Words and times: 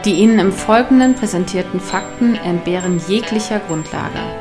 Die 0.03 0.13
Ihnen 0.13 0.39
im 0.39 0.51
Folgenden 0.51 1.15
präsentierten 1.15 1.79
Fakten 1.79 2.35
entbehren 2.35 2.99
jeglicher 3.07 3.59
Grundlage. 3.59 4.40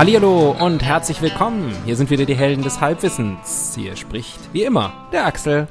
Hallihallo 0.00 0.52
und 0.58 0.82
herzlich 0.82 1.20
willkommen. 1.20 1.74
Hier 1.84 1.94
sind 1.94 2.08
wieder 2.08 2.24
die 2.24 2.34
Helden 2.34 2.64
des 2.64 2.80
Halbwissens. 2.80 3.74
Hier 3.78 3.96
spricht, 3.96 4.38
wie 4.54 4.62
immer, 4.62 4.94
der 5.12 5.26
Axel. 5.26 5.68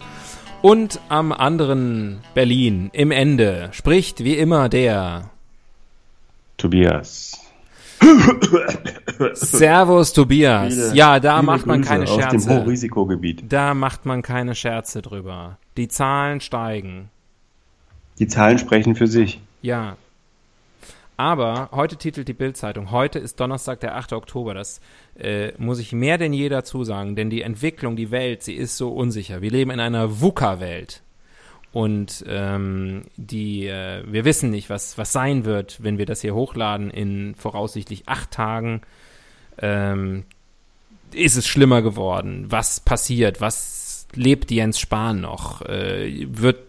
Und 0.62 1.00
am 1.10 1.32
anderen 1.32 2.20
Berlin, 2.36 2.92
im 2.94 3.10
Ende, 3.10 3.70
spricht, 3.72 4.24
wie 4.24 4.36
immer, 4.36 4.70
der 4.70 5.32
Tobias. 6.58 7.40
Servus 9.34 10.14
Tobias. 10.14 10.76
Viele, 10.76 10.94
ja, 10.94 11.20
da 11.20 11.42
macht 11.42 11.66
man 11.66 11.82
Grüße 11.82 11.90
keine 11.90 12.04
Aus 12.04 12.16
dem 12.16 12.22
Scherze. 12.22 12.62
Hochrisikogebiet. 12.62 13.52
Da 13.52 13.74
macht 13.74 14.06
man 14.06 14.22
keine 14.22 14.54
Scherze 14.54 15.02
drüber. 15.02 15.58
Die 15.76 15.88
Zahlen 15.88 16.40
steigen. 16.40 17.10
Die 18.20 18.28
Zahlen 18.28 18.60
sprechen 18.60 18.94
für 18.94 19.08
sich. 19.08 19.42
Ja. 19.64 19.98
Aber 21.20 21.68
heute 21.74 21.98
titelt 21.98 22.30
die 22.30 22.34
Bildzeitung, 22.34 22.92
heute 22.92 23.20
ist 23.20 23.42
Donnerstag, 23.42 23.82
der 23.82 23.98
8. 23.98 24.14
Oktober. 24.14 24.54
Das 24.54 24.80
äh, 25.20 25.52
muss 25.58 25.80
ich 25.80 25.92
mehr 25.92 26.18
denn 26.18 26.32
je 26.32 26.48
dazu 26.48 26.86
sagen, 26.86 27.18
denn 27.18 27.30
die 27.30 27.42
Entwicklung, 27.42 27.98
die 27.98 28.10
Welt, 28.10 28.42
sie 28.42 28.54
ist 28.54 28.78
so 28.78 28.94
unsicher. 28.94 29.42
Wir 29.42 29.52
leben 29.52 29.70
in 29.70 29.82
einer 29.82 30.22
VUCA-Welt. 30.22 31.04
Und 31.74 32.24
ähm, 32.26 33.02
die, 33.18 33.68
äh, 33.68 34.02
wir 34.08 34.24
wissen 34.24 34.50
nicht, 34.50 34.70
was, 34.70 34.98
was 34.98 35.12
sein 35.12 35.44
wird, 35.44 35.84
wenn 35.84 35.98
wir 35.98 36.06
das 36.06 36.22
hier 36.22 36.36
hochladen 36.36 36.90
in 36.90 37.36
voraussichtlich 37.36 38.08
acht 38.08 38.32
Tagen. 38.32 38.80
Ähm, 39.62 40.24
ist 41.12 41.36
es 41.36 41.46
schlimmer 41.46 41.82
geworden? 41.82 42.46
Was 42.48 42.80
passiert? 42.80 43.42
Was 43.42 44.08
lebt 44.16 44.52
Jens 44.52 44.80
Spahn 44.80 45.20
noch? 45.20 45.64
Äh, 45.64 46.28
wird 46.30 46.69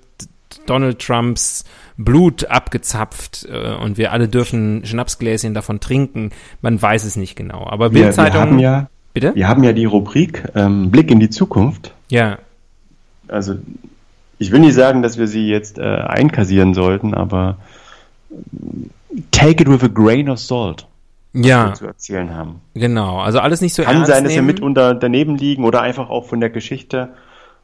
Donald 0.67 0.99
Trumps 1.01 1.65
Blut 1.97 2.47
abgezapft 2.51 3.47
äh, 3.51 3.75
und 3.75 3.99
wir 3.99 4.13
alle 4.13 4.29
dürfen 4.29 4.85
Schnapsgläschen 4.85 5.55
davon 5.55 5.81
trinken. 5.81 6.31
Man 6.63 6.81
weiß 6.81 7.05
es 7.05 7.17
nicht 7.17 7.37
genau. 7.37 7.67
Aber 7.69 7.91
Wir, 7.93 7.97
wir 8.01 8.03
Bildzeitung. 8.05 8.41
haben 8.41 8.59
ja, 8.59 8.89
bitte? 9.13 9.35
wir 9.35 9.49
haben 9.49 9.63
ja 9.65 9.73
die 9.73 9.85
Rubrik 9.85 10.45
ähm, 10.55 10.91
Blick 10.91 11.11
in 11.11 11.21
die 11.21 11.31
Zukunft. 11.31 11.93
Ja. 12.09 12.39
Also 13.29 13.55
ich 14.39 14.51
will 14.51 14.61
nicht 14.61 14.75
sagen, 14.75 15.03
dass 15.03 15.19
wir 15.19 15.27
sie 15.29 15.49
jetzt 15.49 15.79
äh, 15.79 15.83
einkassieren 15.83 16.73
sollten, 16.75 17.13
aber 17.15 17.59
äh, 18.31 19.21
take 19.31 19.63
it 19.63 19.69
with 19.69 19.83
a 19.85 19.89
grain 19.89 20.29
of 20.31 20.39
salt, 20.39 20.87
was 21.35 21.47
Ja, 21.47 21.67
wir 21.69 21.75
zu 21.75 21.87
erzählen 21.87 22.35
haben. 22.35 22.61
genau. 22.75 23.19
Also 23.21 23.41
alles 23.41 23.61
nicht 23.61 23.75
so 23.75 23.83
Kann 23.83 23.97
ernst 23.97 24.11
sein, 24.11 24.25
dass 24.25 24.33
wir 24.33 24.39
nehmen. 24.43 24.55
mitunter 24.55 24.95
daneben 24.95 25.37
liegen 25.37 25.65
oder 25.65 25.83
einfach 25.83 26.09
auch 26.09 26.27
von 26.27 26.41
der 26.41 26.51
Geschichte 26.51 27.11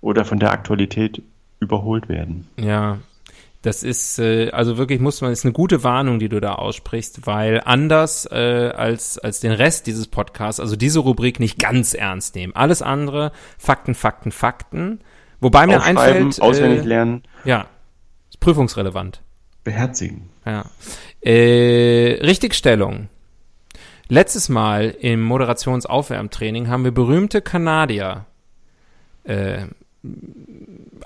oder 0.03 0.25
von 0.25 0.39
der 0.39 0.53
Aktualität 0.53 1.23
überholt 1.61 2.09
werden. 2.09 2.47
Ja, 2.59 2.99
das 3.63 3.83
ist, 3.83 4.19
äh, 4.21 4.51
also 4.51 4.79
wirklich 4.79 5.01
muss 5.01 5.21
man, 5.21 5.33
ist 5.33 5.45
eine 5.45 5.53
gute 5.53 5.83
Warnung, 5.83 6.19
die 6.21 6.29
du 6.29 6.41
da 6.41 6.55
aussprichst, 6.55 7.27
weil 7.27 7.61
anders 7.65 8.25
äh, 8.31 8.71
als, 8.75 9.19
als 9.19 9.41
den 9.41 9.51
Rest 9.51 9.89
dieses 9.89 10.07
Podcasts, 10.07 10.61
also 10.61 10.77
diese 10.77 11.01
Rubrik 11.01 11.41
nicht 11.41 11.59
ganz 11.59 11.93
ernst 11.93 12.37
nehmen. 12.37 12.55
Alles 12.55 12.81
andere, 12.81 13.33
Fakten, 13.59 13.95
Fakten, 13.95 14.31
Fakten. 14.31 15.01
Wobei 15.41 15.67
mir 15.67 15.83
einfällt, 15.83 16.41
auswendig 16.41 16.81
äh, 16.85 16.89
lernen, 16.89 17.23
ja, 17.45 17.67
ist 18.31 18.41
prüfungsrelevant. 18.41 19.21
beherzigen. 19.65 20.31
Ja. 20.45 20.65
Äh, 21.21 22.21
Richtigstellung. 22.23 23.09
Letztes 24.09 24.49
Mal 24.49 24.91
im 25.01 25.23
Moderationsaufwärmtraining 25.23 26.69
haben 26.69 26.85
wir 26.85 26.93
berühmte 26.93 27.43
Kanadier 27.43 28.27
äh, 29.25 29.67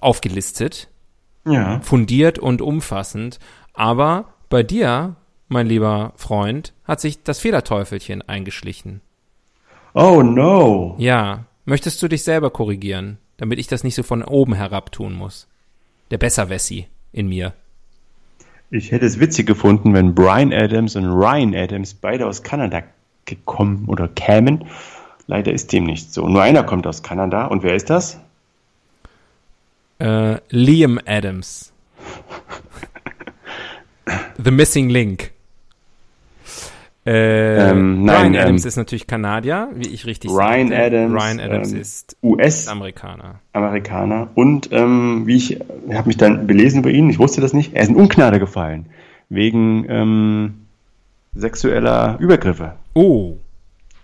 aufgelistet 0.01 0.89
Ja. 1.47 1.81
fundiert 1.81 2.39
und 2.39 2.63
umfassend. 2.63 3.39
Aber 3.73 4.27
bei 4.49 4.63
dir, 4.63 5.17
mein 5.49 5.67
lieber 5.67 6.13
Freund, 6.17 6.73
hat 6.85 7.01
sich 7.01 7.23
das 7.23 7.41
Fehlerteufelchen 7.41 8.23
eingeschlichen. 8.23 9.01
Oh 9.95 10.23
no. 10.23 10.95
Ja, 10.99 11.45
möchtest 11.65 12.03
du 12.03 12.09
dich 12.09 12.23
selber 12.23 12.51
korrigieren, 12.51 13.19
damit 13.37 13.59
ich 13.59 13.67
das 13.67 13.85
nicht 13.85 13.95
so 13.95 14.03
von 14.03 14.23
oben 14.23 14.55
herab 14.55 14.93
tun 14.93 15.15
muss? 15.15 15.49
Der 16.11 16.19
Besserwessi 16.19 16.87
in 17.13 17.29
mir. 17.29 17.53
Ich 18.71 18.93
hätte 18.93 19.07
es 19.07 19.19
witzig 19.19 19.47
gefunden, 19.47 19.95
wenn 19.95 20.15
Brian 20.15 20.53
Adams 20.53 20.95
und 20.95 21.07
Ryan 21.07 21.55
Adams 21.57 21.95
beide 21.95 22.27
aus 22.27 22.43
Kanada 22.45 22.83
gekommen 23.25 23.87
oder 23.89 24.07
kämen. 24.07 24.65
Leider 25.27 25.53
ist 25.53 25.73
dem 25.73 25.85
nicht 25.85 26.13
so. 26.13 26.29
Nur 26.29 26.43
einer 26.43 26.63
kommt 26.63 26.87
aus 26.87 27.03
Kanada. 27.03 27.47
Und 27.47 27.63
wer 27.65 27.75
ist 27.75 27.91
das? 27.91 28.21
Äh, 30.01 30.39
Liam 30.51 30.99
Adams. 31.07 31.73
The 34.43 34.51
Missing 34.51 34.89
Link. 34.89 35.31
Äh, 37.07 37.71
Ähm, 37.71 38.05
Ryan 38.05 38.05
nein, 38.05 38.37
Adams 38.37 38.65
ähm, 38.65 38.69
ist 38.69 38.77
natürlich 38.77 39.07
Kanadier, 39.07 39.69
wie 39.75 39.89
ich 39.89 40.05
richtig 40.07 40.31
Ryan 40.31 40.69
sagte. 40.69 40.85
Adams, 40.85 41.15
Ryan 41.23 41.41
Adams 41.41 41.73
ähm, 41.73 41.81
ist 41.81 42.17
US-Amerikaner. 42.23 43.41
Amerikaner. 43.53 44.29
Und 44.35 44.69
ähm, 44.73 45.23
wie 45.27 45.37
ich 45.37 45.61
habe 45.93 46.09
mich 46.09 46.17
dann 46.19 46.47
belesen 46.47 46.81
über 46.81 46.91
ihn, 46.91 47.09
ich 47.09 47.19
wusste 47.19 47.41
das 47.41 47.53
nicht, 47.55 47.73
er 47.75 47.83
ist 47.83 47.89
in 47.89 47.97
Ungnade 47.97 48.39
gefallen. 48.39 48.87
Wegen 49.31 49.87
ähm, 49.89 50.55
sexueller 51.35 52.17
Übergriffe 52.19 52.75
Oh, 52.95 53.37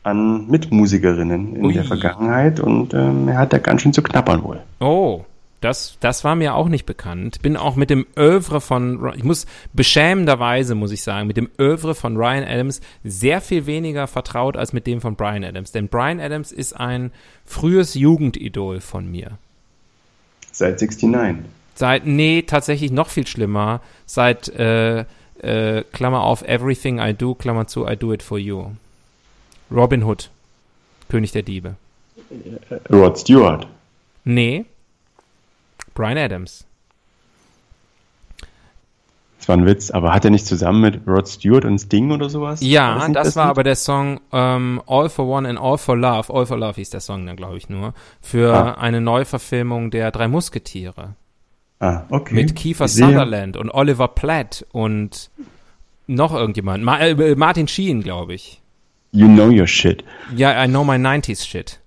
an 0.05 0.47
Mitmusikerinnen 0.49 1.57
in 1.57 1.65
Ui. 1.67 1.73
der 1.75 1.85
Vergangenheit. 1.85 2.61
Und 2.61 2.95
ähm, 2.95 3.29
er 3.29 3.39
hat 3.39 3.53
da 3.53 3.59
ganz 3.59 3.83
schön 3.83 3.93
zu 3.93 4.03
knappern 4.03 4.43
wohl. 4.45 4.61
Oh, 4.81 5.25
das, 5.61 5.97
das 6.01 6.23
war 6.23 6.35
mir 6.35 6.55
auch 6.55 6.69
nicht 6.69 6.87
bekannt. 6.87 7.41
Bin 7.43 7.57
auch 7.57 7.77
mit 7.77 7.91
dem 7.91 8.07
Övre 8.17 8.61
von, 8.61 9.13
ich 9.17 9.25
muss 9.25 9.47
beschämenderweise, 9.73 10.75
muss 10.75 10.93
ich 10.93 11.03
sagen, 11.03 11.27
mit 11.27 11.37
dem 11.37 11.51
Övre 11.59 11.95
von 11.95 12.17
Ryan 12.17 12.45
Adams 12.45 12.81
sehr 13.05 13.41
viel 13.41 13.67
weniger 13.67 14.07
vertraut 14.07 14.57
als 14.57 14.73
mit 14.73 14.87
dem 14.87 15.01
von 15.01 15.17
Brian 15.17 15.45
Adams. 15.45 15.73
Denn 15.73 15.89
Brian 15.89 16.21
Adams 16.21 16.53
ist 16.53 16.75
ein 16.75 17.11
frühes 17.45 17.95
Jugendidol 17.95 18.81
von 18.81 19.11
mir. 19.11 19.39
Seit 20.53 20.81
69. 20.81 21.45
Seit, 21.75 22.07
nee, 22.07 22.43
tatsächlich 22.43 22.91
noch 22.91 23.09
viel 23.09 23.27
schlimmer. 23.27 23.81
Seit, 24.07 24.49
äh, 24.49 25.05
äh, 25.43 25.85
Klammer 25.93 26.23
auf, 26.23 26.43
Everything 26.43 26.99
I 26.99 27.13
Do, 27.13 27.35
Klammer 27.35 27.67
zu, 27.67 27.87
I 27.87 27.97
Do 27.97 28.13
It 28.13 28.23
For 28.23 28.39
You. 28.39 28.73
Robin 29.71 30.05
Hood. 30.05 30.31
König 31.09 31.33
der 31.33 31.43
Diebe. 31.43 31.77
Rod 32.91 33.19
Stewart. 33.19 33.67
Nee. 34.25 34.65
Brian 35.97 36.17
Adams. 36.19 36.65
Das 39.39 39.49
war 39.49 39.57
ein 39.57 39.67
Witz, 39.67 39.91
aber 39.91 40.13
hat 40.13 40.25
er 40.25 40.31
nicht 40.31 40.47
zusammen 40.47 40.81
mit 40.81 41.07
Rod 41.07 41.29
Stewart 41.29 41.65
und 41.65 41.79
Sting 41.79 42.11
oder 42.11 42.29
sowas? 42.31 42.61
Ja, 42.63 43.07
nicht 43.07 43.17
das, 43.17 43.37
war 43.37 43.45
Lied? 43.47 43.51
aber 43.51 43.63
der 43.65 43.77
Song 43.77 44.21
ähm, 44.33 44.81
All 44.87 45.09
for 45.09 45.27
One 45.27 45.49
and 45.49 45.59
All 45.59 45.79
for 45.79 45.97
Love. 45.97 46.33
All 46.33 46.47
for 46.47 46.57
Love 46.59 46.75
hieß 46.75 46.91
der 46.91 47.01
Song 47.01 47.27
dann, 47.27 47.37
glaube 47.37 47.57
ich, 47.57 47.69
nur. 47.69 47.95
Für 48.21 48.55
Ah. 48.55 48.73
eine 48.75 49.01
Neuverfilmung 49.01 49.91
der 49.91 50.11
Drei 50.11 50.27
Musketiere. 50.29 51.15
Ah, 51.79 52.03
okay. 52.11 52.35
Mit 52.35 52.57
Kiefer 52.57 52.89
Sutherland 52.89 53.57
und 53.57 53.71
Oliver 53.71 54.09
Platt 54.09 54.65
und 54.73 55.31
noch 56.07 56.35
irgendjemand. 56.35 56.83
Ma 56.83 56.99
äh, 57.01 57.35
Martin 57.37 57.69
Sheen, 57.69 58.03
glaube 58.03 58.35
ich. 58.35 58.63
You 59.13 59.29
know 59.29 59.49
your 59.49 59.67
shit. 59.67 60.03
Ja, 60.35 60.65
I 60.65 60.67
know 60.67 60.83
my 60.85 60.95
90s 60.97 61.45
shit. 61.47 61.79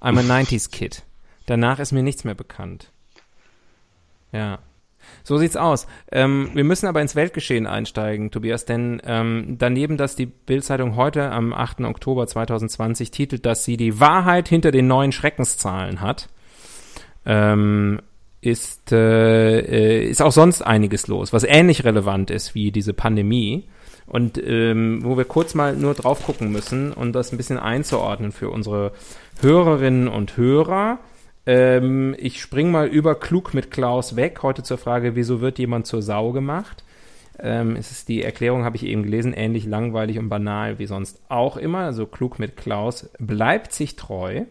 I'm 0.00 0.18
a 0.18 0.22
90s 0.22 0.70
kid. 0.70 1.02
Danach 1.46 1.78
ist 1.80 1.90
mir 1.92 2.02
nichts 2.02 2.22
mehr 2.24 2.34
bekannt. 2.34 2.91
Ja. 4.32 4.58
So 5.24 5.38
sieht's 5.38 5.56
aus. 5.56 5.86
Ähm, 6.10 6.50
wir 6.54 6.64
müssen 6.64 6.86
aber 6.86 7.00
ins 7.00 7.16
Weltgeschehen 7.16 7.66
einsteigen, 7.66 8.30
Tobias, 8.30 8.64
denn 8.64 9.00
ähm, 9.04 9.56
daneben, 9.58 9.96
dass 9.96 10.16
die 10.16 10.26
Bildzeitung 10.26 10.96
heute 10.96 11.30
am 11.30 11.52
8. 11.52 11.82
Oktober 11.82 12.26
2020 12.26 13.10
titelt, 13.10 13.46
dass 13.46 13.64
sie 13.64 13.76
die 13.76 14.00
Wahrheit 14.00 14.48
hinter 14.48 14.70
den 14.70 14.86
neuen 14.86 15.12
Schreckenszahlen 15.12 16.00
hat, 16.00 16.28
ähm, 17.26 18.00
ist, 18.40 18.90
äh, 18.90 19.60
äh, 19.60 20.08
ist 20.08 20.20
auch 20.20 20.32
sonst 20.32 20.62
einiges 20.62 21.06
los, 21.06 21.32
was 21.32 21.44
ähnlich 21.44 21.84
relevant 21.84 22.30
ist 22.30 22.54
wie 22.54 22.72
diese 22.72 22.92
Pandemie. 22.92 23.68
Und 24.06 24.36
ähm, 24.44 25.04
wo 25.04 25.16
wir 25.16 25.24
kurz 25.24 25.54
mal 25.54 25.76
nur 25.76 25.94
drauf 25.94 26.24
gucken 26.24 26.50
müssen 26.50 26.92
und 26.92 27.12
das 27.12 27.32
ein 27.32 27.36
bisschen 27.36 27.58
einzuordnen 27.58 28.32
für 28.32 28.50
unsere 28.50 28.92
Hörerinnen 29.40 30.08
und 30.08 30.36
Hörer. 30.36 30.98
Ähm, 31.46 32.14
ich 32.18 32.40
spring 32.40 32.70
mal 32.70 32.86
über 32.86 33.14
klug 33.14 33.54
mit 33.54 33.70
Klaus 33.70 34.16
weg. 34.16 34.42
Heute 34.42 34.62
zur 34.62 34.78
Frage, 34.78 35.16
wieso 35.16 35.40
wird 35.40 35.58
jemand 35.58 35.86
zur 35.86 36.02
Sau 36.02 36.32
gemacht? 36.32 36.84
Ähm, 37.38 37.76
es 37.76 37.90
ist 37.90 38.08
die 38.08 38.22
Erklärung, 38.22 38.64
habe 38.64 38.76
ich 38.76 38.84
eben 38.84 39.02
gelesen, 39.02 39.32
ähnlich 39.32 39.64
langweilig 39.64 40.18
und 40.18 40.28
banal 40.28 40.78
wie 40.78 40.86
sonst 40.86 41.20
auch 41.28 41.56
immer. 41.56 41.80
Also 41.80 42.06
klug 42.06 42.38
mit 42.38 42.56
Klaus 42.56 43.10
bleibt 43.18 43.72
sich 43.72 43.96
treu. 43.96 44.42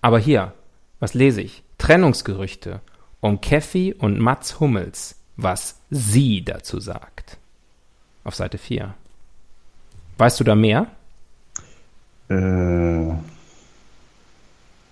Aber 0.00 0.18
hier, 0.18 0.52
was 1.00 1.14
lese 1.14 1.42
ich? 1.42 1.62
Trennungsgerüchte 1.78 2.80
um 3.20 3.40
Keffi 3.40 3.94
und 3.98 4.20
Mats 4.20 4.60
Hummels, 4.60 5.16
was 5.36 5.80
sie 5.90 6.44
dazu 6.44 6.80
sagt. 6.80 7.38
Auf 8.24 8.34
Seite 8.34 8.58
4. 8.58 8.94
Weißt 10.18 10.40
du 10.40 10.44
da 10.44 10.54
mehr? 10.54 10.86
Äh, 12.28 13.14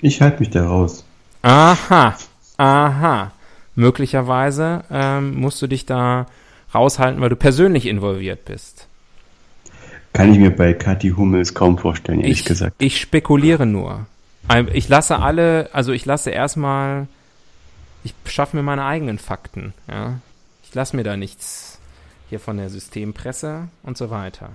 ich 0.05 0.21
halte 0.21 0.41
mich 0.41 0.51
da 0.51 0.67
raus. 0.67 1.05
Aha, 1.43 2.17
aha. 2.59 3.33
Möglicherweise 3.75 4.85
ähm, 4.91 5.35
musst 5.35 5.61
du 5.63 5.67
dich 5.67 5.87
da 5.87 6.27
raushalten, 6.75 7.21
weil 7.21 7.31
du 7.31 7.37
persönlich 7.37 7.87
involviert 7.87 8.45
bist. 8.45 8.87
Kann 10.13 10.33
ich 10.33 10.39
mir 10.39 10.55
bei 10.55 10.75
Kathi 10.75 11.11
Hummels 11.11 11.55
kaum 11.55 11.79
vorstellen, 11.79 12.21
ehrlich 12.21 12.41
ich, 12.41 12.45
gesagt. 12.45 12.77
Ich 12.79 13.01
spekuliere 13.01 13.67
nur. 13.67 14.07
Ich 14.75 14.89
lasse 14.89 15.21
alle, 15.21 15.71
also 15.73 15.93
ich 15.93 16.05
lasse 16.05 16.31
erstmal, 16.31 17.09
ich 18.05 18.15
schaffe 18.27 18.57
mir 18.57 18.63
meine 18.63 18.85
eigenen 18.85 19.19
Fakten. 19.19 19.73
Ja? 19.89 20.19
Ich 20.65 20.75
lasse 20.75 20.95
mir 20.97 21.03
da 21.03 21.17
nichts 21.17 21.79
hier 22.29 22.41
von 22.41 22.59
der 22.59 22.69
Systempresse 22.69 23.69
und 23.83 23.97
so 23.97 24.11
weiter. 24.11 24.51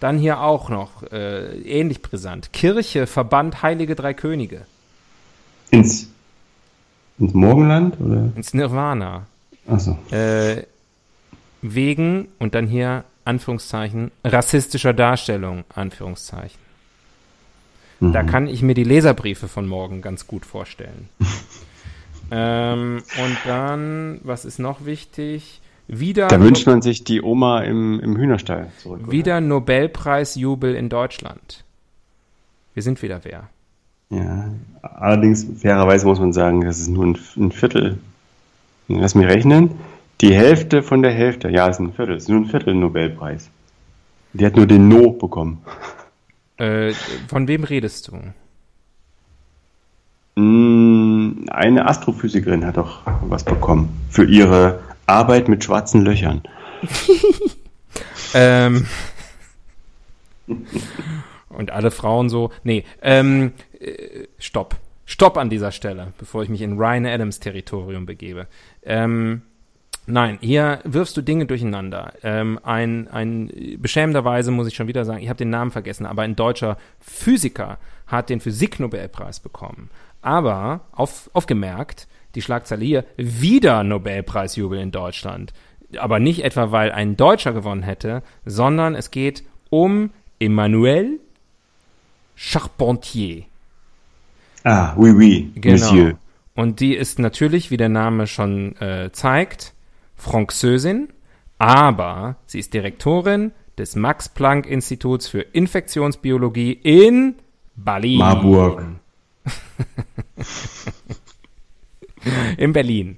Dann 0.00 0.18
hier 0.18 0.40
auch 0.40 0.68
noch, 0.68 1.04
äh, 1.12 1.60
ähnlich 1.60 2.02
brisant, 2.02 2.52
Kirche, 2.52 3.06
Verband 3.06 3.62
Heilige 3.62 3.94
Drei 3.94 4.14
Könige, 4.14 4.66
Ins, 5.72 6.08
ins 7.18 7.34
Morgenland 7.34 8.00
oder? 8.00 8.30
ins 8.36 8.54
Nirvana. 8.54 9.26
Achso. 9.66 9.96
äh, 10.10 10.64
wegen 11.62 12.28
und 12.38 12.54
dann 12.54 12.66
hier 12.66 13.04
Anführungszeichen 13.24 14.10
rassistischer 14.24 14.92
Darstellung 14.92 15.64
Anführungszeichen. 15.74 16.60
Mhm. 18.00 18.12
Da 18.12 18.22
kann 18.22 18.48
ich 18.48 18.62
mir 18.62 18.74
die 18.74 18.84
Leserbriefe 18.84 19.48
von 19.48 19.66
morgen 19.66 20.02
ganz 20.02 20.26
gut 20.26 20.44
vorstellen. 20.44 21.08
ähm, 22.30 23.02
und 23.16 23.36
dann, 23.46 24.20
was 24.24 24.44
ist 24.44 24.58
noch 24.58 24.84
wichtig? 24.84 25.60
Wieder, 25.88 26.28
Da 26.28 26.40
wünscht 26.40 26.66
man 26.66 26.82
sich 26.82 27.04
die 27.04 27.22
Oma 27.22 27.62
im, 27.62 28.00
im 28.00 28.16
Hühnerstall 28.16 28.70
zurück. 28.78 29.10
wieder 29.10 29.40
Nobelpreisjubel 29.40 30.74
in 30.74 30.88
Deutschland. 30.88 31.64
Wir 32.74 32.82
sind 32.82 33.02
wieder 33.02 33.20
wer. 33.24 33.48
Ja, 34.12 34.44
allerdings 34.82 35.46
fairerweise 35.60 36.06
muss 36.06 36.20
man 36.20 36.34
sagen, 36.34 36.60
das 36.60 36.78
ist 36.78 36.88
nur 36.88 37.06
ein, 37.06 37.18
ein 37.36 37.50
Viertel. 37.50 37.98
Lass 38.88 39.14
mich 39.14 39.26
rechnen. 39.26 39.70
Die 40.20 40.34
Hälfte 40.34 40.82
von 40.82 41.02
der 41.02 41.12
Hälfte, 41.12 41.48
ja, 41.48 41.66
ist 41.66 41.80
ein 41.80 41.94
Viertel, 41.94 42.16
ist 42.16 42.28
nur 42.28 42.40
ein 42.40 42.46
Viertel 42.46 42.74
Nobelpreis. 42.74 43.48
Die 44.34 44.44
hat 44.44 44.56
nur 44.56 44.66
den 44.66 44.88
No 44.88 45.12
bekommen. 45.12 45.62
Äh, 46.58 46.92
von 47.28 47.48
wem 47.48 47.64
redest 47.64 48.08
du? 48.08 48.18
Mm, 50.40 51.46
Eine 51.50 51.88
Astrophysikerin 51.88 52.66
hat 52.66 52.76
doch 52.76 53.00
was 53.22 53.44
bekommen 53.44 53.88
für 54.10 54.24
ihre 54.24 54.80
Arbeit 55.06 55.48
mit 55.48 55.64
schwarzen 55.64 56.02
Löchern. 56.02 56.42
Ähm. 58.34 58.86
Und 61.50 61.70
alle 61.70 61.90
Frauen 61.90 62.28
so. 62.28 62.50
Nee, 62.64 62.84
ähm, 63.02 63.52
äh, 63.82 64.28
stopp. 64.38 64.76
Stopp 65.04 65.36
an 65.36 65.50
dieser 65.50 65.72
Stelle, 65.72 66.12
bevor 66.18 66.42
ich 66.42 66.48
mich 66.48 66.62
in 66.62 66.78
Ryan 66.78 67.06
Adams 67.06 67.40
Territorium 67.40 68.06
begebe. 68.06 68.46
Ähm, 68.84 69.42
nein, 70.06 70.38
hier 70.40 70.78
wirfst 70.84 71.16
du 71.16 71.22
Dinge 71.22 71.46
durcheinander. 71.46 72.14
Ähm, 72.22 72.60
ein, 72.62 73.08
ein, 73.08 73.50
beschämenderweise 73.78 74.52
muss 74.52 74.68
ich 74.68 74.74
schon 74.74 74.88
wieder 74.88 75.04
sagen, 75.04 75.22
ich 75.22 75.28
habe 75.28 75.38
den 75.38 75.50
Namen 75.50 75.70
vergessen, 75.70 76.06
aber 76.06 76.22
ein 76.22 76.36
deutscher 76.36 76.78
Physiker 77.00 77.78
hat 78.06 78.30
den 78.30 78.40
Physiknobelpreis 78.40 79.40
bekommen. 79.40 79.90
Aber, 80.22 80.82
auf, 80.92 81.28
aufgemerkt, 81.32 82.06
die 82.34 82.42
Schlagzeile 82.42 82.84
hier, 82.84 83.04
wieder 83.16 83.82
Nobelpreisjubel 83.82 84.78
in 84.78 84.92
Deutschland. 84.92 85.52
Aber 85.98 86.20
nicht 86.20 86.44
etwa, 86.44 86.70
weil 86.70 86.92
ein 86.92 87.16
Deutscher 87.16 87.52
gewonnen 87.52 87.82
hätte, 87.82 88.22
sondern 88.46 88.94
es 88.94 89.10
geht 89.10 89.42
um 89.68 90.10
Emmanuel 90.38 91.20
Charpentier. 92.34 93.44
Ah, 94.64 94.94
oui, 94.96 95.10
oui, 95.10 95.52
Monsieur. 95.64 96.16
Und 96.54 96.80
die 96.80 96.94
ist 96.94 97.18
natürlich, 97.18 97.70
wie 97.70 97.76
der 97.76 97.88
Name 97.88 98.26
schon 98.26 98.76
äh, 98.76 99.10
zeigt, 99.12 99.72
Französin, 100.16 101.08
aber 101.58 102.36
sie 102.46 102.58
ist 102.58 102.74
Direktorin 102.74 103.52
des 103.78 103.96
Max-Planck-Instituts 103.96 105.28
für 105.28 105.40
Infektionsbiologie 105.40 106.72
in 106.72 107.36
Berlin. 107.74 108.18
Marburg. 108.18 108.82
in 112.56 112.72
Berlin. 112.72 113.16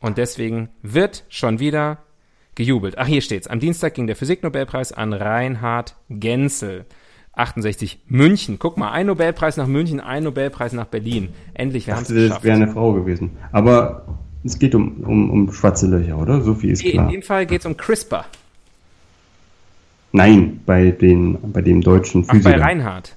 Und 0.00 0.18
deswegen 0.18 0.68
wird 0.82 1.24
schon 1.28 1.58
wieder 1.58 1.98
gejubelt. 2.54 2.98
Ach, 2.98 3.06
hier 3.06 3.22
steht's. 3.22 3.46
Am 3.46 3.60
Dienstag 3.60 3.94
ging 3.94 4.06
der 4.06 4.16
Physiknobelpreis 4.16 4.92
an 4.92 5.12
Reinhard 5.12 5.96
Genzel. 6.10 6.84
68 7.36 8.00
München. 8.08 8.58
Guck 8.58 8.76
mal, 8.78 8.90
ein 8.92 9.06
Nobelpreis 9.06 9.56
nach 9.56 9.66
München, 9.66 10.00
ein 10.00 10.24
Nobelpreis 10.24 10.72
nach 10.72 10.86
Berlin. 10.86 11.28
Endlich, 11.54 11.84
Ich 11.84 11.86
wir 11.86 11.94
haben 11.94 12.02
es 12.02 12.08
dachte, 12.08 12.14
das 12.20 12.28
geschafft. 12.28 12.44
wäre 12.44 12.56
eine 12.56 12.68
Frau 12.72 12.92
gewesen. 12.94 13.30
Aber 13.52 14.06
es 14.44 14.58
geht 14.58 14.74
um, 14.74 15.00
um, 15.04 15.30
um 15.30 15.52
schwarze 15.52 15.86
Löcher, 15.86 16.18
oder? 16.18 16.40
So 16.40 16.54
viel 16.54 16.70
ist 16.70 16.82
In 16.84 16.92
klar. 16.92 17.10
dem 17.10 17.22
Fall 17.22 17.46
geht's 17.46 17.66
um 17.66 17.76
CRISPR. 17.76 18.24
Nein, 20.12 20.60
bei, 20.64 20.90
den, 20.92 21.38
bei 21.52 21.60
dem 21.62 21.82
deutschen 21.82 22.22
Ach, 22.24 22.28
bei 22.28 22.34
Physiker. 22.40 22.60
Reinhard. 22.60 23.14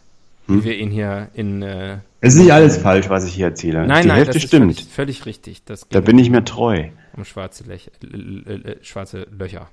Wie 0.47 0.63
wir 0.63 0.75
ihn 0.77 0.89
hier 0.89 1.29
in. 1.35 1.61
Äh, 1.61 1.99
Es 2.21 2.33
ist 2.33 2.41
nicht 2.41 2.51
alles 2.51 2.77
falsch, 2.77 3.07
was 3.09 3.25
ich 3.25 3.35
hier 3.35 3.45
erzähle. 3.45 3.85
nein, 3.85 4.01
Die 4.01 4.07
nein, 4.07 4.17
Hälfte 4.17 4.33
das 4.33 4.43
ist 4.43 4.47
stimmt. 4.49 4.75
völlig, 4.75 4.85
völlig 4.93 5.25
richtig. 5.27 5.63
Das 5.63 5.87
Da 5.87 5.99
geht 5.99 6.07
bin 6.07 6.17
ich 6.17 6.29
mir 6.31 6.43
treu. 6.43 6.85
um 7.15 7.23
schwarze, 7.23 7.63
Lech, 7.65 7.91
l- 8.01 8.43
l- 8.47 8.65
l- 8.65 8.77
schwarze 8.81 9.27
Löcher. 9.37 9.69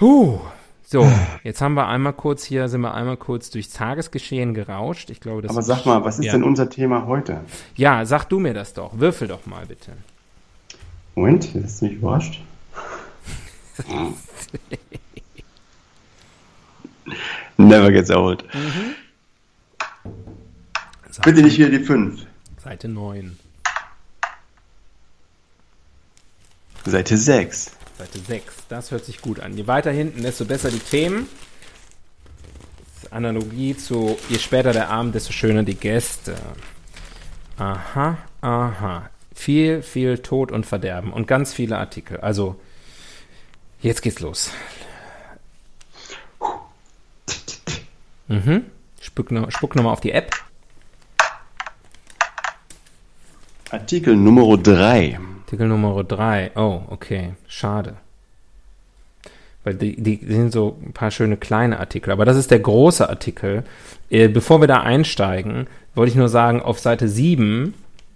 Huh. 0.00 0.38
So, 0.92 1.08
jetzt 1.44 1.60
haben 1.60 1.74
wir 1.74 1.86
einmal 1.86 2.12
kurz 2.12 2.42
hier, 2.42 2.68
sind 2.68 2.80
wir 2.80 2.92
einmal 2.94 3.16
kurz 3.16 3.50
durchs 3.50 3.70
Tagesgeschehen 3.70 4.54
gerauscht. 4.54 5.10
Ich 5.10 5.20
glaube, 5.20 5.40
das 5.40 5.52
Aber 5.52 5.62
sag 5.62 5.86
mal, 5.86 6.02
was 6.04 6.18
ist 6.18 6.24
ja. 6.24 6.32
denn 6.32 6.42
unser 6.42 6.68
Thema 6.68 7.06
heute? 7.06 7.42
Ja, 7.76 8.04
sag 8.04 8.24
du 8.24 8.40
mir 8.40 8.54
das 8.54 8.74
doch. 8.74 8.98
Würfel 8.98 9.28
doch 9.28 9.46
mal 9.46 9.66
bitte. 9.66 9.92
Moment, 11.14 11.54
jetzt 11.54 11.74
ist 11.74 11.82
mich 11.82 11.92
überrascht. 11.92 12.42
Never 17.56 17.92
gets 17.92 18.10
old. 18.10 18.44
Seite, 21.08 21.22
Bitte 21.22 21.42
nicht 21.42 21.56
wieder 21.56 21.70
die 21.70 21.84
5. 21.84 22.26
Seite 22.64 22.88
9. 22.88 23.38
Seite 26.84 27.16
6. 27.16 27.76
Seite 28.00 28.18
6. 28.18 28.54
Das 28.70 28.90
hört 28.90 29.04
sich 29.04 29.20
gut 29.20 29.40
an. 29.40 29.54
Je 29.56 29.66
weiter 29.66 29.90
hinten, 29.90 30.22
desto 30.22 30.46
besser 30.46 30.70
die 30.70 30.78
Themen. 30.78 31.28
Analogie 33.10 33.76
zu 33.76 34.16
je 34.30 34.38
später 34.38 34.72
der 34.72 34.88
Abend, 34.88 35.14
desto 35.14 35.32
schöner 35.32 35.64
die 35.64 35.74
Gäste. 35.74 36.34
Aha, 37.58 38.16
aha. 38.40 39.10
Viel, 39.34 39.82
viel 39.82 40.18
Tod 40.18 40.50
und 40.50 40.64
Verderben 40.64 41.12
und 41.12 41.26
ganz 41.26 41.52
viele 41.52 41.76
Artikel. 41.76 42.18
Also, 42.20 42.58
jetzt 43.82 44.00
geht's 44.00 44.20
los. 44.20 44.50
Mhm. 48.28 48.64
Spuck, 49.02 49.30
noch, 49.30 49.50
spuck 49.50 49.76
nochmal 49.76 49.92
auf 49.92 50.00
die 50.00 50.12
App. 50.12 50.34
Artikel 53.70 54.16
Nummer 54.16 54.56
3. 54.56 55.18
Artikel 55.50 55.66
Nummer 55.66 56.04
3. 56.04 56.52
Oh, 56.54 56.82
okay. 56.90 57.30
Schade. 57.48 57.94
Weil 59.64 59.74
die, 59.74 60.00
die 60.00 60.20
sind 60.24 60.52
so 60.52 60.78
ein 60.80 60.92
paar 60.92 61.10
schöne 61.10 61.36
kleine 61.36 61.80
Artikel. 61.80 62.12
Aber 62.12 62.24
das 62.24 62.36
ist 62.36 62.52
der 62.52 62.60
große 62.60 63.08
Artikel. 63.08 63.64
Äh, 64.10 64.28
bevor 64.28 64.60
wir 64.60 64.68
da 64.68 64.82
einsteigen, 64.82 65.66
wollte 65.96 66.10
ich 66.10 66.16
nur 66.16 66.28
sagen, 66.28 66.62
auf 66.62 66.78
Seite 66.78 67.08
7, 67.08 67.74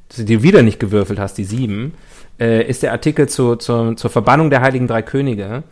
dass 0.09 0.19
du 0.19 0.25
dir 0.27 0.45
wieder 0.45 0.63
nicht 0.63 0.79
gewürfelt 0.79 1.19
hast, 1.19 1.37
die 1.37 1.43
7, 1.43 1.95
äh, 2.39 2.65
ist 2.69 2.85
der 2.85 2.93
Artikel 2.93 3.29
zu, 3.29 3.57
zu, 3.57 3.95
zur 3.95 4.11
Verbannung 4.11 4.51
der 4.51 4.61
Heiligen 4.61 4.87
Drei 4.87 5.03
Könige 5.03 5.65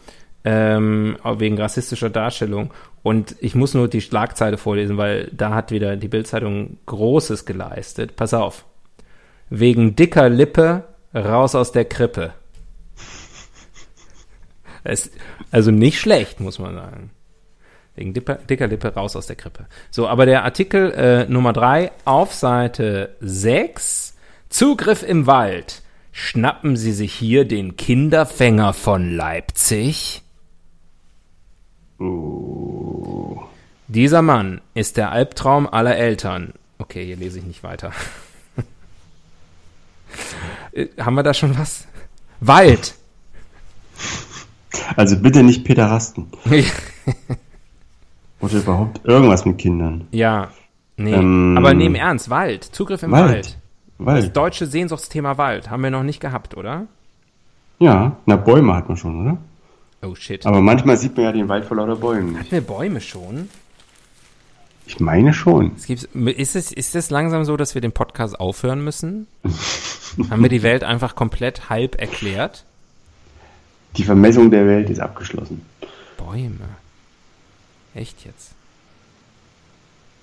ähm, 0.45 1.17
wegen 1.39 1.61
rassistischer 1.61 2.11
Darstellung. 2.11 2.73
Und 3.05 3.37
ich 3.39 3.55
muss 3.55 3.75
nur 3.75 3.87
die 3.87 4.01
Schlagzeile 4.01 4.59
vorlesen, 4.59 4.97
weil 4.97 5.31
da 5.31 5.55
hat 5.55 5.71
wieder 5.71 5.95
die 5.95 6.09
Bildzeitung 6.09 6.79
Großes 6.87 7.45
geleistet. 7.45 8.17
Pass 8.17 8.35
auf. 8.35 8.65
Wegen 9.49 9.95
dicker 9.95 10.29
Lippe 10.29 10.89
raus 11.15 11.55
aus 11.55 11.73
der 11.73 11.85
Krippe. 11.85 12.35
Es, 14.85 15.11
also 15.51 15.71
nicht 15.71 16.01
schlecht, 16.01 16.41
muss 16.41 16.59
man 16.59 16.75
sagen. 16.75 17.11
Wegen 17.95 18.15
dicker, 18.15 18.37
dicker 18.37 18.67
Lippe 18.67 18.95
raus 18.95 19.17
aus 19.17 19.27
der 19.27 19.37
Krippe. 19.37 19.67
So, 19.91 20.09
aber 20.09 20.27
der 20.27 20.45
Artikel 20.45 20.93
äh, 20.93 21.27
Nummer 21.27 21.53
drei 21.53 21.93
auf 22.05 22.35
Seite 22.35 23.17
6. 23.21 24.17
Zugriff 24.49 25.03
im 25.03 25.27
Wald. 25.27 25.83
Schnappen 26.11 26.77
Sie 26.77 26.93
sich 26.93 27.15
hier 27.15 27.47
den 27.47 27.77
Kinderfänger 27.77 28.75
von 28.75 29.15
Leipzig? 29.15 30.23
Oh. 31.99 33.43
Dieser 33.89 34.23
Mann 34.23 34.61
ist 34.75 34.97
der 34.97 35.11
Albtraum 35.13 35.67
aller 35.67 35.97
Eltern. 35.97 36.55
Okay, 36.79 37.05
hier 37.05 37.17
lese 37.17 37.39
ich 37.39 37.45
nicht 37.45 37.63
weiter. 37.63 37.93
Äh, 40.73 40.89
Haben 41.01 41.15
wir 41.15 41.23
da 41.23 41.35
schon 41.35 41.57
was? 41.59 41.87
Wald. 42.41 42.95
Also 44.97 45.17
bitte 45.19 45.43
nicht 45.43 45.65
Peter 45.65 45.87
Rasten. 45.87 46.29
Oder 48.41 48.55
überhaupt 48.55 49.01
irgendwas 49.05 49.45
mit 49.45 49.59
Kindern. 49.59 50.09
ja, 50.13 50.49
nee. 50.97 51.13
Ähm, 51.13 51.55
aber 51.59 51.75
nehmen 51.75 51.95
Ernst, 51.95 52.31
Wald. 52.31 52.65
Zugriff 52.65 53.03
im 53.03 53.11
Wald. 53.13 53.29
Wald. 53.31 53.59
Das 53.99 54.07
Wald. 54.25 54.37
deutsche 54.37 54.67
Sehnsuchtsthema 54.67 55.37
Wald 55.39 55.71
haben 55.71 55.83
wir 55.83 55.91
noch 55.91 56.03
nicht 56.03 56.21
gehabt, 56.21 56.57
oder? 56.57 56.87
Ja, 57.79 58.17
na 58.27 58.37
Bäume 58.37 58.75
hat 58.75 58.89
man 58.89 58.97
schon, 58.97 59.21
oder? 59.21 59.37
Oh 60.03 60.15
shit. 60.15 60.45
Aber 60.47 60.61
manchmal 60.61 60.97
sieht 60.97 61.15
man 61.17 61.27
ja 61.27 61.33
den 61.33 61.49
Wald 61.49 61.65
vor 61.67 61.77
lauter 61.77 61.97
Bäumen 61.97 62.31
nicht. 62.33 62.41
Hatten 62.41 62.51
wir 62.51 62.61
Bäume 62.63 63.01
schon? 63.01 63.49
Ich 64.95 65.01
meine 65.01 65.33
schon. 65.33 65.73
Es 65.77 65.87
gibt, 65.87 66.05
ist, 66.15 66.55
es, 66.55 66.71
ist 66.71 66.95
es 66.95 67.09
langsam 67.09 67.47
so, 67.47 67.57
dass 67.57 67.75
wir 67.75 67.81
den 67.81 67.93
Podcast 67.93 68.39
aufhören 68.39 68.85
müssen? 68.85 69.27
haben 70.29 70.43
wir 70.43 70.51
die 70.51 70.63
Welt 70.63 70.85
einfach 70.85 71.15
komplett 71.15 71.71
halb 71.71 71.99
erklärt? 71.99 72.65
Die 73.97 74.05
Vermessung 74.05 74.51
der 74.51 74.67
Welt 74.67 74.91
ist 74.91 75.01
abgeschlossen. 75.01 75.63
Bäume. 76.19 76.59
Echt 77.95 78.25
jetzt? 78.27 78.51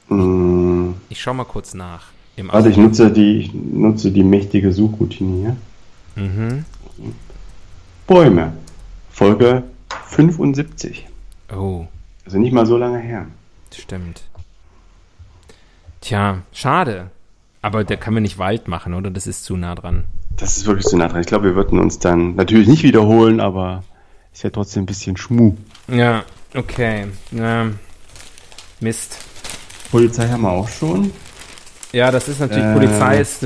Hm, 0.10 0.94
Ich 1.10 1.20
schau 1.20 1.34
mal 1.34 1.46
kurz 1.46 1.74
nach. 1.74 2.08
Im 2.36 2.50
warte, 2.52 2.70
ich 2.70 2.78
nutze 2.78 3.12
die, 3.12 3.38
ich 3.40 3.54
nutze 3.54 4.12
die 4.12 4.24
mächtige 4.24 4.72
Suchroutine 4.72 5.56
hier. 6.16 6.24
Mhm. 6.24 6.66
Bäume. 8.06 8.54
Folge 9.12 9.64
75. 10.10 11.08
Oh, 11.56 11.86
Also 12.26 12.38
nicht 12.38 12.54
mal 12.54 12.68
so 12.68 12.78
lange 12.78 13.00
her. 13.00 13.26
stimmt. 13.74 14.22
Tja, 16.02 16.40
schade. 16.54 17.12
Aber 17.62 17.84
der 17.84 17.98
kann 17.98 18.14
mir 18.14 18.22
nicht 18.22 18.38
Wald 18.38 18.68
machen, 18.68 18.94
oder? 18.94 19.12
Das 19.12 19.28
ist 19.28 19.44
zu 19.44 19.58
nah 19.58 19.76
dran. 19.76 20.06
Das 20.38 20.58
ist 20.58 20.66
wirklich 20.66 20.86
zu 20.86 20.98
nah 20.98 21.08
dran. 21.10 21.22
Ich 21.22 21.28
glaube, 21.28 21.46
wir 21.46 21.56
würden 21.56 21.80
uns 21.80 22.00
dann 22.00 22.36
natürlich 22.36 22.68
nicht 22.68 22.84
wiederholen, 22.84 23.40
aber 23.42 23.84
ist 24.32 24.44
ja 24.44 24.50
trotzdem 24.50 24.84
ein 24.84 24.86
bisschen 24.86 25.18
Schmu. 25.18 25.56
Ja, 25.88 26.24
okay. 26.56 27.08
Ja. 27.32 27.68
Mist. 28.80 29.18
Polizei 29.92 30.30
haben 30.30 30.42
wir 30.44 30.52
auch 30.52 30.70
schon. 30.70 31.12
Ja, 31.92 32.12
das 32.12 32.28
ist 32.30 32.40
natürlich, 32.40 32.64
Äh. 32.64 32.74
Polizei 32.74 33.20
ist, 33.20 33.46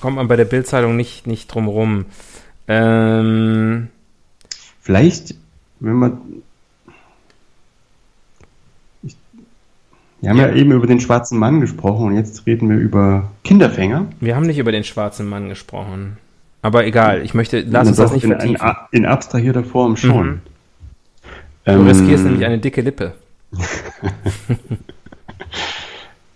kommt 0.00 0.16
man 0.16 0.28
bei 0.28 0.36
der 0.36 0.44
Bildzeitung 0.44 0.96
nicht, 0.96 1.26
nicht 1.26 1.46
drum 1.48 1.68
rum. 1.68 2.06
Ähm, 2.66 3.88
Vielleicht, 4.80 5.34
wenn 5.80 5.94
man. 5.94 6.20
Wir 10.20 10.30
haben 10.30 10.38
ja. 10.38 10.48
Ja. 10.48 10.54
eben 10.54 10.72
über 10.72 10.86
den 10.86 11.00
schwarzen 11.00 11.38
Mann 11.38 11.60
gesprochen 11.60 12.06
und 12.08 12.16
jetzt 12.16 12.46
reden 12.46 12.68
wir 12.70 12.76
über 12.76 13.30
Kinderfänger. 13.44 14.06
wir 14.20 14.34
haben 14.36 14.46
nicht 14.46 14.58
über 14.58 14.72
den 14.72 14.84
schwarzen 14.84 15.28
Mann 15.28 15.48
gesprochen. 15.48 16.18
Aber 16.62 16.84
egal, 16.86 17.22
ich 17.22 17.34
möchte, 17.34 17.60
lass 17.60 17.86
uns 17.88 17.96
das 17.98 18.12
nicht 18.12 18.24
in, 18.24 18.32
in, 18.32 18.56
vertiefen. 18.56 18.66
in 18.90 19.06
abstrahierter 19.06 19.62
Form 19.64 19.96
schon. 19.96 20.26
Mhm. 20.28 20.40
Du 21.64 21.70
Ähm, 21.72 21.86
riskierst 21.86 22.24
nämlich 22.24 22.44
eine 22.44 22.58
dicke 22.58 22.80
Lippe. 22.80 23.14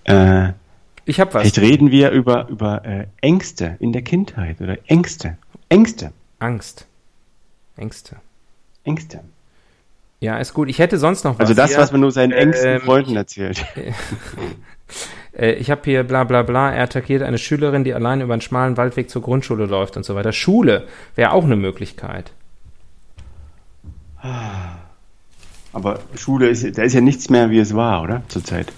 äh, 0.05 0.53
Ich 1.05 1.19
hab 1.21 1.35
was. 1.35 1.43
vielleicht 1.43 1.59
reden 1.59 1.91
wir 1.91 2.11
über, 2.11 2.49
über 2.49 2.85
äh, 2.85 3.07
Ängste 3.21 3.77
in 3.81 3.93
der 3.93 4.03
Kindheit 4.03 4.61
oder 4.61 4.79
Ängste. 4.87 5.37
Ängste. 5.69 6.12
Angst. 6.39 6.87
Ängste. 7.77 8.17
Ängste. 8.85 9.21
Ja, 10.23 10.38
ist 10.38 10.55
gut. 10.55 10.69
Ich 10.69 10.79
hätte 10.79 10.99
sonst 10.99 11.25
noch 11.25 11.35
was. 11.35 11.41
Also 11.41 11.55
das, 11.55 11.71
hier. 11.71 11.79
was 11.79 11.91
man 11.91 12.00
nur 12.00 12.12
seinen 12.12 12.31
engsten 12.31 12.75
Ähm, 12.75 12.81
Freunden 12.81 13.17
erzählt. 13.17 13.64
Äh, 15.35 15.52
ich 15.52 15.71
habe 15.71 15.81
hier 15.85 16.02
bla 16.02 16.25
bla 16.25 16.43
bla, 16.43 16.71
er 16.71 16.83
attackiert 16.83 17.23
eine 17.23 17.38
Schülerin, 17.38 17.85
die 17.85 17.95
allein 17.95 18.21
über 18.21 18.35
einen 18.35 18.43
schmalen 18.43 18.76
Waldweg 18.76 19.09
zur 19.09 19.23
Grundschule 19.23 19.64
läuft 19.64 19.97
und 19.97 20.05
so 20.05 20.14
weiter. 20.14 20.31
Schule 20.31 20.87
wäre 21.14 21.33
auch 21.33 21.45
eine 21.45 21.57
Möglichkeit. 21.57 22.33
Aber 25.73 26.00
Schule 26.17 26.50
ist, 26.50 26.76
da 26.76 26.83
ist 26.83 26.93
ja 26.93 27.00
nichts 27.00 27.31
mehr, 27.31 27.49
wie 27.49 27.61
es 27.61 27.75
war, 27.75 28.02
oder? 28.02 28.21
Zurzeit. 28.29 28.71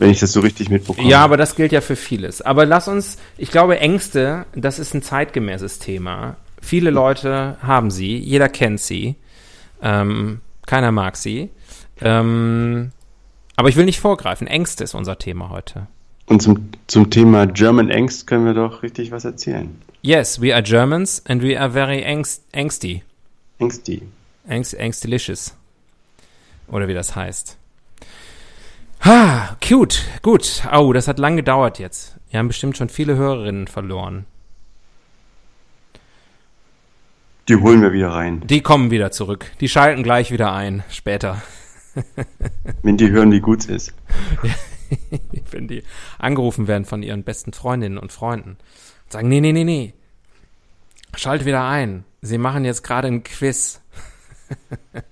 Wenn 0.00 0.10
ich 0.10 0.18
das 0.18 0.32
so 0.32 0.40
richtig 0.40 0.70
mitbekomme. 0.70 1.08
Ja, 1.08 1.22
aber 1.22 1.36
das 1.36 1.54
gilt 1.54 1.70
ja 1.70 1.82
für 1.82 1.94
vieles. 1.94 2.42
Aber 2.42 2.66
lass 2.66 2.88
uns, 2.88 3.16
ich 3.38 3.52
glaube, 3.52 3.78
Ängste, 3.78 4.44
das 4.56 4.80
ist 4.80 4.92
ein 4.92 5.02
zeitgemäßes 5.02 5.78
Thema. 5.78 6.34
Viele 6.60 6.90
Leute 6.90 7.58
haben 7.62 7.92
sie, 7.92 8.18
jeder 8.18 8.48
kennt 8.48 8.80
sie. 8.80 9.14
Ähm, 9.82 10.40
keiner 10.66 10.92
mag 10.92 11.16
sie. 11.16 11.50
Ähm, 12.00 12.92
aber 13.56 13.68
ich 13.68 13.76
will 13.76 13.84
nicht 13.84 14.00
vorgreifen. 14.00 14.46
Ängste 14.46 14.84
ist 14.84 14.94
unser 14.94 15.18
Thema 15.18 15.50
heute. 15.50 15.86
Und 16.26 16.40
zum, 16.42 16.70
zum 16.86 17.10
Thema 17.10 17.46
German 17.46 17.90
Angst 17.90 18.26
können 18.26 18.46
wir 18.46 18.54
doch 18.54 18.82
richtig 18.82 19.10
was 19.10 19.24
erzählen. 19.24 19.80
Yes, 20.02 20.40
we 20.40 20.54
are 20.54 20.62
Germans 20.62 21.22
and 21.26 21.42
we 21.42 21.60
are 21.60 21.70
very 21.70 22.04
angst, 22.06 22.42
angsty. 22.54 23.02
Ängsti. 23.58 24.02
Angst, 24.48 24.78
angstilicious. 24.78 25.54
Oder 26.68 26.88
wie 26.88 26.94
das 26.94 27.16
heißt. 27.16 27.58
Ha, 29.04 29.56
cute, 29.66 29.98
gut. 30.22 30.62
Oh, 30.72 30.92
das 30.92 31.08
hat 31.08 31.18
lang 31.18 31.36
gedauert 31.36 31.78
jetzt. 31.78 32.16
Wir 32.30 32.38
haben 32.38 32.48
bestimmt 32.48 32.76
schon 32.76 32.88
viele 32.88 33.16
Hörerinnen 33.16 33.66
verloren. 33.66 34.24
Die 37.50 37.56
holen 37.56 37.82
wir 37.82 37.92
wieder 37.92 38.10
rein. 38.10 38.46
Die 38.46 38.60
kommen 38.60 38.92
wieder 38.92 39.10
zurück. 39.10 39.50
Die 39.58 39.68
schalten 39.68 40.04
gleich 40.04 40.30
wieder 40.30 40.52
ein, 40.52 40.84
später. 40.88 41.42
Wenn 42.84 42.96
die 42.96 43.10
hören, 43.10 43.32
wie 43.32 43.40
gut 43.40 43.64
es 43.64 43.66
ist. 43.66 43.92
Wenn 45.50 45.66
die 45.66 45.82
angerufen 46.20 46.68
werden 46.68 46.84
von 46.84 47.02
ihren 47.02 47.24
besten 47.24 47.52
Freundinnen 47.52 47.98
und 47.98 48.12
Freunden. 48.12 48.50
Und 48.50 49.12
sagen, 49.12 49.28
nee, 49.28 49.40
nee, 49.40 49.50
nee, 49.50 49.64
nee. 49.64 49.94
Schalt 51.16 51.44
wieder 51.44 51.66
ein. 51.66 52.04
Sie 52.22 52.38
machen 52.38 52.64
jetzt 52.64 52.84
gerade 52.84 53.08
ein 53.08 53.24
Quiz. 53.24 53.80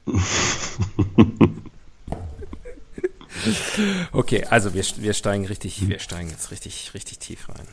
okay, 4.13 4.45
also 4.45 4.75
wir, 4.75 4.85
wir 4.99 5.15
steigen 5.15 5.47
richtig, 5.47 5.89
wir 5.89 5.99
steigen 5.99 6.31
jetzt 6.31 6.53
richtig, 6.53 6.93
richtig 6.95 7.19
tief 7.19 7.49
rein. 7.49 7.67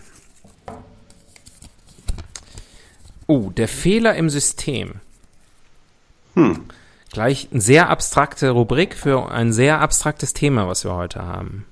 Oh, 3.27 3.49
der 3.55 3.67
Fehler 3.67 4.15
im 4.15 4.29
System. 4.29 4.95
Hm. 6.35 6.59
Gleich 7.11 7.47
eine 7.51 7.61
sehr 7.61 7.89
abstrakte 7.89 8.49
Rubrik 8.49 8.93
für 8.95 9.31
ein 9.31 9.53
sehr 9.53 9.79
abstraktes 9.79 10.33
Thema, 10.33 10.67
was 10.67 10.83
wir 10.83 10.93
heute 10.93 11.23
haben. 11.23 11.65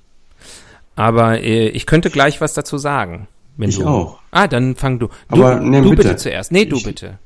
Aber 0.96 1.40
äh, 1.40 1.68
ich 1.68 1.86
könnte 1.86 2.10
gleich 2.10 2.40
was 2.40 2.54
dazu 2.54 2.78
sagen. 2.78 3.26
Ich 3.58 3.76
du, 3.78 3.86
auch. 3.86 4.18
Ah, 4.30 4.48
dann 4.48 4.74
fang 4.74 4.98
du. 4.98 5.08
Du, 5.28 5.44
Aber, 5.44 5.60
nee, 5.60 5.80
du 5.80 5.90
bitte. 5.90 6.02
bitte. 6.02 6.16
zuerst. 6.16 6.50
Nee, 6.50 6.64
du 6.64 6.76
Ich- 6.76 6.84
bitte. 6.84 7.18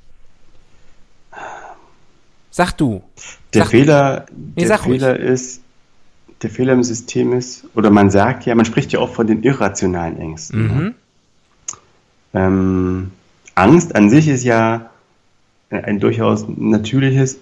Sag 2.50 2.72
du. 2.72 3.02
Der 3.54 3.62
Sag- 3.62 3.70
Fehler, 3.70 4.26
der 4.30 4.66
sag 4.66 4.86
ruhig. 4.86 5.00
Fehler 5.00 5.16
ist, 5.18 5.60
der 6.42 6.50
Fehler 6.50 6.72
im 6.72 6.82
System 6.82 7.32
ist, 7.32 7.64
oder 7.74 7.90
man 7.90 8.10
sagt 8.10 8.46
ja, 8.46 8.54
man 8.54 8.64
spricht 8.64 8.92
ja 8.92 8.98
auch 8.98 9.12
von 9.14 9.26
den 9.26 9.42
irrationalen 9.42 10.18
Ängsten. 10.18 10.62
Mhm. 10.62 10.78
Ne? 10.84 10.94
Ähm, 12.34 13.10
Angst 13.58 13.94
an 13.96 14.08
sich 14.08 14.28
ist 14.28 14.44
ja 14.44 14.90
ein 15.70 15.98
durchaus 16.00 16.46
natürliches, 16.48 17.38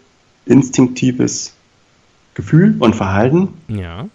instinktives 0.46 1.54
Gefühl 2.34 2.76
und 2.78 2.96
Verhalten, 2.96 3.48
Ja. 3.68 4.06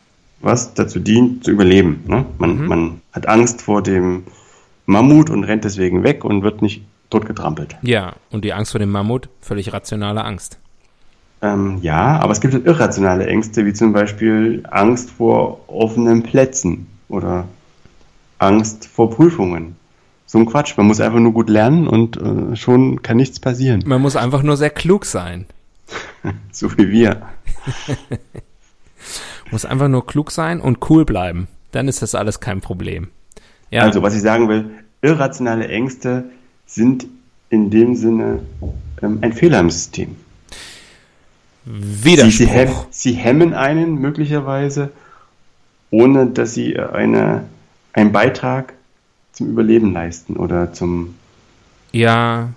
was 0.42 0.74
dazu 0.74 1.00
dient, 1.00 1.44
zu 1.44 1.52
überleben. 1.52 2.04
Ne? 2.08 2.26
Man, 2.40 2.58
Mhm. 2.58 2.68
man 2.68 3.02
hat 3.14 3.28
Angst 3.28 3.62
vor 3.62 3.82
dem 3.84 4.24
Mammut 4.86 5.30
und 5.30 5.44
rennt 5.44 5.64
deswegen 5.64 6.04
weg 6.04 6.24
und 6.26 6.44
wird 6.44 6.62
nicht 6.62 6.84
tot 7.10 7.26
getrampelt. 7.26 7.76
Ja. 7.84 8.14
Und 8.32 8.44
die 8.46 8.54
Angst 8.54 8.72
vor 8.72 8.80
dem 8.80 8.90
Mammut, 8.92 9.30
völlig 9.42 9.72
rationale 9.74 10.24
Angst. 10.24 10.58
Ähm, 11.44 11.80
ja, 11.82 12.20
aber 12.20 12.32
es 12.32 12.42
gibt 12.42 12.54
halt 12.54 12.66
irrationale 12.66 13.26
Ängste, 13.28 13.66
wie 13.66 13.74
zum 13.74 13.94
Beispiel 13.94 14.64
Angst 14.70 15.10
vor 15.12 15.62
offenen 15.68 16.24
Plätzen 16.24 16.88
oder 17.10 17.48
Angst 18.40 18.88
vor 18.88 19.10
Prüfungen. 19.12 19.76
So 20.32 20.40
ein 20.40 20.46
Quatsch. 20.46 20.78
Man 20.78 20.88
muss 20.88 21.02
einfach 21.02 21.20
nur 21.20 21.34
gut 21.34 21.50
lernen 21.50 21.90
und 21.90 22.16
äh, 22.16 22.56
schon 22.56 23.02
kann 23.02 23.18
nichts 23.18 23.42
passieren. 23.42 23.84
Man 23.86 24.02
muss 24.02 24.16
einfach 24.16 24.44
nur 24.44 24.56
sehr 24.56 24.70
klug 24.70 25.04
sein. 25.04 25.46
So 26.54 26.72
wie 26.78 26.90
wir. 26.90 27.24
Muss 29.52 29.66
einfach 29.66 29.90
nur 29.90 30.06
klug 30.06 30.32
sein 30.32 30.62
und 30.62 30.90
cool 30.90 31.04
bleiben. 31.04 31.48
Dann 31.72 31.88
ist 31.88 32.02
das 32.02 32.16
alles 32.16 32.40
kein 32.40 32.62
Problem. 32.62 33.08
Ja. 33.72 33.82
Also, 33.82 34.02
was 34.04 34.16
ich 34.16 34.22
sagen 34.22 34.48
will, 34.48 34.70
irrationale 35.02 35.68
Ängste 35.68 36.26
sind 36.66 37.08
in 37.50 37.72
dem 37.72 37.96
Sinne 37.96 38.40
ähm, 39.02 39.18
ein 39.22 39.34
Fehler 39.34 39.60
im 39.60 39.70
System. 39.72 40.16
Sie, 41.66 42.16
sie, 42.30 42.46
hem, 42.46 42.68
Widerspruch. 42.70 42.88
sie 42.92 43.14
hemmen 43.14 43.54
einen 43.54 43.96
möglicherweise, 43.96 44.92
ohne 45.90 46.28
dass 46.28 46.54
sie 46.54 46.80
eine, 46.80 47.46
einen 47.94 48.12
Beitrag 48.12 48.74
zum 49.32 49.50
Überleben 49.50 49.94
leisten 49.94 50.36
oder 50.38 50.74
zum, 50.74 51.16
Ja, 51.92 52.50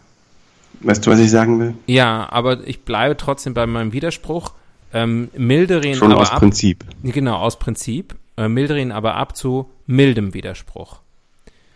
weißt 0.81 1.07
du, 1.07 1.11
was 1.11 1.21
ich 1.21 1.31
sagen 1.31 1.59
will? 1.61 1.75
ja, 1.87 2.29
aber 2.31 2.67
ich 2.67 2.83
bleibe 2.83 3.17
trotzdem 3.17 3.55
bei 3.55 3.67
meinem 3.67 3.93
Widerspruch. 3.93 4.53
Ähm, 4.93 5.29
mildere 5.37 5.87
ihn 5.87 5.97
Schon 5.97 6.13
aber 6.13 6.21
aus 6.21 6.31
ab. 6.31 6.39
Prinzip. 6.39 6.85
Genau, 7.03 7.37
aus 7.37 7.59
Prinzip. 7.59 8.15
Äh, 8.37 8.49
mildere 8.49 8.81
ihn 8.81 8.93
aber 8.93 9.17
ab 9.17 9.37
zu 9.37 9.69
mildem 9.87 10.35
Widerspruch. 10.35 11.01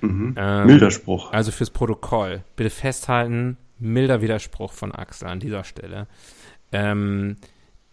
Mhm. 0.00 0.34
Ähm, 0.36 0.66
Milder 0.66 0.90
Spruch. 0.92 1.32
Also 1.32 1.50
fürs 1.50 1.70
Protokoll. 1.70 2.42
Bitte 2.54 2.70
festhalten, 2.70 3.56
milder 3.80 4.22
Widerspruch 4.22 4.72
von 4.72 4.92
Axel 4.92 5.26
an 5.28 5.40
dieser 5.40 5.64
Stelle. 5.64 6.06
Ähm, 6.70 7.36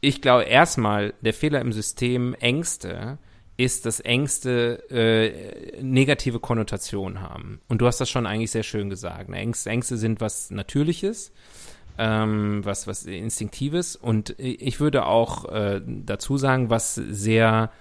ich 0.01 0.21
glaube 0.21 0.43
erstmal, 0.43 1.13
der 1.21 1.33
Fehler 1.33 1.61
im 1.61 1.73
System 1.73 2.35
Ängste 2.35 3.17
ist, 3.57 3.85
dass 3.85 3.99
Ängste 3.99 4.83
äh, 4.89 5.81
negative 5.81 6.39
Konnotationen 6.39 7.21
haben. 7.21 7.61
Und 7.67 7.79
du 7.79 7.87
hast 7.87 8.01
das 8.01 8.09
schon 8.09 8.25
eigentlich 8.25 8.51
sehr 8.51 8.63
schön 8.63 8.89
gesagt. 8.89 9.29
Ne? 9.29 9.37
Ängste, 9.37 9.69
Ängste 9.69 9.97
sind 9.97 10.19
was 10.19 10.51
Natürliches, 10.51 11.31
ähm, 11.97 12.65
was, 12.65 12.87
was 12.87 13.05
Instinktives. 13.05 13.95
Und 13.95 14.35
ich 14.37 14.79
würde 14.79 15.05
auch 15.05 15.45
äh, 15.45 15.81
dazu 15.85 16.37
sagen, 16.37 16.69
was 16.69 16.95
sehr 16.95 17.71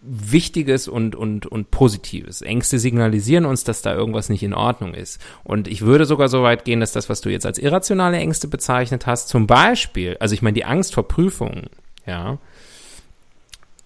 Wichtiges 0.00 0.86
und, 0.86 1.16
und, 1.16 1.46
und 1.46 1.70
Positives. 1.70 2.40
Ängste 2.42 2.78
signalisieren 2.78 3.44
uns, 3.44 3.64
dass 3.64 3.82
da 3.82 3.94
irgendwas 3.94 4.28
nicht 4.28 4.42
in 4.42 4.54
Ordnung 4.54 4.94
ist. 4.94 5.20
Und 5.44 5.66
ich 5.68 5.82
würde 5.82 6.04
sogar 6.04 6.28
so 6.28 6.42
weit 6.42 6.64
gehen, 6.64 6.80
dass 6.80 6.92
das, 6.92 7.08
was 7.08 7.20
du 7.20 7.30
jetzt 7.30 7.46
als 7.46 7.58
irrationale 7.58 8.16
Ängste 8.16 8.46
bezeichnet 8.48 9.06
hast, 9.06 9.28
zum 9.28 9.46
Beispiel, 9.46 10.16
also 10.20 10.34
ich 10.34 10.42
meine, 10.42 10.54
die 10.54 10.64
Angst 10.64 10.94
vor 10.94 11.06
Prüfungen, 11.08 11.66
ja, 12.06 12.38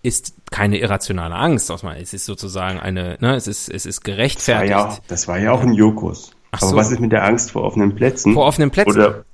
ist 0.02 0.34
keine 0.50 0.78
irrationale 0.78 1.34
Angst 1.34 1.70
aus 1.70 1.82
meiner, 1.82 2.00
es 2.00 2.12
ist 2.12 2.26
sozusagen 2.26 2.80
eine, 2.80 3.16
ne, 3.20 3.34
es 3.36 3.46
ist, 3.46 3.68
es 3.68 3.86
ist 3.86 3.98
Das 3.98 4.08
war, 4.08 4.14
gerechtfertigt. 4.16 4.70
ja 4.70 4.88
auch, 4.88 4.98
das 5.08 5.28
war 5.28 5.38
ja 5.38 5.52
auch 5.52 5.62
ein 5.62 5.72
Jokus. 5.74 6.32
Ach 6.50 6.60
Aber 6.62 6.70
so. 6.72 6.76
was 6.76 6.90
ist 6.90 7.00
mit 7.00 7.12
der 7.12 7.24
Angst 7.24 7.52
vor 7.52 7.62
offenen 7.62 7.94
Plätzen? 7.94 8.34
Vor 8.34 8.44
offenen 8.46 8.70
Plätzen. 8.70 8.90
Oder, 8.96 9.24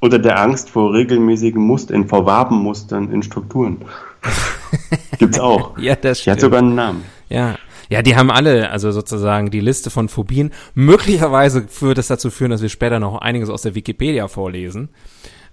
oder 0.00 0.18
der 0.18 0.40
Angst 0.40 0.70
vor 0.70 0.92
regelmäßigen 0.92 1.62
Mustern, 1.62 2.08
vor 2.08 2.26
Wabenmustern 2.26 3.12
in 3.12 3.22
Strukturen. 3.22 3.84
Gibt's 5.18 5.38
auch. 5.38 5.76
ja, 5.78 5.94
das 5.96 6.22
Die 6.22 6.30
hat 6.30 6.38
stimmt. 6.38 6.40
sogar 6.40 6.58
einen 6.60 6.74
Namen. 6.74 7.04
Ja. 7.28 7.56
Ja, 7.90 8.00
die 8.00 8.16
haben 8.16 8.30
alle, 8.30 8.70
also 8.70 8.90
sozusagen 8.92 9.50
die 9.50 9.60
Liste 9.60 9.90
von 9.90 10.08
Phobien. 10.08 10.52
Möglicherweise 10.74 11.66
würde 11.80 11.94
das 11.96 12.08
dazu 12.08 12.30
führen, 12.30 12.50
dass 12.50 12.62
wir 12.62 12.70
später 12.70 12.98
noch 12.98 13.18
einiges 13.18 13.50
aus 13.50 13.60
der 13.60 13.74
Wikipedia 13.74 14.26
vorlesen. 14.26 14.88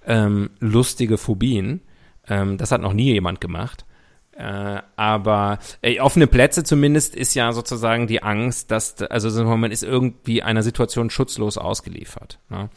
Ähm, 0.07 0.49
lustige 0.59 1.17
Phobien. 1.17 1.81
Ähm, 2.29 2.57
das 2.57 2.71
hat 2.71 2.81
noch 2.81 2.93
nie 2.93 3.11
jemand 3.13 3.41
gemacht. 3.41 3.85
Äh, 4.33 4.81
aber 4.95 5.59
ey, 5.81 5.99
offene 5.99 6.27
Plätze 6.27 6.63
zumindest 6.63 7.15
ist 7.15 7.33
ja 7.33 7.51
sozusagen 7.51 8.07
die 8.07 8.23
Angst, 8.23 8.71
dass, 8.71 9.01
also 9.01 9.43
man 9.57 9.71
ist 9.71 9.83
irgendwie 9.83 10.41
einer 10.41 10.63
Situation 10.63 11.09
schutzlos 11.09 11.57
ausgeliefert. 11.57 12.39
Ne? 12.49 12.69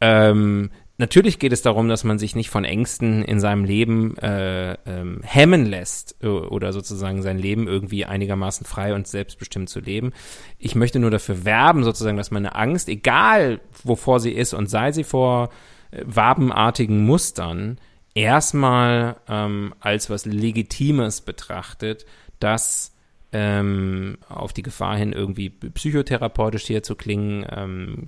Ähm, 0.00 0.70
natürlich 0.98 1.38
geht 1.38 1.52
es 1.52 1.62
darum, 1.62 1.88
dass 1.88 2.04
man 2.04 2.18
sich 2.18 2.36
nicht 2.36 2.50
von 2.50 2.64
Ängsten 2.64 3.24
in 3.24 3.40
seinem 3.40 3.64
Leben 3.64 4.16
äh, 4.18 4.74
ähm, 4.86 5.20
hemmen 5.22 5.64
lässt 5.64 6.16
äh, 6.22 6.26
oder 6.26 6.72
sozusagen 6.72 7.22
sein 7.22 7.38
Leben 7.38 7.66
irgendwie 7.66 8.04
einigermaßen 8.04 8.66
frei 8.66 8.94
und 8.94 9.08
selbstbestimmt 9.08 9.70
zu 9.70 9.80
leben. 9.80 10.12
Ich 10.58 10.74
möchte 10.74 10.98
nur 10.98 11.10
dafür 11.10 11.46
werben, 11.46 11.82
sozusagen, 11.82 12.18
dass 12.18 12.30
meine 12.30 12.54
Angst, 12.54 12.90
egal 12.90 13.60
wovor 13.84 14.20
sie 14.20 14.32
ist 14.32 14.52
und 14.52 14.68
sei 14.68 14.92
sie 14.92 15.04
vor 15.04 15.48
äh, 15.90 16.02
wabenartigen 16.04 17.04
Mustern, 17.04 17.78
erstmal 18.14 19.16
ähm, 19.28 19.74
als 19.80 20.10
was 20.10 20.24
Legitimes 20.24 21.20
betrachtet, 21.20 22.06
das 22.38 22.92
ähm, 23.32 24.18
auf 24.28 24.52
die 24.52 24.62
Gefahr 24.62 24.96
hin, 24.96 25.12
irgendwie 25.12 25.50
psychotherapeutisch 25.50 26.64
hier 26.64 26.82
zu 26.82 26.96
klingen, 26.96 27.46
ähm, 27.50 28.06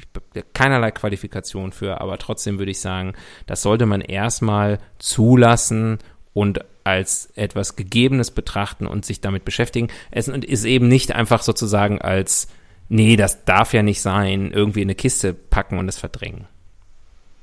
keinerlei 0.52 0.90
Qualifikation 0.90 1.72
für, 1.72 2.00
aber 2.00 2.18
trotzdem 2.18 2.58
würde 2.58 2.72
ich 2.72 2.80
sagen, 2.80 3.14
das 3.46 3.62
sollte 3.62 3.86
man 3.86 4.00
erstmal 4.00 4.78
zulassen 4.98 5.98
und 6.34 6.64
als 6.84 7.26
etwas 7.36 7.76
Gegebenes 7.76 8.32
betrachten 8.32 8.86
und 8.88 9.04
sich 9.04 9.20
damit 9.20 9.44
beschäftigen. 9.44 9.88
Es 10.10 10.26
ist 10.26 10.64
eben 10.64 10.88
nicht 10.88 11.12
einfach 11.12 11.42
sozusagen 11.42 12.00
als, 12.00 12.48
nee, 12.88 13.14
das 13.14 13.44
darf 13.44 13.72
ja 13.72 13.84
nicht 13.84 14.02
sein, 14.02 14.50
irgendwie 14.50 14.82
in 14.82 14.86
eine 14.86 14.96
Kiste 14.96 15.34
packen 15.34 15.78
und 15.78 15.88
es 15.88 15.98
verdrängen. 15.98 16.48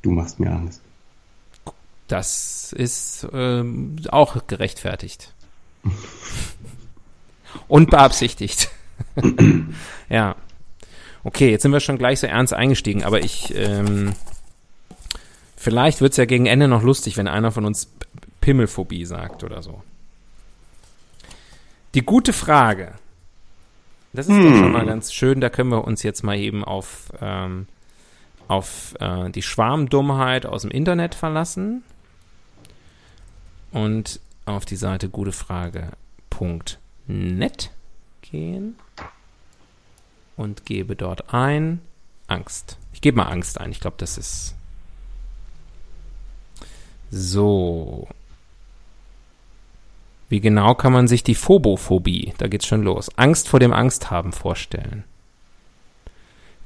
Du 0.02 0.12
machst 0.12 0.40
mir 0.40 0.52
Angst. 0.52 0.82
Das 2.10 2.74
ist 2.74 3.26
ähm, 3.34 3.98
auch 4.10 4.48
gerechtfertigt. 4.48 5.32
Und 7.68 7.92
beabsichtigt. 7.92 8.70
ja. 10.10 10.36
Okay, 11.24 11.52
jetzt 11.52 11.62
sind 11.62 11.72
wir 11.72 11.80
schon 11.80 12.00
gleich 12.00 12.20
so 12.20 12.28
ernst 12.28 12.54
eingestiegen, 12.54 13.04
aber 13.04 13.24
ich, 13.24 13.54
ähm, 13.56 14.14
vielleicht 15.56 16.02
wird's 16.02 16.18
ja 16.18 16.26
gegen 16.26 16.48
Ende 16.48 16.68
noch 16.68 16.82
lustig, 16.82 17.16
wenn 17.18 17.28
einer 17.28 17.52
von 17.52 17.66
uns 17.66 17.92
Pimmelphobie 18.42 19.06
sagt 19.06 19.44
oder 19.44 19.62
so. 19.62 19.84
Die 21.94 22.02
gute 22.02 22.34
Frage. 22.34 22.94
Das 24.14 24.28
ist 24.28 24.36
doch 24.36 24.44
Hm. 24.44 24.58
schon 24.58 24.72
mal 24.72 24.86
ganz 24.88 25.14
schön, 25.14 25.42
da 25.42 25.50
können 25.52 25.70
wir 25.70 25.84
uns 25.84 26.02
jetzt 26.02 26.24
mal 26.24 26.38
eben 26.38 26.64
auf, 26.64 27.12
ähm, 27.22 27.68
auf 28.48 28.96
äh, 29.00 29.30
die 29.30 29.44
Schwarmdummheit 29.44 30.48
aus 30.48 30.64
dem 30.64 30.72
Internet 30.72 31.14
verlassen 31.14 31.84
und 33.72 34.20
auf 34.46 34.66
die 34.66 34.76
Seite 34.76 35.10
gutefrage.net 35.10 37.72
gehen 38.22 38.76
und 40.38 40.66
gebe 40.66 40.96
dort 40.96 41.34
ein 41.34 41.82
Angst. 42.28 42.78
Ich 42.94 43.02
gebe 43.02 43.18
mal 43.18 43.28
Angst 43.28 43.60
ein. 43.60 43.72
Ich 43.72 43.80
glaube, 43.80 43.98
das 43.98 44.18
ist 44.18 44.56
so. 47.12 48.08
Wie 50.30 50.40
genau 50.40 50.76
kann 50.76 50.94
man 50.94 51.08
sich 51.08 51.24
die 51.24 51.36
Phobophobie, 51.36 52.34
da 52.38 52.48
geht's 52.48 52.68
schon 52.68 52.84
los, 52.84 53.10
Angst 53.18 53.50
vor 53.50 53.60
dem 53.60 53.74
Angsthaben 53.74 54.32
vorstellen? 54.32 55.04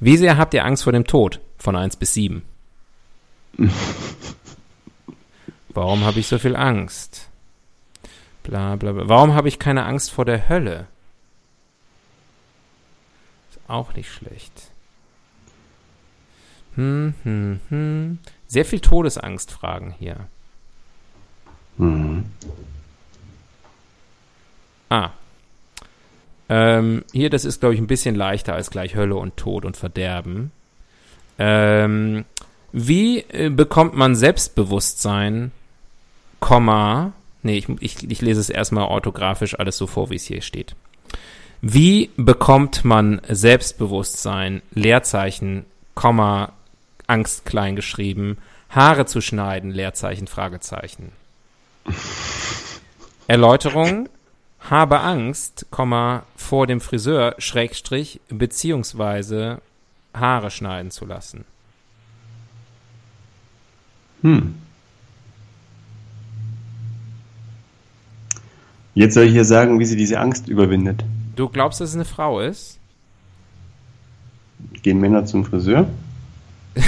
Wie 0.00 0.18
sehr 0.18 0.36
habt 0.36 0.52
ihr 0.52 0.66
Angst 0.66 0.84
vor 0.84 0.92
dem 0.92 1.06
Tod? 1.06 1.40
Von 1.56 1.76
1 1.76 1.96
bis 1.96 2.12
7. 2.12 2.42
Warum 5.74 6.04
habe 6.04 6.20
ich 6.20 6.28
so 6.28 6.38
viel 6.38 6.56
Angst? 6.56 7.28
Bla 8.44 8.76
bla 8.76 8.92
bla. 8.92 9.08
Warum 9.08 9.34
habe 9.34 9.48
ich 9.48 9.58
keine 9.58 9.84
Angst 9.84 10.12
vor 10.12 10.24
der 10.24 10.48
Hölle? 10.48 10.86
Ist 13.50 13.60
auch 13.68 13.94
nicht 13.94 14.10
schlecht. 14.10 14.70
Hm, 16.76 17.14
hm, 17.22 17.60
hm. 17.68 18.18
Sehr 18.46 18.64
viel 18.64 18.80
Todesangstfragen 18.80 19.94
hier. 19.98 20.28
Mhm. 21.76 22.26
Ah. 24.88 25.10
Ähm, 26.48 27.04
hier, 27.12 27.30
das 27.30 27.44
ist, 27.44 27.60
glaube 27.60 27.74
ich, 27.74 27.80
ein 27.80 27.86
bisschen 27.86 28.14
leichter 28.14 28.54
als 28.54 28.70
gleich 28.70 28.94
Hölle 28.94 29.16
und 29.16 29.36
Tod 29.36 29.64
und 29.64 29.76
Verderben. 29.76 30.52
Ähm, 31.38 32.24
wie 32.72 33.20
äh, 33.20 33.50
bekommt 33.50 33.94
man 33.94 34.14
Selbstbewusstsein, 34.14 35.52
Komma, 36.44 37.14
nee, 37.42 37.56
ich, 37.56 37.70
ich, 37.80 38.10
ich 38.10 38.20
lese 38.20 38.38
es 38.38 38.50
erstmal 38.50 38.84
orthografisch 38.84 39.58
alles 39.58 39.78
so 39.78 39.86
vor, 39.86 40.10
wie 40.10 40.16
es 40.16 40.26
hier 40.26 40.42
steht. 40.42 40.76
Wie 41.62 42.10
bekommt 42.18 42.84
man 42.84 43.22
Selbstbewusstsein, 43.26 44.60
Leerzeichen, 44.74 45.64
Komma, 45.94 46.52
Angst 47.06 47.46
klein 47.46 47.76
geschrieben, 47.76 48.36
Haare 48.68 49.06
zu 49.06 49.22
schneiden, 49.22 49.70
Leerzeichen, 49.70 50.26
Fragezeichen. 50.26 51.12
Erläuterung, 53.26 54.10
habe 54.60 55.00
Angst, 55.00 55.64
Komma, 55.70 56.24
vor 56.36 56.66
dem 56.66 56.82
Friseur, 56.82 57.36
Schrägstrich, 57.38 58.20
beziehungsweise 58.28 59.62
Haare 60.12 60.50
schneiden 60.50 60.90
zu 60.90 61.06
lassen. 61.06 61.46
Hm. 64.20 64.56
Jetzt 68.94 69.14
soll 69.14 69.24
ich 69.24 69.32
hier 69.32 69.44
sagen, 69.44 69.78
wie 69.80 69.84
sie 69.84 69.96
diese 69.96 70.20
Angst 70.20 70.48
überwindet. 70.48 71.04
Du 71.36 71.48
glaubst, 71.48 71.80
dass 71.80 71.90
es 71.90 71.94
eine 71.94 72.04
Frau 72.04 72.40
ist? 72.40 72.78
Gehen 74.82 75.00
Männer 75.00 75.24
zum 75.26 75.44
Friseur? 75.44 75.86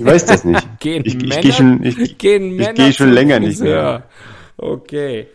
Ich 0.00 0.04
weiß 0.04 0.26
das 0.26 0.44
nicht. 0.44 0.64
Gehen 0.78 1.02
ich, 1.04 1.16
Männer, 1.16 1.34
ich 1.34 1.40
gehe 1.40 1.52
schon, 1.52 1.82
ich, 1.82 1.96
gehen 2.18 2.60
ich 2.60 2.74
gehe 2.74 2.92
schon 2.92 3.10
länger 3.10 3.40
nicht 3.40 3.58
Friseur? 3.58 3.98
mehr. 3.98 4.02
Okay. 4.56 5.26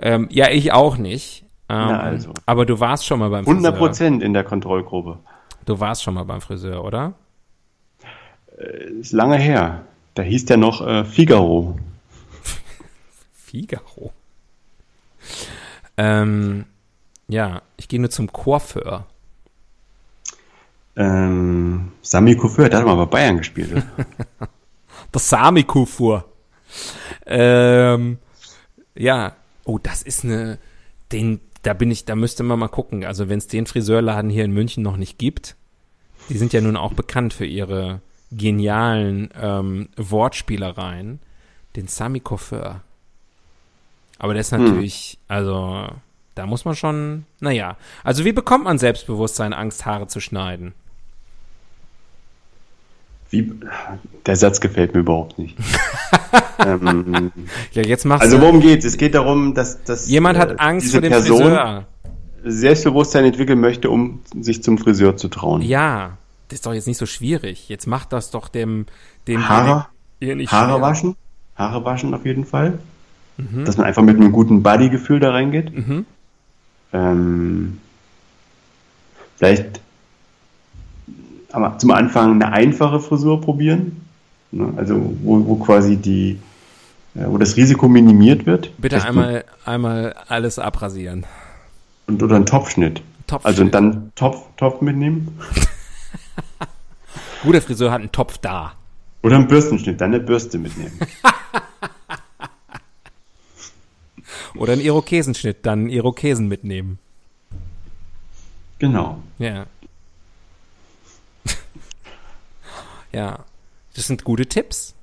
Ähm, 0.00 0.28
ja, 0.30 0.48
ich 0.48 0.72
auch 0.72 0.96
nicht. 0.96 1.42
Ähm, 1.68 1.76
Na 1.88 1.98
also. 2.00 2.32
Aber 2.46 2.64
du 2.64 2.78
warst 2.78 3.04
schon 3.04 3.18
mal 3.18 3.30
beim 3.30 3.44
100 3.44 3.72
Friseur. 3.72 3.78
Prozent 3.78 4.22
in 4.22 4.32
der 4.32 4.44
Kontrollgruppe. 4.44 5.18
Du 5.66 5.80
warst 5.80 6.04
schon 6.04 6.14
mal 6.14 6.22
beim 6.22 6.40
Friseur, 6.40 6.84
oder? 6.84 7.14
Ist 9.00 9.12
lange 9.12 9.38
her. 9.38 9.82
Da 10.14 10.22
hieß 10.22 10.44
der 10.44 10.56
noch 10.56 10.86
äh, 10.86 11.04
Figaro. 11.04 11.76
Figaro. 13.32 14.12
Ähm, 16.02 16.64
ja, 17.28 17.62
ich 17.76 17.88
gehe 17.88 18.00
nur 18.00 18.10
zum 18.10 18.32
Coiffeur. 18.32 19.06
Ähm, 20.96 21.92
Sami 22.02 22.36
Kufur, 22.36 22.68
der 22.68 22.80
hat 22.80 22.86
mal 22.86 22.96
bei 22.96 23.06
Bayern 23.06 23.38
gespielt. 23.38 23.70
Der 23.72 23.84
Sami 25.20 25.62
Kufur. 25.62 26.24
Ähm, 27.24 28.18
ja, 28.94 29.36
oh, 29.64 29.78
das 29.78 30.02
ist 30.02 30.24
eine, 30.24 30.58
den, 31.12 31.40
da 31.62 31.72
bin 31.72 31.90
ich, 31.90 32.04
da 32.04 32.16
müsste 32.16 32.42
man 32.42 32.58
mal 32.58 32.68
gucken. 32.68 33.04
Also 33.04 33.28
wenn 33.28 33.38
es 33.38 33.46
den 33.46 33.66
Friseurladen 33.66 34.30
hier 34.30 34.44
in 34.44 34.52
München 34.52 34.82
noch 34.82 34.96
nicht 34.96 35.18
gibt, 35.18 35.56
die 36.28 36.38
sind 36.38 36.52
ja 36.52 36.60
nun 36.60 36.76
auch 36.76 36.92
bekannt 36.92 37.32
für 37.32 37.46
ihre 37.46 38.00
genialen 38.32 39.30
ähm, 39.40 39.88
Wortspielereien, 39.96 41.20
den 41.76 41.86
Sami 41.86 42.20
Coiffeur. 42.20 42.82
Aber 44.22 44.34
der 44.34 44.42
ist 44.42 44.52
natürlich, 44.52 45.18
also 45.26 45.88
da 46.36 46.46
muss 46.46 46.64
man 46.64 46.76
schon, 46.76 47.24
naja. 47.40 47.76
Also 48.04 48.24
wie 48.24 48.30
bekommt 48.30 48.62
man 48.62 48.78
Selbstbewusstsein, 48.78 49.52
Angst, 49.52 49.84
Haare 49.84 50.06
zu 50.06 50.20
schneiden? 50.20 50.74
Wie, 53.30 53.52
der 54.24 54.36
Satz 54.36 54.60
gefällt 54.60 54.94
mir 54.94 55.00
überhaupt 55.00 55.40
nicht. 55.40 55.58
ähm, 56.60 57.32
Ja, 57.72 57.82
jetzt 57.82 58.04
machst 58.04 58.22
also 58.22 58.40
worum 58.40 58.60
geht's? 58.60 58.84
Es 58.84 58.96
geht 58.96 59.16
darum, 59.16 59.54
dass, 59.54 59.82
dass 59.82 60.08
jemand 60.08 60.38
äh, 60.38 60.42
hat 60.42 60.60
Angst 60.60 60.86
diese 60.86 60.98
vor 60.98 61.00
dem 61.00 61.10
Person 61.10 61.38
Friseur. 61.38 61.86
Selbstbewusstsein 62.44 63.24
entwickeln 63.24 63.58
möchte, 63.58 63.90
um 63.90 64.20
sich 64.40 64.62
zum 64.62 64.78
Friseur 64.78 65.16
zu 65.16 65.26
trauen. 65.26 65.62
Ja, 65.62 66.16
das 66.46 66.60
ist 66.60 66.66
doch 66.66 66.74
jetzt 66.74 66.86
nicht 66.86 66.98
so 66.98 67.06
schwierig. 67.06 67.68
Jetzt 67.68 67.88
macht 67.88 68.12
das 68.12 68.30
doch 68.30 68.46
dem, 68.46 68.86
dem 69.26 69.48
Haare, 69.48 69.88
Haare 70.22 70.46
schwer. 70.46 70.80
waschen, 70.80 71.16
Haare 71.56 71.84
waschen 71.84 72.14
auf 72.14 72.24
jeden 72.24 72.44
Fall. 72.44 72.78
Dass 73.36 73.76
man 73.76 73.86
einfach 73.86 74.02
mit 74.02 74.16
einem 74.16 74.32
guten 74.32 74.62
Buddy-Gefühl 74.62 75.20
da 75.20 75.30
reingeht. 75.30 75.74
Mhm. 75.74 76.06
Ähm, 76.92 77.78
vielleicht 79.36 79.80
aber 81.52 81.78
zum 81.78 81.90
Anfang 81.90 82.32
eine 82.32 82.52
einfache 82.52 83.00
Frisur 83.00 83.40
probieren. 83.40 84.00
Ne? 84.50 84.72
Also 84.76 85.14
wo, 85.22 85.46
wo 85.46 85.56
quasi 85.56 85.96
die, 85.96 86.38
äh, 87.14 87.24
wo 87.26 87.38
das 87.38 87.56
Risiko 87.56 87.88
minimiert 87.88 88.46
wird. 88.46 88.70
Bitte 88.78 89.04
einmal, 89.04 89.44
einmal 89.64 90.14
alles 90.28 90.58
abrasieren. 90.58 91.24
Und, 92.06 92.22
oder 92.22 92.36
einen 92.36 92.46
Topfschnitt. 92.46 93.02
Topfschnitt. 93.26 93.46
Also 93.46 93.64
dann 93.64 94.12
Topf, 94.14 94.42
Topf 94.56 94.80
mitnehmen. 94.80 95.38
Guter 97.42 97.60
Friseur 97.60 97.90
hat 97.90 98.00
einen 98.00 98.12
Topf 98.12 98.38
da. 98.38 98.72
Oder 99.22 99.36
einen 99.36 99.46
Bürstenschnitt, 99.46 100.00
dann 100.00 100.14
eine 100.14 100.22
Bürste 100.22 100.58
mitnehmen. 100.58 100.98
Oder 104.56 104.74
einen 104.74 104.82
Irokesenschnitt, 104.82 105.64
dann 105.64 105.80
einen 105.80 105.88
Irokesen 105.90 106.48
mitnehmen. 106.48 106.98
genau. 108.78 109.18
Ja. 109.38 109.66
ja. 113.12 113.38
Das 113.94 114.06
sind 114.06 114.24
gute 114.24 114.46
Tipps. 114.46 114.94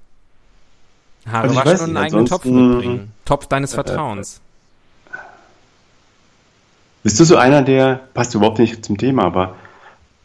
Haare 1.28 1.44
Also 1.50 1.56
waschen 1.56 1.72
und 1.72 1.82
einen 1.82 1.98
eigenen 1.98 2.26
Topf 2.26 2.46
äh, 2.46 2.50
mitbringen. 2.52 3.12
Topf 3.26 3.46
deines 3.48 3.74
Vertrauens. 3.74 4.42
Bist 7.04 7.20
du 7.20 7.24
so 7.24 7.38
einer, 7.38 7.62
der, 7.62 7.96
passt 8.14 8.34
überhaupt 8.36 8.60
nicht 8.60 8.84
zum 8.84 8.98
Thema, 8.98 9.24
aber 9.24 9.56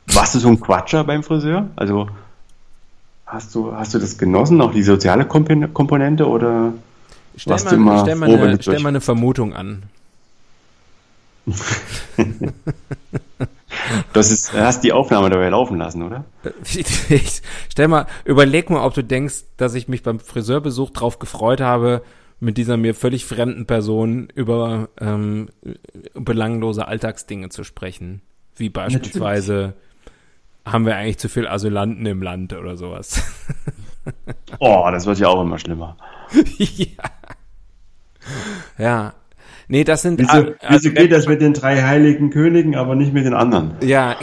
warst 0.07 0.35
du 0.35 0.39
so 0.39 0.49
ein 0.49 0.61
Quatscher 0.61 1.05
beim 1.05 1.23
Friseur? 1.23 1.69
Also 1.77 2.09
hast 3.27 3.55
du, 3.55 3.73
hast 3.75 3.95
du 3.95 3.99
das 3.99 4.19
genossen, 4.19 4.61
auch 4.61 4.73
die 4.73 4.83
soziale 4.83 5.25
Komp- 5.25 5.73
Komponente 5.73 6.27
oder 6.29 6.73
Stell 7.37 7.57
mal, 7.57 7.75
immer 7.75 8.01
stell, 8.01 8.15
mal 8.15 8.31
eine, 8.31 8.63
stell 8.63 8.81
mal 8.81 8.89
eine 8.91 9.01
Vermutung 9.01 9.55
an. 9.55 9.85
das 14.13 14.31
ist, 14.31 14.53
hast 14.53 14.85
die 14.85 14.93
Aufnahme 14.93 15.31
dabei 15.31 15.49
laufen 15.51 15.79
lassen, 15.79 16.03
oder? 16.03 16.25
Ich, 16.65 17.43
stell 17.71 17.89
mal, 17.89 18.07
überleg 18.25 18.71
mal, 18.71 18.85
ob 18.85 18.95
du 18.95 19.03
denkst, 19.03 19.45
dass 19.57 19.75
ich 19.75 19.89
mich 19.89 20.03
beim 20.03 20.21
Friseurbesuch 20.21 20.91
drauf 20.91 21.19
gefreut 21.19 21.61
habe, 21.61 22.03
mit 22.41 22.57
dieser 22.59 22.77
mir 22.77 22.95
völlig 22.95 23.25
fremden 23.25 23.67
Person 23.67 24.29
über 24.35 24.89
ähm, 25.01 25.49
belanglose 26.15 26.87
Alltagsdinge 26.87 27.49
zu 27.49 27.65
sprechen. 27.65 28.23
Wie 28.57 28.69
beispielsweise, 28.69 29.75
haben 30.65 30.87
wir 30.87 30.97
eigentlich 30.97 31.19
zu 31.19 31.29
viel 31.29 31.47
Asylanten 31.47 32.07
im 32.07 32.23
Land 32.23 32.53
oder 32.53 32.77
sowas. 32.77 33.23
Oh, 34.59 34.87
das 34.91 35.07
wird 35.07 35.19
ja 35.19 35.29
auch 35.29 35.43
immer 35.43 35.59
schlimmer. 35.59 35.97
Ja. 36.59 36.87
Ja. 38.79 39.15
Nee, 39.69 39.85
das 39.85 40.03
sind. 40.03 40.19
Wieso, 40.19 40.53
also- 40.61 40.91
geht 40.91 41.13
das 41.13 41.27
mit 41.27 41.41
den 41.41 41.53
drei 41.53 41.83
heiligen 41.83 42.31
Königen, 42.31 42.75
aber 42.75 42.95
nicht 42.95 43.13
mit 43.13 43.25
den 43.25 43.35
anderen? 43.35 43.75
Ja, 43.83 44.17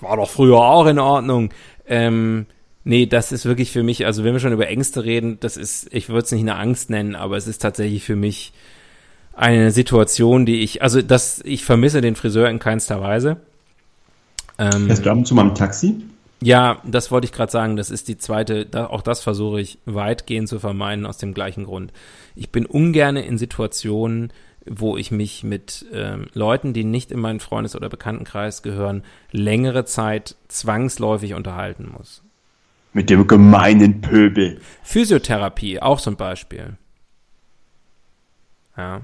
war 0.00 0.16
doch 0.16 0.28
früher 0.28 0.56
auch 0.58 0.86
in 0.86 0.98
Ordnung. 0.98 1.50
Ähm, 1.86 2.46
nee, 2.84 3.06
das 3.06 3.32
ist 3.32 3.44
wirklich 3.44 3.70
für 3.70 3.82
mich, 3.82 4.04
also 4.06 4.24
wenn 4.24 4.32
wir 4.32 4.40
schon 4.40 4.52
über 4.52 4.68
Ängste 4.68 5.04
reden, 5.04 5.38
das 5.40 5.56
ist, 5.56 5.88
ich 5.92 6.08
würde 6.08 6.22
es 6.22 6.32
nicht 6.32 6.42
eine 6.42 6.56
Angst 6.56 6.90
nennen, 6.90 7.14
aber 7.14 7.36
es 7.36 7.46
ist 7.46 7.62
tatsächlich 7.62 8.04
für 8.04 8.16
mich 8.16 8.52
eine 9.32 9.70
Situation, 9.70 10.46
die 10.46 10.60
ich, 10.62 10.82
also 10.82 11.02
das, 11.02 11.40
ich 11.44 11.64
vermisse 11.64 12.00
den 12.00 12.16
Friseur 12.16 12.48
in 12.48 12.58
keinster 12.58 13.00
Weise. 13.00 13.36
Ähm, 14.58 14.86
Fährst 14.86 15.04
du 15.04 15.10
ab 15.10 15.18
und 15.18 15.26
zu 15.26 15.34
mal 15.34 15.42
im 15.42 15.54
Taxi? 15.54 15.94
Ja, 16.40 16.80
das 16.84 17.10
wollte 17.10 17.24
ich 17.24 17.32
gerade 17.32 17.50
sagen. 17.50 17.76
Das 17.76 17.90
ist 17.90 18.08
die 18.08 18.18
zweite, 18.18 18.66
da, 18.66 18.86
auch 18.86 19.02
das 19.02 19.22
versuche 19.22 19.60
ich 19.60 19.78
weitgehend 19.86 20.48
zu 20.48 20.58
vermeiden 20.58 21.06
aus 21.06 21.18
dem 21.18 21.34
gleichen 21.34 21.64
Grund. 21.64 21.92
Ich 22.34 22.50
bin 22.50 22.66
ungerne 22.66 23.24
in 23.24 23.38
Situationen, 23.38 24.32
wo 24.66 24.96
ich 24.96 25.10
mich 25.10 25.44
mit 25.44 25.86
ähm, 25.92 26.26
Leuten, 26.34 26.72
die 26.72 26.84
nicht 26.84 27.10
in 27.10 27.20
meinen 27.20 27.40
Freundes- 27.40 27.76
oder 27.76 27.88
Bekanntenkreis 27.88 28.62
gehören, 28.62 29.02
längere 29.30 29.84
Zeit 29.84 30.36
zwangsläufig 30.48 31.34
unterhalten 31.34 31.92
muss. 31.96 32.22
Mit 32.92 33.10
dem 33.10 33.26
gemeinen 33.26 34.00
Pöbel. 34.00 34.60
Physiotherapie, 34.82 35.80
auch 35.80 36.04
ein 36.06 36.16
Beispiel. 36.16 36.76
Ja. 38.76 39.02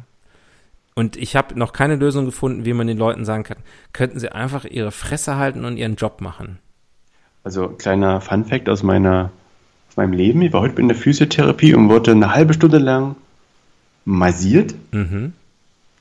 Und 0.95 1.16
ich 1.16 1.37
habe 1.37 1.59
noch 1.59 1.73
keine 1.73 1.97
Lösung 1.97 2.27
gefunden, 2.27 2.64
wie 2.64 2.75
man 2.75 2.87
den 2.87 2.99
Leuten 2.99 3.25
sagen 3.25 3.45
kann, 3.45 3.59
könnten 3.92 4.18
sie 4.18 4.33
einfach 4.33 4.64
ihre 4.64 4.92
Fresse 4.92 5.37
halten 5.37 5.64
und 5.64 5.77
ihren 5.77 5.97
Job 5.97 6.21
machen. 6.21 6.59
Also 7.44 7.68
kleiner 7.68 8.20
Funfact 8.20 8.68
aus 8.68 8.83
meiner 8.83 9.31
aus 9.88 9.96
meinem 9.96 10.12
Leben. 10.12 10.40
Ich 10.42 10.52
war 10.52 10.62
heute 10.62 10.81
in 10.81 10.88
der 10.88 10.96
Physiotherapie 10.96 11.74
und 11.74 11.88
wurde 11.90 12.12
eine 12.12 12.35
halbe 12.35 12.55
Stunde 12.55 12.78
lang 12.78 13.16
massiert 14.05 14.74
Mhm. 14.90 15.33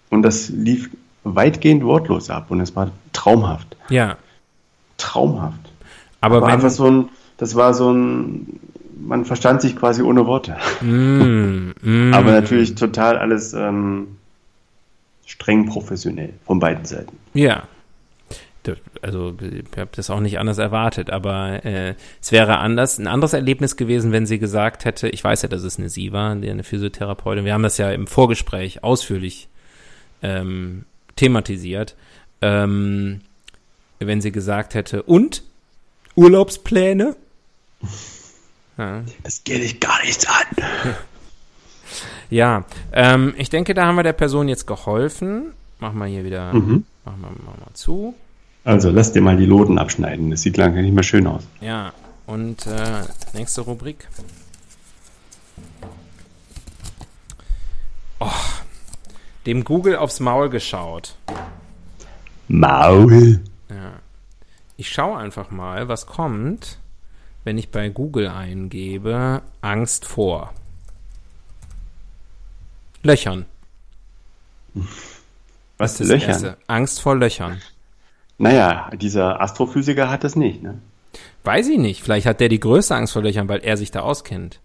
und 0.10 0.21
das 0.23 0.49
lief 0.49 0.89
weitgehend 1.23 1.84
wortlos 1.84 2.30
ab 2.30 2.47
und 2.49 2.62
es 2.62 2.75
war 2.75 2.91
traumhaft. 3.13 3.75
Ja. 3.89 4.17
Traumhaft. 4.97 5.71
Aber 6.19 6.41
war 6.41 6.47
wenn, 6.47 6.56
einfach 6.56 6.69
so 6.69 6.89
ein, 6.89 7.10
das 7.38 7.56
war 7.56 7.73
so 7.73 7.91
ein, 7.91 8.60
man 8.99 9.25
verstand 9.25 9.62
sich 9.62 9.75
quasi 9.75 10.01
ohne 10.01 10.25
Worte. 10.25 10.56
Mm, 10.82 11.71
mm. 11.82 12.13
Aber 12.13 12.32
natürlich 12.32 12.75
total 12.75 13.17
alles 13.17 13.54
ähm, 13.54 14.17
streng 15.25 15.65
professionell 15.65 16.34
von 16.45 16.60
beiden 16.60 16.86
Seiten. 16.86 17.17
Ja. 17.34 17.63
Also 19.02 19.36
ich 19.41 19.78
habe 19.78 19.89
das 19.95 20.10
auch 20.10 20.19
nicht 20.19 20.38
anders 20.39 20.58
erwartet, 20.58 21.10
aber 21.10 21.65
äh, 21.65 21.95
es 22.21 22.32
wäre 22.32 22.60
anders, 22.60 23.00
ein 23.00 23.08
anderes 23.08 23.34
Erlebnis 23.34 23.76
gewesen, 23.76 24.12
wenn 24.12 24.26
sie 24.26 24.39
gesagt 24.39 24.86
hätte, 24.86 25.10
ich 25.10 25.24
weiß 25.24 25.41
ja, 25.41 25.50
dass 25.50 25.63
es 25.63 25.80
eine 25.80 25.89
sie 25.89 26.12
war, 26.12 26.32
eine 26.32 26.63
Physiotherapeutin, 26.63 27.45
wir 27.45 27.54
haben 27.54 27.63
das 27.63 27.78
ja 27.78 27.91
im 27.91 28.08
Vorgespräch 28.08 28.84
ausführlich 28.84 29.47
ähm, 30.21 30.86
thematisiert, 31.15 31.95
Ähm, 32.43 33.21
wenn 34.00 34.21
sie 34.21 34.32
gesagt 34.32 34.74
hätte, 34.74 35.04
und? 35.04 35.43
Urlaubspläne? 36.15 37.15
Ja. 38.78 39.04
Das 39.24 39.43
geht 39.43 39.62
dich 39.62 39.80
gar 39.80 40.02
nichts 40.04 40.26
an. 40.28 40.95
Ja, 42.30 42.63
ähm, 42.93 43.34
ich 43.38 43.50
denke, 43.50 43.74
da 43.74 43.86
haben 43.86 43.97
wir 43.97 44.04
der 44.04 44.13
Person 44.13 44.47
jetzt 44.47 44.65
geholfen. 44.65 45.52
Machen 45.80 46.00
wir 46.00 46.06
hier 46.06 46.24
wieder, 46.24 46.54
mhm. 46.54 46.86
machen 47.04 47.21
wir, 47.21 47.30
machen 47.30 47.62
wir 47.65 47.74
zu. 47.74 48.15
Also 48.63 48.91
lass 48.91 49.12
dir 49.12 49.21
mal 49.21 49.38
die 49.38 49.45
Loden 49.45 49.80
abschneiden. 49.80 50.30
Das 50.30 50.41
sieht 50.41 50.58
lange 50.58 50.82
nicht 50.82 50.93
mehr 50.93 51.04
schön 51.04 51.26
aus. 51.28 51.43
Ja, 51.62 51.93
und 52.28 52.67
äh, 52.67 53.04
nächste 53.34 53.62
Rubrik. 53.62 54.08
Oh, 58.19 58.30
dem 59.47 59.63
Google 59.63 59.95
aufs 59.95 60.19
Maul 60.19 60.50
geschaut. 60.50 61.15
Maul. 62.47 63.41
Ja. 63.69 63.93
Ich 64.78 64.91
schaue 64.91 65.17
einfach 65.17 65.50
mal, 65.50 65.88
was 65.88 66.06
kommt, 66.06 66.78
wenn 67.43 67.58
ich 67.58 67.69
bei 67.69 67.89
Google 67.89 68.28
eingebe 68.28 69.41
Angst 69.62 70.06
vor. 70.06 70.54
Löchern. 73.02 73.45
Was 75.78 76.00
ist 76.00 76.10
Löchern? 76.10 76.30
Erste. 76.30 76.58
Angst 76.67 77.02
vor 77.02 77.15
Löchern. 77.15 77.60
Naja, 78.41 78.89
dieser 78.95 79.41
Astrophysiker 79.41 80.10
hat 80.10 80.23
das 80.23 80.36
nicht, 80.36 80.63
ne? 80.63 80.80
Weiß 81.43 81.67
ich 81.67 81.77
nicht. 81.77 82.01
Vielleicht 82.01 82.25
hat 82.25 82.39
der 82.39 82.49
die 82.49 82.60
größte 82.60 82.95
Angst 82.95 83.13
vor 83.13 83.21
Löchern, 83.21 83.49
weil 83.49 83.60
er 83.60 83.77
sich 83.77 83.91
da 83.91 84.01
auskennt. 84.01 84.60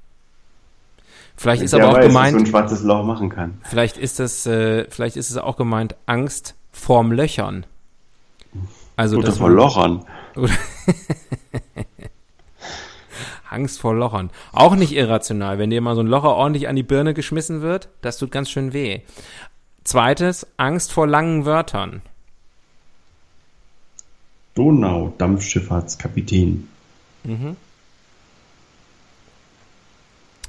Vielleicht 1.37 1.63
ist 1.63 1.75
aber 1.75 1.91
auch 1.91 1.97
weiß, 1.97 2.07
gemeint. 2.07 2.33
so 2.33 2.39
ein 2.39 2.47
schwarzes 2.47 2.83
Loch 2.83 3.05
machen 3.05 3.29
kann. 3.29 3.61
Vielleicht 3.65 3.99
ist 3.99 4.19
das, 4.19 4.47
äh, 4.47 4.87
vielleicht 4.89 5.17
ist 5.17 5.31
es 5.31 5.37
auch 5.37 5.57
gemeint 5.57 5.95
Angst 6.07 6.55
vorm 6.73 7.13
Löchern. 7.13 7.67
Also 8.97 9.19
oder 9.19 9.33
vor 9.33 9.51
Lochern. 9.51 10.05
Angst 13.51 13.79
vor 13.81 13.95
Lochern. 13.95 14.31
Auch 14.53 14.75
nicht 14.77 14.93
irrational, 14.93 15.59
wenn 15.59 15.71
dir 15.71 15.83
mal 15.83 15.95
so 15.95 16.01
ein 16.03 16.07
Locher 16.07 16.35
ordentlich 16.35 16.69
an 16.69 16.77
die 16.77 16.83
Birne 16.83 17.13
geschmissen 17.13 17.61
wird, 17.61 17.89
das 18.01 18.17
tut 18.19 18.31
ganz 18.31 18.51
schön 18.51 18.73
weh. 18.73 19.03
Zweites, 19.85 20.47
Angst 20.57 20.93
vor 20.93 21.07
langen 21.07 21.45
Wörtern. 21.45 22.03
Donau, 24.57 25.13
Dampfschifffahrtskapitän. 25.19 26.67
Mhm. 27.25 27.57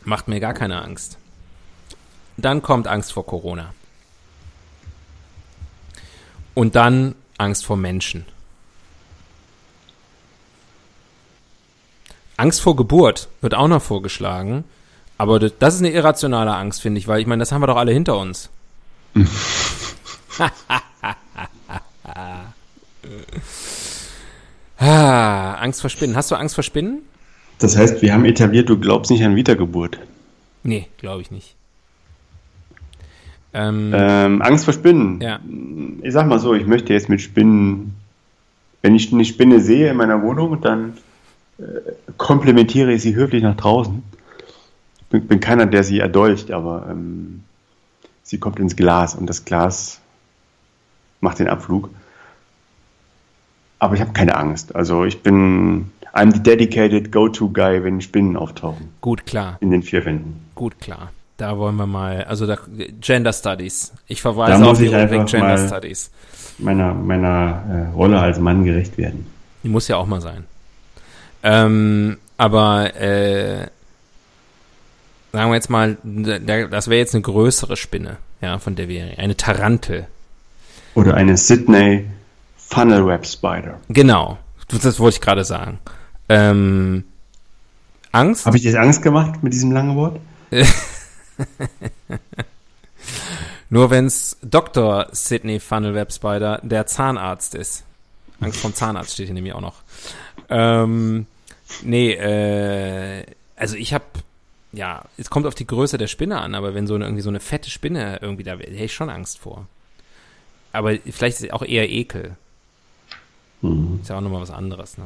Macht 0.06 0.30
mir 0.30 0.40
gar 0.40 0.54
keine 0.54 0.82
Angst. 0.82 1.18
Dann 2.38 2.62
kommt 2.62 2.88
Angst 2.88 3.12
vor 3.12 3.26
Corona. 3.26 3.74
Und 6.54 6.76
dann 6.76 7.16
Angst 7.38 7.66
vor 7.66 7.76
Menschen. 7.76 8.26
Angst 12.38 12.62
vor 12.62 12.78
Geburt 12.78 13.28
wird 13.42 13.56
auch 13.56 13.68
noch 13.68 13.82
vorgeschlagen. 13.82 14.64
Aber 15.18 15.40
das 15.40 15.76
ist 15.76 15.82
eine 15.82 15.92
irrationale 15.92 16.56
Angst, 16.56 16.82
finde 16.82 17.00
ich, 17.00 17.10
weil 17.10 17.20
ich 17.20 17.28
meine, 17.28 17.42
das 17.42 17.52
haben 17.52 17.62
wir 17.62 17.68
doch 17.68 17.76
alle 17.76 17.92
hinter 17.92 18.18
uns. 18.18 18.50
ah, 24.78 25.54
Angst 25.56 25.82
vor 25.82 25.90
Spinnen. 25.90 26.16
Hast 26.16 26.32
du 26.32 26.36
Angst 26.36 26.56
vor 26.56 26.64
Spinnen? 26.64 27.02
Das 27.60 27.78
heißt, 27.78 28.02
wir 28.02 28.14
haben 28.14 28.26
etabliert, 28.26 28.70
du 28.70 28.80
glaubst 28.80 29.12
nicht 29.12 29.24
an 29.24 29.36
Wiedergeburt. 29.36 30.00
Nee, 30.64 30.88
glaube 30.98 31.22
ich 31.22 31.32
nicht. 31.32 31.56
Ähm, 33.54 33.92
ähm, 33.96 34.42
Angst 34.42 34.66
vor 34.66 34.74
Spinnen. 34.74 35.20
Ja. 35.22 35.40
Ich 36.02 36.14
sag 36.14 36.28
mal 36.28 36.40
so, 36.40 36.54
ich 36.54 36.68
möchte 36.68 36.94
jetzt 36.94 37.10
mit 37.10 37.22
Spinnen, 37.22 37.96
wenn 38.82 38.96
ich 38.96 39.12
eine 39.12 39.26
Spinne 39.26 39.60
sehe 39.60 39.90
in 39.90 39.98
meiner 39.98 40.22
Wohnung, 40.22 40.62
dann 40.62 40.98
äh, 41.58 41.64
komplementiere 42.18 42.94
ich 42.94 43.02
sie 43.02 43.16
höflich 43.16 43.42
nach 43.42 43.58
draußen. 43.58 44.04
Ich 45.00 45.06
bin, 45.08 45.28
bin 45.28 45.40
keiner, 45.40 45.66
der 45.66 45.84
sie 45.84 46.00
erdolcht, 46.00 46.52
aber 46.52 46.88
ähm, 46.92 47.44
sie 48.22 48.38
kommt 48.38 48.60
ins 48.60 48.76
Glas 48.76 49.16
und 49.16 49.28
das 49.28 49.46
Glas 49.46 50.00
macht 51.22 51.40
den 51.40 51.48
Abflug. 51.48 51.90
Aber 53.80 53.96
ich 53.96 54.02
habe 54.02 54.14
keine 54.14 54.36
Angst. 54.36 54.76
Also 54.76 55.06
ich 55.06 55.22
bin 55.22 55.92
I'm 56.14 56.34
the 56.34 56.42
dedicated 56.42 57.12
go-to-guy, 57.12 57.84
wenn 57.84 58.02
Spinnen 58.02 58.38
auftauchen. 58.38 58.90
Gut, 59.02 59.26
klar. 59.26 59.58
In 59.60 59.70
den 59.72 59.84
vier 59.84 60.04
Wänden. 60.04 60.48
Gut, 60.56 60.80
klar. 60.80 61.12
Da 61.38 61.60
wollen 61.60 61.76
wir 61.76 61.86
mal, 61.86 62.24
also 62.24 62.48
da, 62.48 62.58
Gender 63.00 63.32
Studies. 63.32 63.94
Ich 64.08 64.22
verweise 64.24 64.66
auf 64.66 64.80
die 64.80 64.88
Rubrik 64.88 65.28
Gender 65.28 65.68
Studies. 65.68 66.10
Meiner, 66.58 66.96
meiner 66.96 67.92
äh, 67.92 67.96
Rolle 67.96 68.20
als 68.20 68.40
Mann 68.40 68.64
gerecht 68.64 68.98
werden. 68.98 69.28
Die 69.62 69.70
muss 69.70 69.88
ja 69.88 69.98
auch 69.98 70.08
mal 70.08 70.22
sein. 70.22 70.46
Ähm, 71.44 72.18
aber 72.38 72.96
äh, 72.96 73.68
sagen 75.32 75.52
wir 75.52 75.56
jetzt 75.56 75.70
mal, 75.70 75.98
das 76.04 76.88
wäre 76.88 76.98
jetzt 76.98 77.14
eine 77.14 77.22
größere 77.22 77.78
Spinne, 77.78 78.18
ja, 78.42 78.58
von 78.58 78.76
der 78.76 78.88
wir 78.88 79.20
eine 79.20 79.38
Tarantel. 79.38 80.08
Oder 80.96 81.14
eine 81.14 81.38
Sydney 81.38 82.06
Funnel 82.70 83.06
Web 83.06 83.26
Spider. 83.26 83.80
Genau, 83.90 84.38
das 84.68 85.00
wollte 85.00 85.16
ich 85.16 85.22
gerade 85.22 85.44
sagen. 85.44 85.80
Ähm, 86.30 87.06
Angst? 88.12 88.46
Habe 88.46 88.58
ich 88.58 88.64
jetzt 88.64 88.76
Angst 88.76 89.02
gemacht 89.02 89.44
mit 89.44 89.54
diesem 89.54 89.72
langen 89.72 89.96
Wort? 89.96 90.20
Nur 93.70 93.90
wenn 93.90 94.06
es 94.06 94.38
Dr. 94.42 95.08
Sidney 95.12 95.60
Funnel 95.60 95.94
Web 95.94 96.12
Spider 96.12 96.60
der 96.64 96.88
Zahnarzt 96.88 97.56
ist. 97.56 97.84
Angst 98.40 98.60
vom 98.60 98.74
Zahnarzt 98.74 99.14
steht 99.14 99.28
hier 99.28 99.34
nämlich 99.34 99.54
auch 99.54 99.62
noch. 99.62 99.82
Ähm, 100.50 101.26
nee, 101.84 102.14
äh, 102.14 103.26
also 103.56 103.76
ich 103.76 103.94
habe, 103.94 104.06
ja, 104.72 105.04
es 105.18 105.30
kommt 105.30 105.46
auf 105.48 105.56
die 105.56 105.68
Größe 105.68 105.98
der 105.98 106.08
Spinne 106.08 106.40
an, 106.40 106.56
aber 106.56 106.74
wenn 106.76 106.88
so 106.88 106.96
eine, 106.96 107.06
irgendwie 107.06 107.24
so 107.24 107.30
eine 107.30 107.40
fette 107.40 107.70
Spinne 107.70 108.20
irgendwie 108.22 108.44
da 108.44 108.60
wäre, 108.60 108.72
hätte 108.72 108.84
ich 108.86 108.94
schon 108.94 109.10
Angst 109.10 109.40
vor. 109.40 109.68
Aber 110.72 110.96
vielleicht 111.10 111.38
ist 111.38 111.46
es 111.46 111.52
auch 111.52 111.64
eher 111.64 111.90
Ekel. 111.90 112.36
Mhm. 113.62 114.00
Ist 114.02 114.10
ja 114.10 114.18
auch 114.18 114.22
nochmal 114.22 114.42
was 114.42 114.52
anderes, 114.52 114.98
ne? 114.98 115.06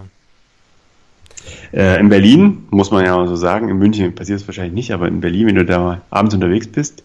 Äh, 1.73 1.99
in 1.99 2.09
Berlin, 2.09 2.67
muss 2.69 2.91
man 2.91 3.05
ja 3.05 3.25
so 3.25 3.35
sagen, 3.35 3.69
in 3.69 3.77
München 3.77 4.13
passiert 4.13 4.39
es 4.39 4.47
wahrscheinlich 4.47 4.73
nicht, 4.73 4.91
aber 4.91 5.07
in 5.07 5.21
Berlin, 5.21 5.47
wenn 5.47 5.55
du 5.55 5.65
da 5.65 6.01
abends 6.09 6.35
unterwegs 6.35 6.67
bist, 6.67 7.03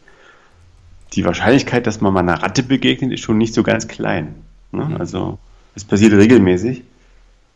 die 1.14 1.24
Wahrscheinlichkeit, 1.24 1.86
dass 1.86 2.00
man 2.00 2.12
mal 2.12 2.20
einer 2.20 2.42
Ratte 2.42 2.62
begegnet, 2.62 3.12
ist 3.12 3.20
schon 3.20 3.38
nicht 3.38 3.54
so 3.54 3.62
ganz 3.62 3.88
klein. 3.88 4.34
Ne? 4.72 4.84
Mhm. 4.84 4.96
Also, 4.96 5.38
es 5.74 5.84
passiert 5.84 6.12
regelmäßig. 6.12 6.82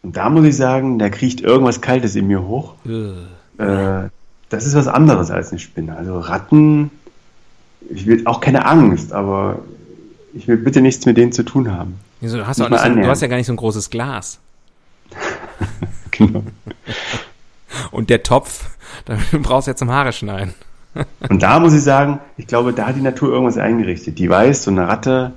Und 0.03 0.17
da 0.17 0.31
muss 0.31 0.47
ich 0.47 0.57
sagen, 0.57 0.99
da 0.99 1.11
kriecht 1.11 1.41
irgendwas 1.41 1.81
Kaltes 1.81 2.17
in 2.17 2.27
mir 2.27 2.43
hoch. 2.47 2.75
Äh, 2.87 4.09
das 4.49 4.67
ist 4.67 4.75
was 4.75 4.89
anderes 4.89 5.31
als 5.31 5.51
eine 5.51 5.59
Spinne. 5.59 5.97
Also 5.97 6.19
Ratten, 6.19 6.91
ich 7.91 8.07
will 8.07 8.27
auch 8.27 8.41
keine 8.41 8.67
Angst, 8.67 9.13
aber 9.13 9.61
ich 10.33 10.49
will 10.49 10.57
bitte 10.57 10.81
nichts 10.81 11.05
mit 11.07 11.17
denen 11.17 11.33
zu 11.33 11.43
tun 11.43 11.73
haben. 11.73 11.97
Wieso, 12.21 12.39
du, 12.39 12.47
hast 12.47 12.59
so, 12.59 12.69
du 12.69 13.07
hast 13.07 13.23
ja 13.23 13.29
gar 13.29 13.37
nicht 13.37 13.47
so 13.47 13.53
ein 13.53 13.57
großes 13.57 13.91
Glas. 13.91 14.39
genau. 16.11 16.43
Und 17.91 18.11
der 18.11 18.23
Topf, 18.23 18.71
da 19.07 19.17
brauchst 19.43 19.67
du 19.67 19.73
ja 19.73 19.77
zum 19.77 19.91
Haare 19.91 20.13
schneiden. 20.13 20.55
Und 21.29 21.43
da 21.43 21.61
muss 21.61 21.73
ich 21.73 21.83
sagen, 21.83 22.19
ich 22.37 22.47
glaube, 22.47 22.73
da 22.73 22.87
hat 22.87 22.97
die 22.97 23.01
Natur 23.01 23.33
irgendwas 23.33 23.57
eingerichtet. 23.57 24.19
Die 24.19 24.29
weiß, 24.29 24.65
so 24.65 24.71
eine 24.71 24.89
Ratte, 24.89 25.33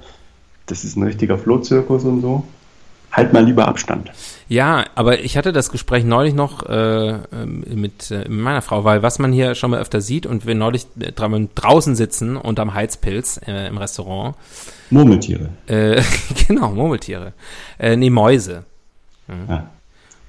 das 0.65 0.83
ist 0.83 0.97
ein 0.97 1.03
richtiger 1.03 1.37
Flohzirkus 1.37 2.03
und 2.03 2.21
so. 2.21 2.43
Halt 3.13 3.31
mal 3.31 3.45
lieber 3.45 3.67
Abstand. 3.67 4.11
Ja, 4.49 4.85
aber 4.95 5.19
ich 5.19 5.37
hatte 5.37 5.53
das 5.53 5.69
Gespräch 5.69 6.03
neulich 6.03 6.33
noch 6.33 6.67
äh, 6.67 7.09
ähm, 7.11 7.63
mit, 7.75 8.09
äh, 8.09 8.27
meiner 8.27 8.63
Frau, 8.63 8.83
weil 8.85 9.03
was 9.03 9.19
man 9.19 9.31
hier 9.31 9.53
schon 9.53 9.69
mal 9.69 9.79
öfter 9.79 10.01
sieht 10.01 10.25
und 10.25 10.47
wir 10.47 10.55
neulich 10.55 10.87
äh, 10.99 11.11
draußen 11.11 11.95
sitzen 11.95 12.35
unterm 12.35 12.73
Heizpilz 12.73 13.39
äh, 13.45 13.67
im 13.67 13.77
Restaurant. 13.77 14.35
Murmeltiere. 14.89 15.49
Äh, 15.67 16.01
genau, 16.47 16.71
Murmeltiere. 16.71 17.33
Äh, 17.77 17.95
nee, 17.97 18.09
Mäuse. 18.09 18.63
Mhm. 19.27 19.47
Ah. 19.47 19.69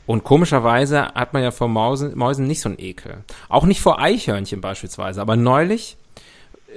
Und 0.06 0.22
komischerweise 0.24 1.06
hat 1.14 1.32
man 1.32 1.42
ja 1.42 1.52
vor 1.52 1.68
Mausen, 1.68 2.16
Mäusen 2.18 2.46
nicht 2.46 2.60
so 2.60 2.68
einen 2.68 2.78
Ekel. 2.78 3.24
Auch 3.48 3.64
nicht 3.64 3.80
vor 3.80 3.98
Eichhörnchen 3.98 4.60
beispielsweise. 4.60 5.22
Aber 5.22 5.36
neulich 5.36 5.96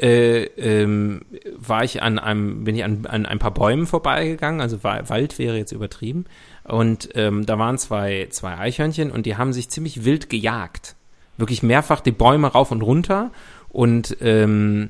äh, 0.02 0.44
ähm, 0.44 1.22
war 1.56 1.84
ich 1.84 2.02
an 2.02 2.20
einem, 2.20 2.64
bin 2.64 2.76
ich 2.76 2.84
an, 2.84 3.06
an 3.06 3.26
ein 3.26 3.40
paar 3.40 3.54
Bäumen 3.54 3.88
vorbeigegangen, 3.88 4.62
also 4.62 4.84
Wald 4.84 5.40
wäre 5.40 5.58
jetzt 5.58 5.72
übertrieben. 5.72 6.26
Und 6.64 7.10
ähm, 7.16 7.46
da 7.46 7.58
waren 7.58 7.78
zwei, 7.78 8.28
zwei 8.30 8.58
Eichhörnchen 8.58 9.12
und 9.12 9.26
die 9.26 9.38
haben 9.38 9.54
sich 9.54 9.70
ziemlich 9.70 10.04
wild 10.04 10.30
gejagt. 10.30 10.96
Wirklich 11.38 11.64
mehrfach 11.64 12.02
die 12.02 12.12
Bäume 12.12 12.48
rauf 12.48 12.72
und 12.72 12.82
runter 12.82 13.32
und 13.70 14.18
ähm, 14.22 14.90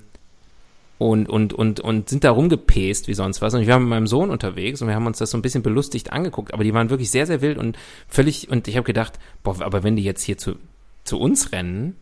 und, 1.00 1.30
und, 1.30 1.54
und, 1.54 1.80
und 1.80 2.10
sind 2.10 2.24
da 2.24 2.32
rumgepäst 2.32 3.08
wie 3.08 3.14
sonst 3.14 3.42
was. 3.42 3.54
Und 3.54 3.62
ich 3.62 3.68
war 3.68 3.80
mit 3.80 3.90
meinem 3.90 4.08
Sohn 4.08 4.32
unterwegs 4.32 4.82
und 4.82 4.88
wir 4.88 4.96
haben 4.96 5.06
uns 5.06 5.20
das 5.20 5.30
so 5.30 5.38
ein 5.38 5.44
bisschen 5.44 5.62
belustigt 5.62 6.12
angeguckt. 6.12 6.54
Aber 6.54 6.64
die 6.64 6.74
waren 6.74 6.90
wirklich 6.90 7.12
sehr, 7.12 7.28
sehr 7.28 7.42
wild 7.42 7.60
und 7.60 7.78
völlig, 8.08 8.50
und 8.50 8.68
ich 8.68 8.78
habe 8.78 8.86
gedacht, 8.86 9.20
boah, 9.44 9.62
aber 9.62 9.84
wenn 9.84 9.96
die 9.96 10.04
jetzt 10.04 10.24
hier 10.24 10.40
zu, 10.40 10.56
zu 11.04 11.20
uns 11.20 11.52
rennen, 11.52 11.96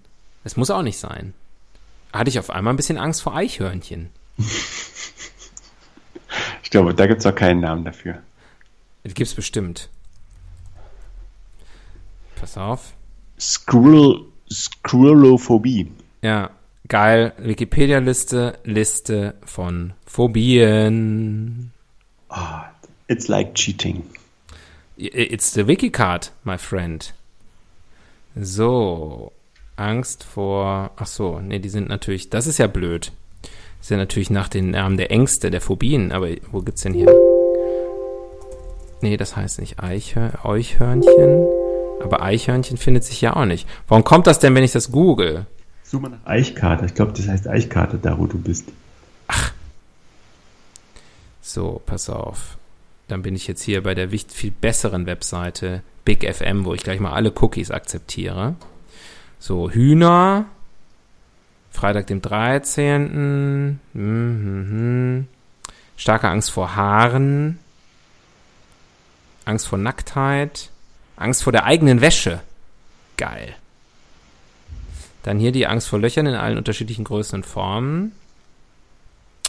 das 0.45 0.55
muss 0.55 0.71
auch 0.71 0.81
nicht 0.81 0.97
sein. 0.97 1.33
Hatte 2.15 2.29
ich 2.29 2.39
auf 2.39 2.49
einmal 2.49 2.73
ein 2.73 2.77
bisschen 2.77 2.97
Angst 2.97 3.21
vor 3.21 3.35
Eichhörnchen. 3.35 4.09
Ich 6.63 6.71
glaube, 6.71 6.93
da 6.95 7.05
gibt 7.05 7.19
es 7.19 7.25
auch 7.25 7.35
keinen 7.35 7.61
Namen 7.61 7.85
dafür. 7.85 8.21
Das 9.03 9.13
gibt's 9.13 9.35
bestimmt. 9.35 9.87
Pass 12.35 12.57
auf. 12.57 12.93
Squirrel, 13.39 14.25
Squirrelophobie. 14.51 15.91
Ja, 16.21 16.49
geil. 16.87 17.33
Wikipedia-Liste, 17.37 18.57
Liste 18.63 19.35
von 19.45 19.93
Phobien. 20.05 21.71
It's 23.07 23.27
like 23.27 23.53
cheating. 23.53 24.03
It's 24.97 25.53
the 25.53 25.67
Wikicard, 25.67 26.31
my 26.43 26.57
friend. 26.57 27.13
So, 28.35 29.31
Angst 29.75 30.23
vor. 30.23 30.91
Ach 30.95 31.07
so, 31.07 31.39
nee, 31.39 31.59
die 31.59 31.69
sind 31.69 31.89
natürlich. 31.89 32.29
Das 32.29 32.47
ist 32.47 32.57
ja 32.57 32.67
blöd. 32.67 33.11
Das 33.41 33.87
ist 33.87 33.89
ja 33.91 33.97
natürlich 33.97 34.29
nach 34.29 34.47
den 34.47 34.71
Namen 34.71 34.97
der 34.97 35.11
Ängste, 35.11 35.51
der 35.51 35.61
Phobien. 35.61 36.11
Aber 36.11 36.29
wo 36.51 36.61
gibt's 36.61 36.81
denn 36.81 36.93
hier? 36.93 37.13
Nee, 39.01 39.17
das 39.17 39.35
heißt 39.35 39.59
nicht 39.59 39.79
Eichhör 39.79 40.45
Eichhörnchen. 40.45 41.45
Aber 42.01 42.21
Eichhörnchen 42.21 42.77
findet 42.77 43.03
sich 43.03 43.21
ja 43.21 43.35
auch 43.35 43.45
nicht. 43.45 43.67
Warum 43.87 44.03
kommt 44.03 44.27
das 44.27 44.39
denn, 44.39 44.55
wenn 44.55 44.63
ich 44.63 44.71
das 44.71 44.91
google? 44.91 45.45
Such 45.83 46.01
mal 46.01 46.09
nach 46.09 46.25
Eichkarte. 46.25 46.85
Ich 46.85 46.95
glaube, 46.95 47.13
das 47.13 47.27
heißt 47.27 47.47
Eichkarte, 47.47 47.97
da 48.01 48.17
wo 48.17 48.25
du 48.25 48.37
bist. 48.37 48.65
So, 51.41 51.81
pass 51.85 52.09
auf. 52.09 52.57
Dann 53.07 53.21
bin 53.21 53.35
ich 53.35 53.47
jetzt 53.47 53.61
hier 53.61 53.83
bei 53.83 53.93
der 53.93 54.09
viel 54.09 54.51
besseren 54.51 55.05
Webseite 55.05 55.83
Big 56.03 56.27
FM, 56.27 56.65
wo 56.65 56.73
ich 56.73 56.83
gleich 56.83 56.99
mal 56.99 57.13
alle 57.13 57.31
Cookies 57.39 57.69
akzeptiere. 57.69 58.55
So, 59.45 59.69
Hühner. 59.69 60.45
Freitag, 61.69 62.07
dem 62.07 62.19
13. 62.19 63.77
Mhm, 63.93 64.01
mhm. 64.01 65.27
Starke 65.95 66.29
Angst 66.29 66.49
vor 66.49 66.75
Haaren. 66.75 67.59
Angst 69.45 69.67
vor 69.67 69.77
Nacktheit. 69.77 70.71
Angst 71.15 71.43
vor 71.43 71.53
der 71.53 71.65
eigenen 71.65 72.01
Wäsche. 72.01 72.41
Geil. 73.17 73.55
Dann 75.21 75.37
hier 75.37 75.51
die 75.51 75.67
Angst 75.67 75.89
vor 75.89 75.99
Löchern 75.99 76.25
in 76.25 76.33
allen 76.33 76.57
unterschiedlichen 76.57 77.03
Größen 77.03 77.35
und 77.37 77.45
Formen. 77.45 78.13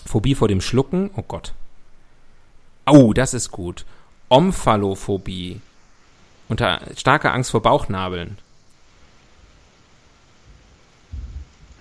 Phobie 0.04 0.34
vor 0.34 0.48
dem 0.48 0.60
Schlucken. 0.60 1.08
Oh 1.16 1.24
Gott. 1.26 1.54
Oh, 2.84 3.14
das 3.14 3.32
ist 3.32 3.50
gut. 3.50 3.86
Omphalophobie. 4.28 5.62
Unter 6.50 6.82
starke 6.96 7.30
Angst 7.30 7.50
vor 7.50 7.62
Bauchnabeln. 7.62 8.36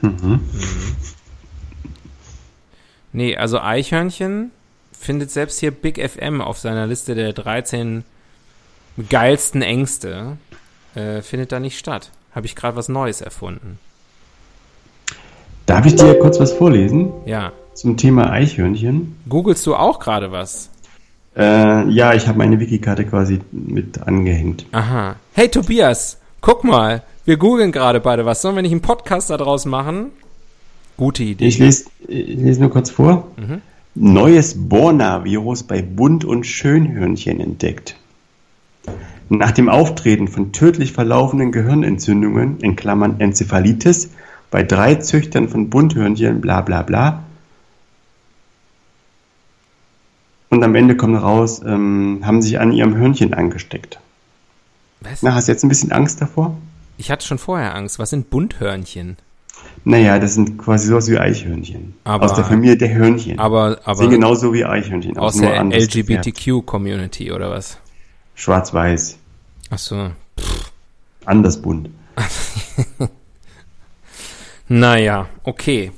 Mhm. 0.06 0.40
Nee, 3.14 3.38
also 3.38 3.60
Eichhörnchen 3.60 4.52
findet 4.98 5.32
selbst 5.32 5.60
hier 5.60 5.72
Big 5.72 5.98
FM 6.00 6.42
auf 6.42 6.58
seiner 6.60 6.88
Liste 6.88 7.16
der 7.16 7.34
13 7.34 8.04
geilsten 9.10 9.62
Ängste, 9.62 10.38
äh, 10.96 11.22
findet 11.22 11.52
da 11.52 11.60
nicht 11.60 11.78
statt. 11.78 12.12
Habe 12.34 12.46
ich 12.46 12.56
gerade 12.56 12.76
was 12.76 12.90
Neues 12.90 13.22
erfunden. 13.22 13.80
Darf 15.66 15.86
ich 15.86 15.96
dir 15.96 16.18
kurz 16.20 16.40
was 16.40 16.52
vorlesen 16.54 17.12
Ja. 17.26 17.52
zum 17.74 17.98
Thema 17.98 18.30
Eichhörnchen? 18.32 19.16
Googlest 19.28 19.66
du 19.66 19.76
auch 19.76 20.00
gerade 20.00 20.32
was? 20.32 20.70
Äh, 21.36 21.90
ja, 21.90 22.14
ich 22.14 22.28
habe 22.28 22.38
meine 22.38 22.60
Wikikarte 22.60 23.06
quasi 23.06 23.42
mit 23.52 24.02
angehängt. 24.02 24.66
Aha. 24.72 25.16
Hey 25.34 25.50
Tobias, 25.50 26.18
guck 26.42 26.64
mal, 26.64 27.04
wir 27.26 27.38
googeln 27.38 27.72
gerade 27.72 28.00
beide 28.00 28.26
was. 28.26 28.42
Sollen 28.42 28.56
wir 28.56 28.62
nicht 28.62 28.72
einen 28.72 28.82
Podcast 28.82 29.30
daraus 29.30 29.66
machen? 29.66 30.12
Gute 30.98 31.24
Idee. 31.24 31.46
Ich 31.46 31.60
lese, 31.60 31.86
ich 32.08 32.38
lese 32.38 32.62
nur 32.62 32.70
kurz 32.70 32.90
vor. 32.90 33.28
Neues 33.96 34.56
Borna-Virus 34.70 35.64
bei 35.64 35.82
Bunt- 35.82 36.26
und 36.26 36.46
Schönhörnchen 36.46 37.40
entdeckt. 37.40 37.96
Nach 39.30 39.52
dem 39.52 39.70
Auftreten 39.70 40.28
von 40.28 40.52
tödlich 40.52 40.92
verlaufenden 40.92 41.52
Gehirnentzündungen, 41.52 42.60
in 42.60 42.76
Klammern 42.76 43.20
Enzephalitis, 43.20 44.12
bei 44.52 44.64
drei 44.64 44.96
Züchtern 44.96 45.50
von 45.50 45.70
Bunthörnchen, 45.70 46.42
bla 46.42 46.62
bla 46.62 46.84
bla. 46.84 47.24
Und 50.50 50.64
am 50.64 50.76
Ende 50.76 50.96
kommt 50.96 51.22
raus, 51.22 51.62
ähm, 51.66 52.22
haben 52.24 52.42
sich 52.42 52.60
an 52.60 52.72
ihrem 52.72 52.96
Hörnchen 52.96 53.34
angesteckt. 53.34 54.00
Was? 55.02 55.24
Na, 55.24 55.34
hast 55.34 55.48
du 55.48 55.52
jetzt 55.52 55.64
ein 55.64 55.70
bisschen 55.70 55.92
Angst 55.92 56.22
davor? 56.22 56.56
Ich 56.98 57.12
hatte 57.12 57.26
schon 57.26 57.38
vorher 57.38 57.76
Angst. 57.76 58.00
Was 58.00 58.10
sind 58.10 58.30
Bunthörnchen? 58.30 59.18
Naja, 59.84 60.20
das 60.20 60.34
sind 60.36 60.58
quasi 60.58 60.88
sowas 60.88 61.10
wie 61.10 61.18
Eichhörnchen. 61.18 61.94
Aber- 62.04 62.26
aus 62.26 62.34
der 62.34 62.46
Familie 62.46 62.78
der 62.78 62.94
Hörnchen. 62.94 63.40
Aber, 63.40 63.80
aber 63.84 63.96
Sehen 63.98 64.10
genauso 64.12 64.54
wie 64.54 64.66
Eichhörnchen 64.66 65.18
aus 65.18 65.36
nur 65.36 65.50
der. 65.52 65.62
LGBTQ-Community 65.64 67.32
oder 67.32 67.50
was? 67.52 67.78
Schwarz-Weiß, 68.36 69.18
Ach 69.70 69.78
so. 69.80 70.12
anders 71.26 71.62
bunt. 71.62 71.90
Naja, 74.68 75.28
okay. 75.44 75.92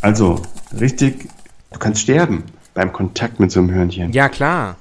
Also, 0.00 0.40
richtig, 0.78 1.28
du 1.70 1.78
kannst 1.78 2.00
sterben 2.00 2.44
beim 2.72 2.92
Kontakt 2.92 3.40
mit 3.40 3.52
so 3.52 3.60
einem 3.60 3.70
Hörnchen. 3.72 4.12
Ja, 4.12 4.28
klar. 4.30 4.76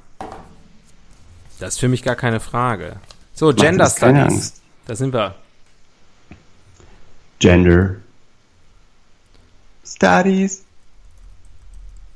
Das 1.59 1.73
ist 1.73 1.79
für 1.79 1.89
mich 1.89 2.03
gar 2.03 2.15
keine 2.15 2.39
Frage. 2.39 2.95
So, 3.33 3.53
Gender 3.53 3.89
Studies. 3.89 4.58
Da 4.89 4.95
sind 4.95 5.13
wir. 5.13 5.35
Gender. 7.37 7.97
Studies. 9.85 10.65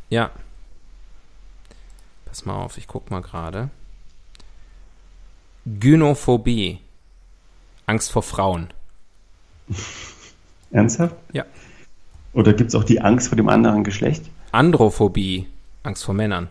Ja. 0.09 0.31
Pass 2.25 2.45
mal 2.45 2.55
auf, 2.55 2.79
ich 2.79 2.87
guck 2.87 3.11
mal 3.11 3.21
gerade. 3.21 3.69
Gynophobie. 5.67 6.79
Angst 7.85 8.11
vor 8.11 8.23
Frauen. 8.23 8.73
Ernsthaft? 10.71 11.15
Ja. 11.31 11.45
Oder 12.33 12.53
gibt 12.53 12.69
es 12.69 12.75
auch 12.75 12.83
die 12.83 12.99
Angst 12.99 13.27
vor 13.27 13.35
dem 13.35 13.49
anderen 13.49 13.83
Geschlecht? 13.83 14.25
Androphobie. 14.51 15.45
Angst 15.83 16.03
vor 16.03 16.15
Männern. 16.15 16.49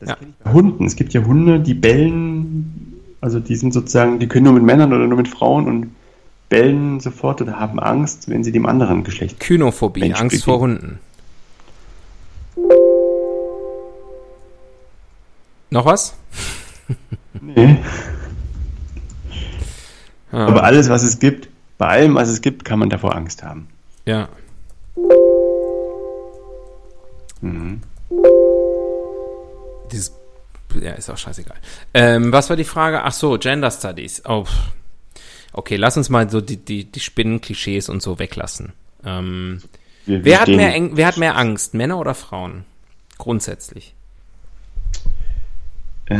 Das 0.00 0.10
Ja. 0.10 0.52
Hunden. 0.52 0.84
Es 0.86 0.96
gibt 0.96 1.12
ja 1.14 1.24
Hunde, 1.24 1.60
die 1.60 1.74
bellen, 1.74 3.00
also 3.20 3.40
die 3.40 3.56
sind 3.56 3.72
sozusagen, 3.72 4.18
die 4.18 4.28
können 4.28 4.44
nur 4.44 4.52
mit 4.54 4.62
Männern 4.62 4.92
oder 4.92 5.06
nur 5.06 5.16
mit 5.16 5.28
Frauen 5.28 5.66
und 5.66 5.90
bellen 6.48 7.00
sofort 7.00 7.40
oder 7.42 7.58
haben 7.58 7.80
Angst, 7.80 8.28
wenn 8.28 8.44
sie 8.44 8.52
dem 8.52 8.66
anderen 8.66 9.04
Geschlecht. 9.04 9.40
Kynophobie. 9.40 10.00
Mensch, 10.00 10.20
Angst 10.20 10.44
vor 10.44 10.60
Hunden. 10.60 10.98
Noch 15.70 15.84
was? 15.86 16.14
Nee. 17.40 17.78
Ah, 20.32 20.46
Aber 20.46 20.62
alles, 20.64 20.88
was 20.88 21.02
es 21.02 21.18
gibt, 21.18 21.48
bei 21.78 21.86
allem, 21.88 22.14
was 22.14 22.28
es 22.28 22.40
gibt, 22.40 22.64
kann 22.64 22.78
man 22.78 22.90
davor 22.90 23.14
Angst 23.14 23.42
haben. 23.42 23.68
ja. 24.04 24.28
Mhm. 27.42 27.80
Ja, 30.80 30.92
ist 30.92 31.10
auch 31.10 31.18
scheißegal. 31.18 31.56
Ähm, 31.94 32.32
was 32.32 32.48
war 32.48 32.56
die 32.56 32.64
Frage? 32.64 33.02
Ach 33.02 33.12
so, 33.12 33.38
Gender 33.38 33.70
Studies. 33.70 34.22
Oh. 34.26 34.44
Okay, 35.52 35.76
lass 35.76 35.96
uns 35.96 36.10
mal 36.10 36.28
so 36.28 36.40
die, 36.40 36.58
die, 36.58 36.84
die 36.84 37.00
Spinnenklischees 37.00 37.88
und 37.88 38.02
so 38.02 38.18
weglassen. 38.18 38.72
Ähm, 39.04 39.62
Wir, 40.04 40.24
wer, 40.24 40.40
hat 40.40 40.48
mehr, 40.48 40.74
wer 40.92 41.06
hat 41.06 41.16
mehr 41.16 41.36
Angst? 41.36 41.74
Männer 41.74 41.98
oder 41.98 42.14
Frauen? 42.14 42.64
Grundsätzlich. 43.18 43.94
Äh, 46.06 46.16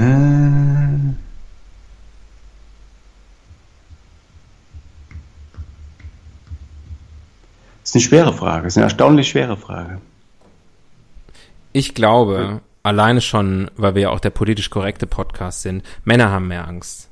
das 7.83 7.90
ist 7.90 7.95
eine 7.95 8.03
schwere 8.03 8.33
Frage. 8.33 8.64
Das 8.64 8.73
ist 8.73 8.79
eine 8.79 8.85
erstaunlich 8.85 9.29
schwere 9.29 9.57
Frage. 9.57 10.01
Ich 11.73 11.95
glaube, 11.95 12.62
alleine 12.87 13.20
schon, 13.20 13.70
weil 13.77 13.94
wir 13.94 14.03
ja 14.03 14.11
auch 14.11 14.20
der 14.20 14.31
politisch 14.31 14.70
korrekte 14.70 15.07
Podcast 15.07 15.62
sind, 15.62 15.85
Männer 16.05 16.31
haben 16.31 16.49
mehr 16.49 16.66
Angst. 16.66 17.09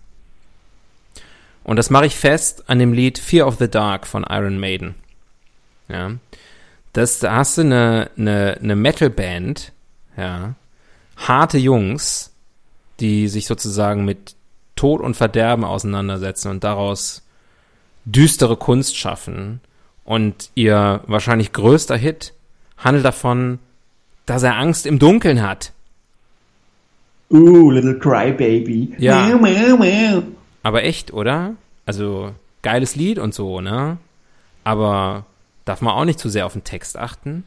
Und 1.65 1.77
das 1.77 1.91
mache 1.91 2.07
ich 2.07 2.15
fest 2.15 2.65
an 2.69 2.79
dem 2.79 2.93
Lied 2.93 3.19
Fear 3.19 3.47
of 3.47 3.57
the 3.59 3.69
Dark 3.69 4.07
von 4.07 4.25
Iron 4.29 4.59
Maiden. 4.59 4.95
Ja. 5.89 6.13
Das, 6.93 7.19
da 7.19 7.35
hast 7.35 7.59
du 7.59 7.63
eine, 7.63 8.11
eine, 8.17 8.59
eine 8.63 8.77
Metalband, 8.77 9.73
ja, 10.17 10.55
harte 11.17 11.59
Jungs, 11.59 12.33
die 13.01 13.29
sich 13.29 13.47
sozusagen 13.47 14.05
mit 14.05 14.37
Tod 14.77 15.01
und 15.01 15.17
Verderben 15.17 15.65
auseinandersetzen 15.65 16.51
und 16.51 16.63
daraus 16.63 17.23
düstere 18.05 18.57
Kunst 18.57 18.97
schaffen. 18.97 19.61
Und 20.05 20.51
ihr 20.55 21.01
wahrscheinlich 21.07 21.53
größter 21.53 21.97
Hit 21.97 22.35
handelt 22.77 23.05
davon, 23.05 23.59
dass 24.27 24.43
er 24.43 24.57
Angst 24.57 24.87
im 24.87 24.99
Dunkeln 24.99 25.43
hat. 25.43 25.73
Uh, 27.31 27.71
little 27.71 27.99
crybaby. 27.99 28.95
Ja. 28.99 29.27
Meow, 29.27 29.41
meow, 29.41 29.79
meow. 29.79 30.23
Aber 30.63 30.85
echt, 30.85 31.13
oder? 31.13 31.55
Also, 31.87 32.33
geiles 32.63 32.97
Lied 32.97 33.19
und 33.19 33.35
so, 33.35 33.61
ne? 33.61 33.99
Aber 34.63 35.27
darf 35.65 35.81
man 35.83 35.95
auch 35.95 36.05
nicht 36.05 36.19
zu 36.19 36.29
sehr 36.29 36.47
auf 36.47 36.53
den 36.53 36.65
Text 36.65 36.97
achten? 36.97 37.45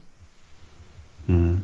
Mhm. 1.27 1.61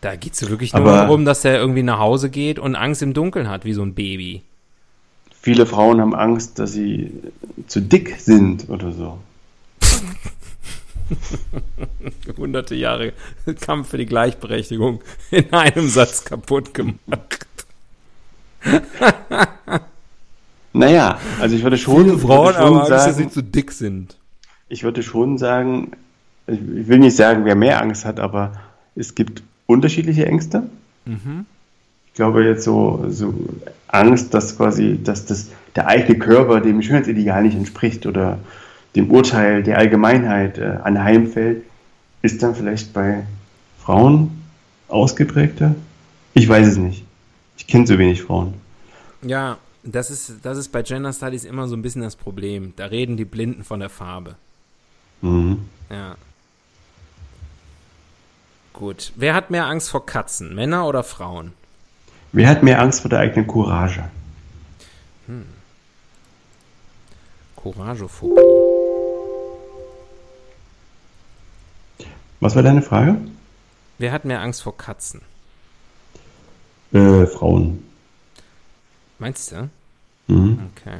Da 0.00 0.16
geht 0.16 0.32
es 0.34 0.48
wirklich 0.48 0.72
nur 0.72 0.82
Aber- 0.82 0.96
darum, 0.96 1.24
dass 1.24 1.44
er 1.44 1.58
irgendwie 1.58 1.82
nach 1.82 1.98
Hause 1.98 2.30
geht 2.30 2.58
und 2.58 2.74
Angst 2.74 3.02
im 3.02 3.12
Dunkeln 3.14 3.48
hat, 3.48 3.64
wie 3.64 3.74
so 3.74 3.82
ein 3.82 3.94
Baby. 3.94 4.42
Viele 5.42 5.64
Frauen 5.66 6.00
haben 6.00 6.14
Angst, 6.14 6.58
dass 6.58 6.72
sie 6.72 7.12
zu 7.66 7.80
dick 7.80 8.16
sind 8.18 8.68
oder 8.68 8.92
so. 8.92 9.18
Hunderte 12.36 12.74
Jahre 12.74 13.12
Kampf 13.60 13.90
für 13.90 13.98
die 13.98 14.06
Gleichberechtigung 14.06 15.00
in 15.30 15.52
einem 15.52 15.88
Satz 15.88 16.24
kaputt 16.24 16.74
gemacht. 16.74 17.46
Naja, 20.72 21.18
also 21.40 21.56
ich 21.56 21.62
würde 21.64 21.76
schon, 21.76 22.04
Viele 22.04 22.18
Frauen 22.18 22.54
schon 22.54 22.62
Angst, 22.62 22.90
dass 22.90 23.04
sagen, 23.04 23.16
sie 23.16 23.28
zu 23.28 23.42
dick 23.42 23.72
sind. 23.72 24.16
ich 24.68 24.84
würde 24.84 25.02
schon 25.02 25.36
sagen, 25.36 25.92
ich 26.46 26.60
will 26.88 27.00
nicht 27.00 27.16
sagen, 27.16 27.44
wer 27.44 27.56
mehr 27.56 27.82
Angst 27.82 28.04
hat, 28.04 28.20
aber 28.20 28.52
es 28.94 29.14
gibt 29.14 29.42
unterschiedliche 29.66 30.26
Ängste. 30.26 30.62
Ich 31.06 32.14
glaube 32.14 32.44
jetzt 32.44 32.64
so, 32.64 33.04
so 33.08 33.34
Angst, 33.88 34.32
dass 34.34 34.56
quasi, 34.56 35.00
dass 35.02 35.26
das 35.26 35.48
der 35.74 35.86
eigene 35.86 36.18
Körper 36.18 36.60
dem 36.60 36.82
Schönheitsideal 36.82 37.42
nicht 37.42 37.56
entspricht 37.56 38.06
oder 38.06 38.38
dem 38.96 39.10
Urteil 39.10 39.62
der 39.62 39.78
Allgemeinheit 39.78 40.58
äh, 40.58 40.78
anheimfällt, 40.82 41.64
ist 42.22 42.42
dann 42.42 42.54
vielleicht 42.54 42.92
bei 42.92 43.24
Frauen 43.78 44.42
ausgeprägter? 44.88 45.74
Ich 46.34 46.48
weiß 46.48 46.66
es 46.66 46.76
nicht. 46.76 47.04
Ich 47.56 47.66
kenne 47.66 47.86
so 47.86 47.98
wenig 47.98 48.22
Frauen. 48.22 48.54
Ja, 49.22 49.58
das 49.82 50.10
ist, 50.10 50.34
das 50.42 50.58
ist 50.58 50.70
bei 50.70 50.82
Gender 50.82 51.12
Studies 51.12 51.44
immer 51.44 51.68
so 51.68 51.76
ein 51.76 51.82
bisschen 51.82 52.02
das 52.02 52.16
Problem. 52.16 52.72
Da 52.76 52.86
reden 52.86 53.16
die 53.16 53.24
Blinden 53.24 53.64
von 53.64 53.80
der 53.80 53.90
Farbe. 53.90 54.36
Mhm. 55.22 55.58
Ja. 55.90 56.16
Gut. 58.72 59.12
Wer 59.16 59.34
hat 59.34 59.50
mehr 59.50 59.66
Angst 59.66 59.90
vor 59.90 60.06
Katzen? 60.06 60.54
Männer 60.54 60.86
oder 60.86 61.02
Frauen? 61.02 61.52
Wer 62.32 62.48
hat 62.48 62.62
mehr 62.62 62.80
Angst 62.80 63.00
vor 63.00 63.10
der 63.10 63.20
eigenen 63.20 63.46
Courage? 63.46 64.04
Courageophobie. 67.56 68.69
Was 72.40 72.56
war 72.56 72.62
deine 72.62 72.82
Frage? 72.82 73.16
Wer 73.98 74.12
hat 74.12 74.24
mehr 74.24 74.40
Angst 74.40 74.62
vor 74.62 74.76
Katzen? 74.76 75.20
Äh, 76.92 77.26
Frauen. 77.26 77.84
Meinst 79.18 79.52
du? 79.52 79.68
Mhm. 80.26 80.58
Okay. 80.74 80.98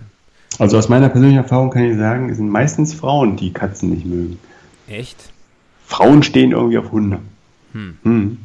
Also 0.58 0.76
aus 0.76 0.88
meiner 0.88 1.08
persönlichen 1.08 1.38
Erfahrung 1.42 1.70
kann 1.70 1.84
ich 1.84 1.96
sagen, 1.96 2.28
es 2.28 2.36
sind 2.36 2.50
meistens 2.50 2.92
Frauen, 2.92 3.36
die 3.36 3.52
Katzen 3.52 3.90
nicht 3.90 4.04
mögen. 4.04 4.38
Echt? 4.86 5.16
Frauen 5.86 6.22
stehen 6.22 6.52
irgendwie 6.52 6.78
auf 6.78 6.92
Hunde. 6.92 7.20
Hm. 7.72 8.38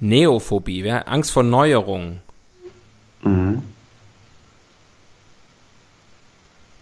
Neophobie. 0.00 0.84
Wer 0.84 0.96
hat 0.96 1.08
Angst 1.08 1.32
vor 1.32 1.42
Neuerungen? 1.42 2.20
Mhm. 3.22 3.62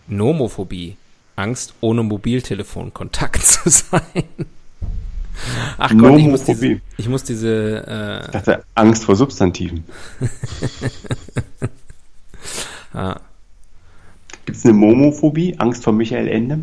Nomophobie. 0.08 0.96
Angst, 1.36 1.74
ohne 1.80 2.02
Mobiltelefon 2.02 2.92
Kontakt 2.92 3.42
zu 3.46 3.70
sein. 3.70 4.24
Ach 5.78 5.96
Gott, 5.96 6.18
ich 6.18 6.26
muss 6.26 6.44
diese, 6.44 6.80
ich 6.96 7.08
muss 7.08 7.24
diese 7.24 8.20
Ich 8.22 8.28
äh, 8.28 8.32
dachte, 8.32 8.64
Angst 8.74 9.04
vor 9.04 9.16
Substantiven. 9.16 9.84
ah, 12.92 13.18
Gibt 14.44 14.58
es 14.58 14.64
eine 14.64 14.74
Momophobie? 14.74 15.58
Angst 15.58 15.84
vor 15.84 15.92
Michael 15.92 16.28
Ende? 16.28 16.60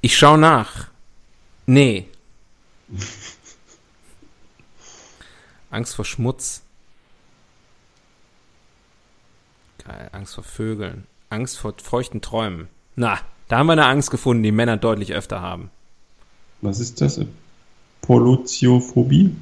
ich 0.00 0.16
schau 0.16 0.36
nach. 0.36 0.88
Nee. 1.66 2.06
Angst 5.70 5.94
vor 5.94 6.04
Schmutz. 6.04 6.62
Geil, 9.84 10.08
Angst 10.12 10.34
vor 10.34 10.44
Vögeln. 10.44 11.06
Angst 11.30 11.58
vor 11.58 11.74
feuchten 11.82 12.22
Träumen. 12.22 12.68
Na, 12.96 13.18
da 13.48 13.58
haben 13.58 13.66
wir 13.66 13.72
eine 13.72 13.86
Angst 13.86 14.10
gefunden, 14.10 14.42
die 14.42 14.52
Männer 14.52 14.76
deutlich 14.76 15.12
öfter 15.12 15.42
haben. 15.42 15.70
Was 16.60 16.80
ist 16.80 17.00
das? 17.00 17.20
Polutiophobie? 18.02 19.34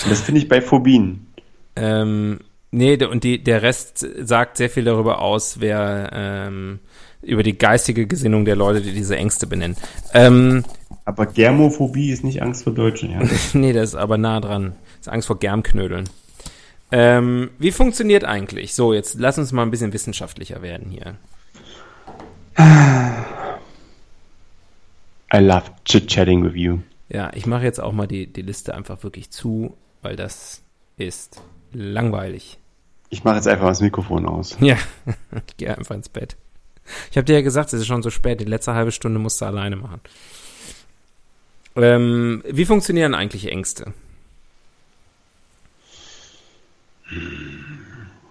Das 0.10 0.22
finde 0.22 0.42
ich 0.42 0.48
bei 0.48 0.62
Phobien. 0.62 1.28
Ähm, 1.76 2.40
nee, 2.72 3.04
und 3.06 3.24
die, 3.24 3.44
der 3.44 3.62
Rest 3.62 4.06
sagt 4.20 4.58
sehr 4.58 4.70
viel 4.70 4.84
darüber 4.84 5.22
aus, 5.22 5.60
wer 5.60 6.10
ähm, 6.14 6.80
über 7.22 7.44
die 7.44 7.58
geistige 7.58 8.08
Gesinnung 8.08 8.46
der 8.46 8.56
Leute, 8.56 8.82
die 8.82 8.94
diese 8.94 9.16
Ängste 9.16 9.48
benennen. 9.48 9.78
Ähm, 10.14 10.64
Aber 11.06 11.28
Germophobie 11.28 12.12
ist 12.12 12.24
nicht 12.24 12.42
Angst 12.42 12.64
vor 12.64 12.74
Deutschen. 12.74 13.12
Ja? 13.12 13.22
nee, 13.54 13.74
das 13.74 13.90
ist 13.90 13.96
aber 13.96 14.18
nah 14.18 14.40
dran. 14.40 14.74
Das 14.98 15.08
ist 15.08 15.14
Angst 15.14 15.28
vor 15.28 15.40
Germknödeln. 15.40 16.10
Ähm, 16.92 17.52
wie 17.58 17.72
funktioniert 17.72 18.26
eigentlich? 18.26 18.74
So, 18.74 18.94
jetzt 18.94 19.18
lass 19.20 19.38
uns 19.38 19.52
mal 19.52 19.62
ein 19.62 19.72
bisschen 19.72 19.94
wissenschaftlicher 19.94 20.62
werden 20.62 20.90
hier. 20.90 21.16
I 25.34 25.38
love 25.38 25.64
chit-chatting 25.86 26.44
with 26.44 26.56
you. 26.56 26.80
Ja, 27.08 27.32
ich 27.34 27.46
mache 27.46 27.64
jetzt 27.64 27.80
auch 27.80 27.94
mal 27.94 28.08
die, 28.08 28.28
die 28.28 28.42
Liste 28.42 28.76
einfach 28.76 29.04
wirklich 29.04 29.32
zu, 29.32 29.78
weil 30.02 30.18
das 30.18 30.62
ist 30.98 31.42
langweilig. 31.72 32.58
Ich 33.12 33.24
mache 33.24 33.36
jetzt 33.36 33.48
einfach 33.48 33.68
das 33.68 33.82
Mikrofon 33.82 34.26
aus. 34.26 34.58
Ja, 34.62 34.78
ich 35.48 35.58
gehe 35.58 35.78
einfach 35.78 35.94
ins 35.96 36.10
Bett. 36.10 36.36
Ich 37.12 37.18
habe 37.18 37.26
dir 37.26 37.34
ja 37.34 37.42
gesagt, 37.42 37.72
es 37.74 37.82
ist 37.82 37.88
schon 37.88 38.02
so 38.02 38.10
spät. 38.10 38.40
Die 38.42 38.46
letzte 38.46 38.74
halbe 38.74 38.92
Stunde 38.92 39.20
musst 39.20 39.40
du 39.42 39.46
alleine 39.46 39.76
machen. 39.76 40.00
Ähm, 41.76 42.42
wie 42.50 42.66
funktionieren 42.66 43.14
eigentlich 43.14 43.52
Ängste? 43.52 43.94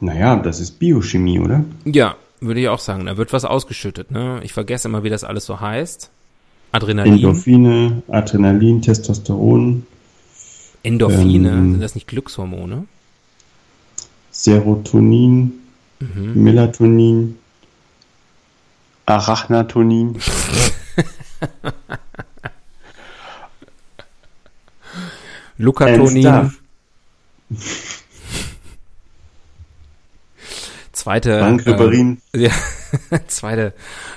Naja, 0.00 0.36
das 0.36 0.60
ist 0.60 0.78
Biochemie, 0.78 1.38
oder? 1.38 1.64
Ja, 1.84 2.16
würde 2.40 2.60
ich 2.60 2.68
auch 2.68 2.78
sagen. 2.78 3.06
Da 3.06 3.16
wird 3.16 3.32
was 3.32 3.44
ausgeschüttet. 3.44 4.10
Ne? 4.10 4.40
Ich 4.42 4.52
vergesse 4.52 4.88
immer, 4.88 5.04
wie 5.04 5.10
das 5.10 5.24
alles 5.24 5.44
so 5.44 5.60
heißt. 5.60 6.10
Adrenalin, 6.72 7.14
Endorphine, 7.14 8.02
Adrenalin, 8.08 8.80
Testosteron, 8.80 9.86
Endorphine, 10.82 11.50
Ähm. 11.50 11.72
sind 11.72 11.80
das 11.82 11.94
nicht 11.96 12.06
Glückshormone? 12.06 12.86
Serotonin, 14.42 15.52
Mhm. 16.00 16.42
Melatonin, 16.42 17.38
Arachnatonin. 19.04 20.18
stuff. 26.22 26.58
Zweite, 30.92 31.58
äh, 31.64 32.16
ja, 32.36 32.50
zweite 33.26 33.72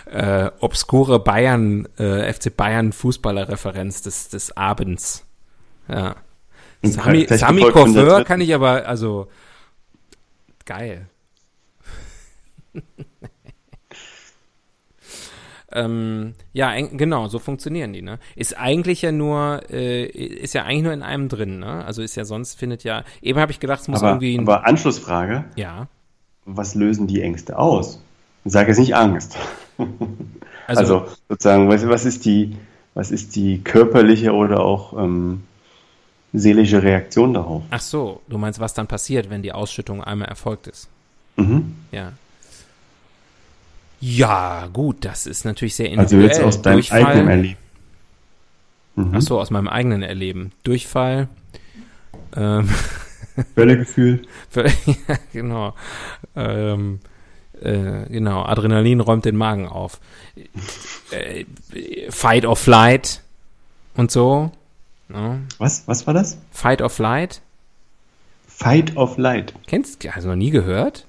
äh, 0.10 0.50
obskure 0.60 1.20
Bayern, 1.20 1.88
äh, 1.98 2.32
FC 2.32 2.56
Bayern 2.56 2.94
Fußballerreferenz 2.94 4.02
des, 4.04 4.30
des 4.30 4.56
Abends. 4.56 5.26
Ja. 5.90 6.16
Sami, 6.82 7.28
Sami 7.30 7.62
dritten. 7.62 8.26
kann 8.26 8.42
ich 8.42 8.54
aber, 8.54 8.86
also 8.88 9.28
geil. 10.66 11.08
ähm, 15.72 16.34
ja, 16.54 16.74
genau, 16.80 17.28
so 17.28 17.40
funktionieren 17.40 17.94
die, 17.94 18.02
ne? 18.02 18.20
Ist 18.36 18.58
eigentlich 18.58 19.02
ja 19.02 19.12
nur, 19.12 19.62
äh, 19.70 20.06
ist 20.06 20.54
ja 20.54 20.64
eigentlich 20.64 20.84
nur 20.84 20.94
in 20.94 21.04
einem 21.04 21.30
drin, 21.30 21.60
ne? 21.60 21.86
Also 21.86 22.02
ist 22.02 22.16
ja 22.16 22.26
sonst 22.26 22.58
findet 22.58 22.84
ja, 22.84 23.04
eben 23.22 23.40
habe 23.40 23.52
ich 23.52 23.60
gedacht, 23.60 23.82
es 23.82 23.88
muss 23.88 24.02
Aber, 24.02 24.12
irgendwie, 24.12 24.38
ein, 24.38 24.48
aber 24.48 24.66
Anschlussfrage, 24.66 25.46
ja. 25.56 25.88
was 26.46 26.76
lösen 26.76 27.08
die 27.08 27.22
Ängste 27.22 27.58
aus? 27.58 28.02
Sag 28.46 28.68
jetzt 28.68 28.80
nicht 28.80 28.96
Angst. 28.96 29.38
Also, 30.68 30.82
Also, 30.82 31.08
sozusagen, 31.30 31.68
was, 31.70 31.88
was 31.88 32.06
ist 32.06 32.26
die, 32.26 32.56
was 32.94 33.12
ist 33.12 33.36
die 33.36 33.62
körperliche 33.64 34.34
oder 34.34 34.62
auch 34.62 34.98
ähm, 34.98 35.44
seelische 36.34 36.82
Reaktion 36.84 37.34
darauf? 37.34 37.64
ach 37.70 37.82
so, 37.82 38.22
du 38.28 38.38
meinst, 38.38 38.60
was 38.60 38.74
dann 38.74 38.88
passiert, 38.88 39.30
wenn 39.30 39.42
die 39.44 39.52
Ausschüttung 39.54 40.04
einmal 40.04 40.28
erfolgt 40.28 40.68
ist? 40.68 40.90
Mhm. 41.38 41.76
Ja. 41.92 42.14
Ja, 44.00 44.68
gut, 44.74 45.06
das 45.06 45.26
ist 45.28 45.46
natürlich 45.46 45.76
sehr 45.76 45.88
Also 45.92 46.02
individuell. 46.16 46.28
jetzt 46.30 46.42
aus 46.44 46.62
deinem 46.62 46.74
Durchfall, 46.76 47.06
eigenen 47.06 47.30
Erleben. 47.30 47.58
Mhm. 48.96 49.12
Ach 49.16 49.22
so, 49.22 49.40
aus 49.40 49.50
meinem 49.50 49.68
eigenen 49.70 50.02
Erleben. 50.04 50.52
Durchfall. 50.64 51.30
Ähm, 52.36 52.70
Völlegefühl. 53.56 54.22
ja, 54.56 55.18
genau. 55.32 55.74
Ähm, 56.36 57.00
äh, 57.62 58.06
genau, 58.10 58.44
Adrenalin 58.44 59.00
räumt 59.00 59.26
den 59.26 59.38
Magen 59.38 59.68
auf. 59.68 60.00
Äh, 61.12 61.46
Fight 62.10 62.46
or 62.46 62.56
Flight 62.56 63.22
und 63.96 64.12
so. 64.12 64.52
Ne? 65.10 65.42
Was, 65.58 65.84
was 65.88 66.08
war 66.08 66.14
das? 66.14 66.38
Fight 66.52 66.82
or 66.82 66.90
Flight. 66.90 67.42
Fight 68.48 68.96
of 68.96 69.18
Light. 69.18 69.54
Kennst 69.68 70.04
du, 70.04 70.14
also 70.14 70.30
noch 70.30 70.36
nie 70.36 70.52
gehört? 70.52 71.06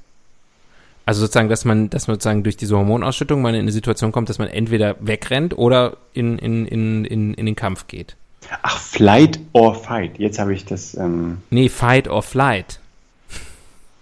Also 1.06 1.20
sozusagen, 1.20 1.50
dass 1.50 1.64
man, 1.64 1.90
dass 1.90 2.06
man 2.06 2.14
sozusagen 2.14 2.42
durch 2.42 2.56
diese 2.56 2.76
Hormonausschüttung 2.76 3.42
mal 3.42 3.54
in 3.54 3.60
eine 3.60 3.72
Situation 3.72 4.10
kommt, 4.10 4.30
dass 4.30 4.38
man 4.38 4.48
entweder 4.48 4.96
wegrennt 5.00 5.56
oder 5.56 5.98
in, 6.14 6.38
in, 6.38 6.66
in, 6.66 7.04
in, 7.04 7.34
in 7.34 7.46
den 7.46 7.56
Kampf 7.56 7.86
geht. 7.86 8.16
Ach, 8.62 8.78
Flight 8.78 9.38
or 9.52 9.74
Fight. 9.74 10.18
Jetzt 10.18 10.38
habe 10.38 10.54
ich 10.54 10.64
das. 10.64 10.94
Ähm, 10.94 11.42
Nee, 11.50 11.68
Fight 11.68 12.08
or 12.08 12.22
Flight. 12.22 12.80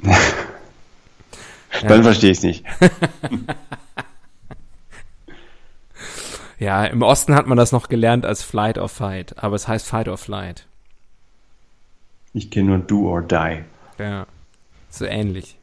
Dann 1.89 2.03
verstehe 2.03 2.31
ich 2.31 2.39
es 2.39 2.45
nicht. 2.45 2.65
Ja, 6.63 6.85
im 6.85 7.03
Osten 7.03 7.35
hat 7.35 7.49
man 7.49 7.59
das 7.59 7.73
noch 7.73 7.89
gelernt 7.89 8.25
als 8.25 8.45
Flight 8.45 8.79
or 8.79 8.89
Fight, 8.89 9.35
aber 9.37 9.57
es 9.57 9.67
heißt 9.67 9.85
Fight 9.85 10.07
or 10.07 10.17
Flight. 10.17 10.65
Ich 12.35 12.53
kenne 12.53 12.69
nur 12.69 12.79
Do 12.79 13.09
or 13.09 13.21
Die. 13.21 13.65
Ja, 13.99 14.27
so 14.89 15.05
ähnlich. 15.05 15.59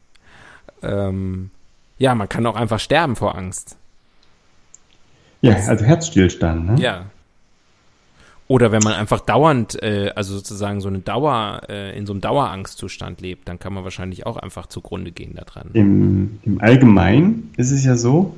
Ähm, 0.82 1.50
ja, 1.96 2.14
man 2.14 2.28
kann 2.28 2.44
auch 2.44 2.54
einfach 2.54 2.78
sterben 2.78 3.16
vor 3.16 3.34
Angst. 3.34 3.78
Ja, 5.40 5.54
also 5.54 5.86
Herzstillstand. 5.86 6.66
Ne? 6.66 6.82
Ja. 6.82 7.06
Oder 8.46 8.70
wenn 8.70 8.82
man 8.82 8.92
einfach 8.92 9.20
dauernd, 9.20 9.82
äh, 9.82 10.12
also 10.14 10.34
sozusagen 10.34 10.82
so 10.82 10.88
eine 10.88 10.98
Dauer, 10.98 11.62
äh, 11.70 11.96
in 11.96 12.04
so 12.04 12.12
einem 12.12 12.20
Dauerangstzustand 12.20 13.22
lebt, 13.22 13.48
dann 13.48 13.58
kann 13.58 13.72
man 13.72 13.84
wahrscheinlich 13.84 14.26
auch 14.26 14.36
einfach 14.36 14.66
zugrunde 14.66 15.12
gehen 15.12 15.34
daran. 15.34 15.70
Im, 15.72 16.40
Im 16.42 16.60
Allgemeinen 16.60 17.54
ist 17.56 17.70
es 17.70 17.86
ja 17.86 17.96
so, 17.96 18.36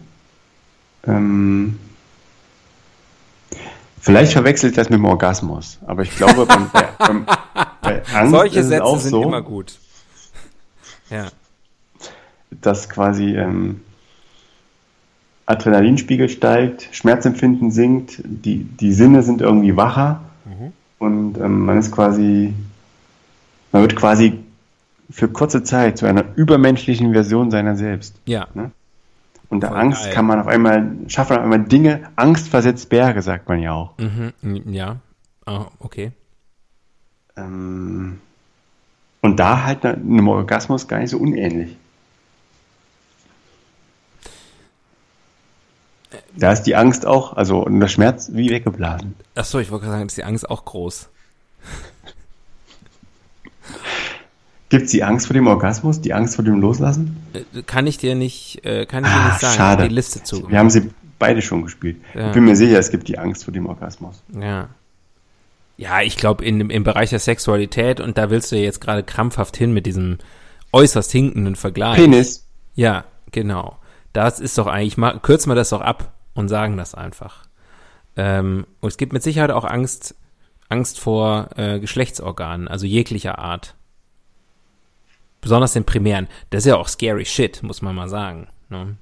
ähm, 1.04 1.80
vielleicht 4.03 4.32
verwechselt 4.32 4.76
das 4.76 4.90
mit 4.90 4.98
dem 4.98 5.07
Orgasmus, 5.07 5.78
aber 5.86 6.03
ich 6.03 6.14
glaube, 6.14 6.44
beim, 6.44 6.70
bei, 6.70 6.88
beim, 6.98 7.24
bei 7.80 8.03
Angst 8.14 8.32
Solche 8.32 8.61
ist 8.61 8.66
es 8.66 8.70
Sätze 8.70 8.98
sind 8.98 9.11
so, 9.11 9.22
immer 9.22 9.42
gut. 9.42 9.78
Ja. 11.11 11.28
dass 12.50 12.88
quasi 12.88 13.36
ähm, 13.36 13.80
Adrenalinspiegel 15.46 16.28
steigt, 16.28 16.88
Schmerzempfinden 16.92 17.70
sinkt, 17.70 18.22
die, 18.24 18.64
die 18.64 18.92
Sinne 18.92 19.22
sind 19.22 19.40
irgendwie 19.40 19.76
wacher 19.76 20.20
und 21.03 21.36
ähm, 21.38 21.66
man 21.66 21.78
ist 21.78 21.90
quasi, 21.90 22.55
man 23.72 23.82
wird 23.82 23.96
quasi 23.96 24.38
für 25.11 25.26
kurze 25.26 25.64
Zeit 25.64 25.98
zu 25.98 26.07
einer 26.07 26.24
übermenschlichen 26.36 27.12
Version 27.12 27.50
seiner 27.50 27.74
selbst. 27.74 28.14
Ja. 28.24 28.46
Und 28.55 28.70
der 29.61 29.70
Voll 29.70 29.78
Angst 29.78 30.05
geil. 30.05 30.12
kann 30.14 30.26
man 30.26 30.40
auf 30.40 30.46
einmal, 30.46 30.90
schafft 31.09 31.30
man 31.30 31.38
auf 31.40 31.44
einmal 31.44 31.64
Dinge, 31.64 32.09
Angst 32.16 32.48
versetzt 32.48 32.88
Berge, 32.88 33.22
sagt 33.22 33.48
man 33.48 33.61
ja 33.61 33.72
auch. 33.72 33.94
Mhm. 33.98 34.32
Ja. 34.72 34.96
Ah, 35.46 35.66
okay. 35.78 36.12
Ähm, 37.36 38.20
und 39.20 39.36
da 39.38 39.64
halt 39.64 39.84
ne- 39.84 39.94
einem 39.94 40.28
Orgasmus 40.28 40.88
gar 40.88 40.98
nicht 40.98 41.11
so 41.11 41.18
unähnlich. 41.18 41.76
Da 46.36 46.53
ist 46.53 46.64
die 46.64 46.76
Angst 46.76 47.07
auch, 47.07 47.34
also 47.34 47.64
und 47.64 47.80
der 47.80 47.88
Schmerz 47.88 48.30
wie 48.32 48.50
weggeblasen. 48.50 49.14
Achso, 49.34 49.59
ich 49.61 49.70
wollte 49.70 49.84
gerade 49.86 49.98
sagen, 49.98 50.07
ist 50.09 50.16
die 50.16 50.24
Angst 50.24 50.48
auch 50.48 50.64
groß. 50.64 51.09
Gibt 54.72 54.86
es 54.86 54.90
die 54.90 55.04
Angst 55.04 55.26
vor 55.26 55.34
dem 55.34 55.46
Orgasmus, 55.46 56.00
die 56.00 56.14
Angst 56.14 56.34
vor 56.36 56.44
dem 56.44 56.58
Loslassen? 56.60 57.16
Äh, 57.34 57.62
Kann 57.62 57.86
ich 57.86 57.98
dir 57.98 58.14
nicht, 58.14 58.64
äh, 58.64 58.86
kann 58.86 59.04
ich 59.04 59.10
dir 59.10 59.16
Ah, 59.16 59.28
nicht 59.28 59.40
sagen. 59.40 59.54
schade. 59.54 59.88
Die 59.88 59.94
Liste 59.94 60.22
zu. 60.22 60.48
Wir 60.50 60.58
haben 60.58 60.70
sie 60.70 60.90
beide 61.18 61.42
schon 61.42 61.62
gespielt. 61.62 61.98
Ja. 62.14 62.28
Ich 62.28 62.32
bin 62.32 62.44
mir 62.44 62.56
sicher, 62.56 62.78
es 62.78 62.90
gibt 62.90 63.06
die 63.06 63.18
Angst 63.18 63.44
vor 63.44 63.52
dem 63.52 63.66
Orgasmus. 63.66 64.22
Ja. 64.34 64.68
Ja, 65.76 66.00
ich 66.00 66.16
glaube, 66.16 66.44
in 66.44 66.58
dem- 66.58 66.70
im 66.70 66.84
Bereich 66.84 67.10
der 67.10 67.18
Sexualität, 67.18 68.00
und 68.00 68.16
da 68.16 68.30
willst 68.30 68.50
du 68.50 68.56
ja 68.56 68.62
jetzt 68.62 68.80
gerade 68.80 69.02
krampfhaft 69.02 69.56
hin 69.58 69.72
mit 69.74 69.84
diesem 69.84 70.16
äußerst 70.72 71.12
hinkenden 71.12 71.54
Vergleich. 71.54 71.96
Penis. 71.96 72.46
Ja, 72.74 73.04
genau. 73.30 73.76
Das 74.14 74.40
ist 74.40 74.56
doch 74.56 74.66
eigentlich, 74.68 74.96
mal, 74.96 75.18
kürzen 75.20 75.50
wir 75.50 75.54
das 75.54 75.68
doch 75.68 75.82
ab 75.82 76.12
und 76.34 76.48
sagen 76.48 76.76
das 76.78 76.94
einfach. 76.94 77.44
Ähm, 78.16 78.66
und 78.80 78.88
es 78.88 78.96
gibt 78.96 79.12
mit 79.12 79.22
Sicherheit 79.22 79.50
auch 79.50 79.64
Angst, 79.64 80.14
Angst 80.70 80.98
vor 80.98 81.50
äh, 81.56 81.78
Geschlechtsorganen, 81.78 82.68
also 82.68 82.86
jeglicher 82.86 83.38
Art. 83.38 83.74
Besonders 85.43 85.74
den 85.74 85.84
primären. 85.84 86.28
Das 86.49 86.61
ist 86.61 86.70
ja 86.70 86.76
auch 86.76 86.88
scary 86.88 87.26
shit, 87.26 87.62
muss 87.62 87.82
man 87.82 87.95
mal 87.95 88.09
sagen. 88.09 88.47
Ne? 88.70 88.97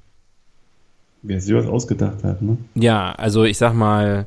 Wer 1.23 1.41
sich 1.41 1.55
was 1.55 1.67
ausgedacht 1.67 2.25
hat, 2.25 2.43
ne? 2.43 2.57
Ja, 2.75 3.13
also 3.13 3.45
ich 3.45 3.59
sag 3.59 3.75
mal, 3.75 4.27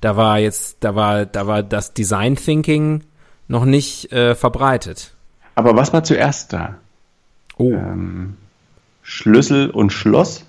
da 0.00 0.16
war 0.16 0.40
jetzt, 0.40 0.78
da 0.80 0.96
war, 0.96 1.24
da 1.24 1.46
war 1.46 1.62
das 1.62 1.94
Design 1.94 2.34
Thinking 2.34 3.04
noch 3.46 3.64
nicht 3.64 4.12
äh, 4.12 4.34
verbreitet. 4.34 5.14
Aber 5.54 5.76
was 5.76 5.92
war 5.92 6.02
zuerst 6.02 6.52
da? 6.52 6.74
Oh. 7.58 7.70
Ähm, 7.70 8.36
Schlüssel 9.02 9.70
und 9.70 9.92
Schloss 9.92 10.44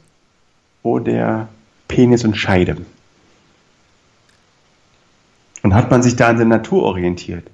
oder 0.82 1.48
Penis 1.88 2.24
und 2.26 2.36
Scheide? 2.36 2.78
Und 5.62 5.76
hat 5.76 5.92
man 5.92 6.02
sich 6.02 6.16
da 6.16 6.30
an 6.30 6.38
der 6.38 6.46
Natur 6.46 6.84
orientiert? 6.84 7.50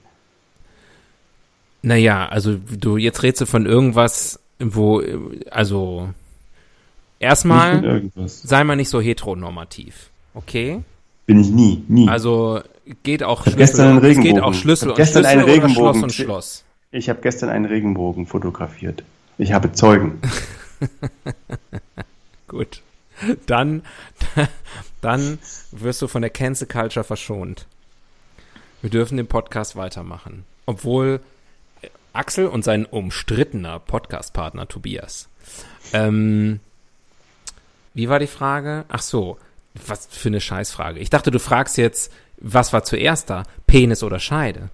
Naja, 1.81 2.27
also 2.27 2.55
du 2.55 2.97
jetzt 2.97 3.23
redest 3.23 3.41
du 3.41 3.45
von 3.45 3.65
irgendwas, 3.65 4.39
wo, 4.59 5.01
also 5.49 6.09
erstmal 7.19 8.09
sei 8.15 8.63
mal 8.63 8.75
nicht 8.75 8.89
so 8.89 8.99
heteronormativ, 8.99 10.09
okay? 10.33 10.81
Bin 11.25 11.41
ich 11.41 11.49
nie, 11.49 11.83
nie. 11.87 12.09
Also 12.09 12.61
geht 13.03 13.23
auch 13.23 13.45
hab 13.45 13.55
gestern 13.55 13.89
einen 13.89 13.97
es 13.97 14.03
geht 14.03 14.17
Regenbogen. 14.17 14.43
auch 14.43 14.53
Schlüssel 14.53 14.89
und 14.89 14.95
gestern 14.95 15.23
Schlüssel 15.23 15.39
einen 15.39 15.49
Regenbogen 15.49 15.75
Schloss 15.75 16.03
und. 16.03 16.11
Schloss. 16.11 16.63
ich 16.91 17.09
habe 17.09 17.21
gestern 17.21 17.49
einen 17.49 17.65
Regenbogen 17.65 18.25
fotografiert. 18.25 19.03
Ich 19.37 19.53
habe 19.53 19.71
Zeugen. 19.71 20.19
Gut. 22.47 22.81
Dann, 23.45 23.83
dann 25.01 25.39
wirst 25.71 26.01
du 26.01 26.07
von 26.07 26.21
der 26.21 26.31
Cancel 26.31 26.67
Culture 26.67 27.03
verschont. 27.03 27.65
Wir 28.81 28.89
dürfen 28.89 29.17
den 29.17 29.27
Podcast 29.27 29.75
weitermachen. 29.75 30.45
Obwohl 30.65 31.19
Axel 32.13 32.47
und 32.47 32.63
sein 32.63 32.85
umstrittener 32.85 33.79
Podcastpartner 33.79 34.67
Tobias. 34.67 35.29
Ähm, 35.93 36.59
wie 37.93 38.09
war 38.09 38.19
die 38.19 38.27
Frage? 38.27 38.85
Ach 38.89 39.01
so, 39.01 39.37
was 39.87 40.07
für 40.07 40.29
eine 40.29 40.41
Scheißfrage. 40.41 40.99
Ich 40.99 41.09
dachte, 41.09 41.31
du 41.31 41.39
fragst 41.39 41.77
jetzt, 41.77 42.11
was 42.39 42.73
war 42.73 42.83
zuerst 42.83 43.29
da? 43.29 43.43
Penis 43.67 44.03
oder 44.03 44.19
Scheide? 44.19 44.69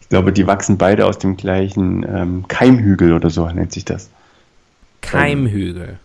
Ich 0.00 0.08
glaube, 0.08 0.32
die 0.32 0.46
wachsen 0.46 0.78
beide 0.78 1.06
aus 1.06 1.18
dem 1.18 1.36
gleichen 1.36 2.04
ähm, 2.04 2.48
Keimhügel 2.48 3.12
oder 3.12 3.30
so 3.30 3.48
nennt 3.48 3.72
sich 3.72 3.84
das. 3.84 4.10
Keimhügel. 5.00 5.98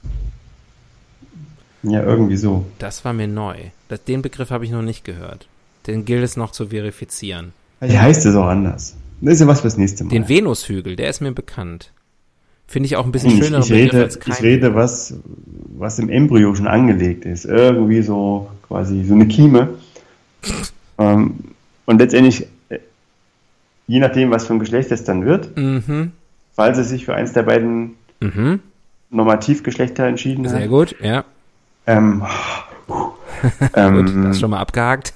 Ja, 1.83 2.03
irgendwie 2.03 2.37
so. 2.37 2.65
Das 2.79 3.05
war 3.05 3.13
mir 3.13 3.27
neu. 3.27 3.55
Das, 3.87 4.03
den 4.03 4.21
Begriff 4.21 4.49
habe 4.49 4.65
ich 4.65 4.71
noch 4.71 4.81
nicht 4.81 5.03
gehört. 5.03 5.47
Den 5.85 6.05
gilt 6.05 6.23
es 6.23 6.35
noch 6.35 6.51
zu 6.51 6.67
verifizieren. 6.67 7.53
Vielleicht 7.79 8.01
heißt 8.01 8.25
es 8.25 8.35
auch 8.35 8.47
anders. 8.47 8.95
Das 9.21 9.33
ist 9.35 9.39
ja 9.41 9.47
was 9.47 9.61
fürs 9.61 9.77
nächste 9.77 10.03
Mal. 10.03 10.11
Den 10.11 10.29
Venushügel, 10.29 10.95
der 10.95 11.09
ist 11.09 11.21
mir 11.21 11.31
bekannt. 11.31 11.91
Finde 12.67 12.87
ich 12.87 12.95
auch 12.97 13.05
ein 13.05 13.11
bisschen 13.11 13.31
Ich, 13.31 13.43
schöner 13.45 13.59
ich, 13.59 13.71
rede, 13.71 14.09
ich 14.25 14.41
rede 14.41 14.75
was, 14.75 15.13
was 15.77 15.99
im 15.99 16.09
Embryo 16.09 16.53
schon 16.53 16.67
angelegt 16.67 17.25
ist. 17.25 17.45
Irgendwie 17.45 18.01
so 18.01 18.49
quasi 18.67 19.03
so 19.05 19.13
eine 19.13 19.27
Kieme. 19.27 19.69
ähm, 20.97 21.35
und 21.85 21.99
letztendlich, 21.99 22.45
äh, 22.69 22.79
je 23.87 23.99
nachdem, 23.99 24.31
was 24.31 24.45
für 24.47 24.53
ein 24.53 24.59
Geschlecht 24.59 24.91
es 24.91 25.03
dann 25.05 25.25
wird, 25.25 25.55
Mhm. 25.57 26.11
falls 26.55 26.77
es 26.77 26.89
sich 26.89 27.05
für 27.05 27.15
eins 27.15 27.33
der 27.33 27.43
beiden 27.43 27.95
Mhm. 28.19 28.59
Normativgeschlechter 29.11 30.05
entschieden 30.05 30.47
Sehr 30.49 30.61
hat. 30.63 30.69
gut, 30.69 30.95
ja. 31.01 31.23
Ähm, 31.85 32.23
Gut, 32.87 33.13
ähm, 33.75 34.23
das 34.23 34.35
ist 34.35 34.39
schon 34.41 34.49
mal 34.51 34.59
abgehakt. 34.59 35.13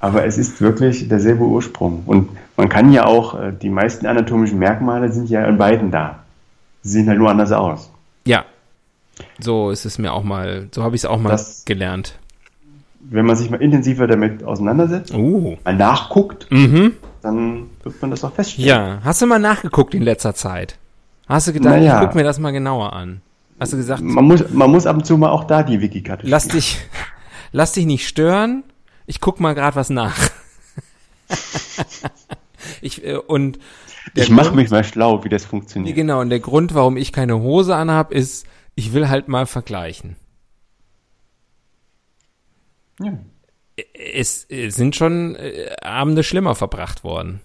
Aber 0.00 0.24
es 0.26 0.38
ist 0.38 0.60
wirklich 0.60 1.08
derselbe 1.08 1.44
Ursprung. 1.44 2.02
Und 2.06 2.28
man 2.56 2.68
kann 2.68 2.92
ja 2.92 3.04
auch, 3.06 3.38
äh, 3.40 3.52
die 3.52 3.70
meisten 3.70 4.06
anatomischen 4.06 4.58
Merkmale 4.58 5.10
sind 5.12 5.28
ja 5.30 5.44
in 5.46 5.58
beiden 5.58 5.90
da. 5.90 6.20
Sie 6.82 6.90
sehen 6.92 7.08
halt 7.08 7.18
nur 7.18 7.30
anders 7.30 7.52
aus. 7.52 7.90
Ja. 8.24 8.44
So 9.40 9.70
ist 9.70 9.84
es 9.86 9.98
mir 9.98 10.12
auch 10.12 10.22
mal, 10.24 10.68
so 10.72 10.82
habe 10.82 10.94
ich 10.94 11.00
es 11.02 11.06
auch 11.06 11.18
mal 11.18 11.30
Das- 11.30 11.64
gelernt. 11.64 12.18
Wenn 13.08 13.24
man 13.24 13.36
sich 13.36 13.50
mal 13.50 13.62
intensiver 13.62 14.06
damit 14.08 14.42
auseinandersetzt, 14.42 15.14
Uh. 15.14 15.56
mal 15.64 15.74
nachguckt, 15.76 16.48
Mhm. 16.50 16.92
dann 17.22 17.70
wird 17.84 18.00
man 18.02 18.10
das 18.10 18.24
auch 18.24 18.32
feststellen. 18.32 18.68
Ja, 18.68 18.98
hast 19.04 19.22
du 19.22 19.26
mal 19.26 19.38
nachgeguckt 19.38 19.94
in 19.94 20.02
letzter 20.02 20.34
Zeit? 20.34 20.76
Hast 21.28 21.46
du 21.48 21.52
gedacht, 21.52 21.76
Naja. 21.76 22.00
ich 22.00 22.06
guck 22.06 22.14
mir 22.16 22.24
das 22.24 22.38
mal 22.40 22.50
genauer 22.50 22.92
an? 22.92 23.20
Hast 23.60 23.72
du 23.72 23.76
gesagt, 23.76 24.02
Man 24.02 24.24
muss, 24.24 24.44
man 24.50 24.70
muss 24.70 24.86
ab 24.86 24.96
und 24.96 25.06
zu 25.06 25.16
mal 25.16 25.30
auch 25.30 25.44
da 25.44 25.62
die 25.62 25.80
Wikikarte 25.80 26.26
lass 26.26 26.48
dich, 26.48 26.78
lass 27.52 27.72
dich 27.72 27.86
nicht 27.86 28.06
stören, 28.08 28.64
ich 29.06 29.20
guck 29.20 29.40
mal 29.40 29.54
gerade 29.54 29.76
was 29.76 29.90
nach. 29.90 30.16
ich, 32.80 33.04
äh, 33.04 33.16
und 33.16 33.58
Ich 34.14 34.30
mache 34.30 34.54
mich 34.54 34.70
mal 34.70 34.84
schlau, 34.84 35.24
wie 35.24 35.28
das 35.28 35.44
funktioniert. 35.44 35.96
Genau, 35.96 36.20
und 36.20 36.30
der 36.30 36.40
Grund, 36.40 36.74
warum 36.74 36.96
ich 36.96 37.12
keine 37.12 37.40
Hose 37.40 37.74
anhab, 37.74 38.12
ist, 38.12 38.46
ich 38.74 38.92
will 38.92 39.08
halt 39.08 39.28
mal 39.28 39.46
vergleichen. 39.46 40.16
Ja. 43.00 43.18
Es, 43.92 44.48
äh, 44.50 44.70
sind 44.70 44.96
schon 44.96 45.34
äh, 45.36 45.74
Abende 45.82 46.22
schlimmer 46.22 46.54
verbracht 46.54 47.04
worden. 47.04 47.40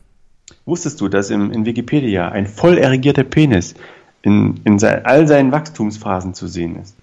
Wusstest 0.66 1.02
du, 1.02 1.10
dass 1.10 1.30
im, 1.30 1.52
in 1.52 1.66
Wikipedia 1.66 2.30
ein 2.30 2.48
voll 2.48 2.78
erregierter 2.78 3.24
Penis 3.24 3.74
in, 4.22 4.62
in 4.64 4.80
sei, 4.80 5.04
all 5.04 5.28
seinen 5.28 5.52
Wachstumsphasen 5.52 6.34
zu 6.34 6.48
sehen 6.48 6.78
ist? 6.82 6.96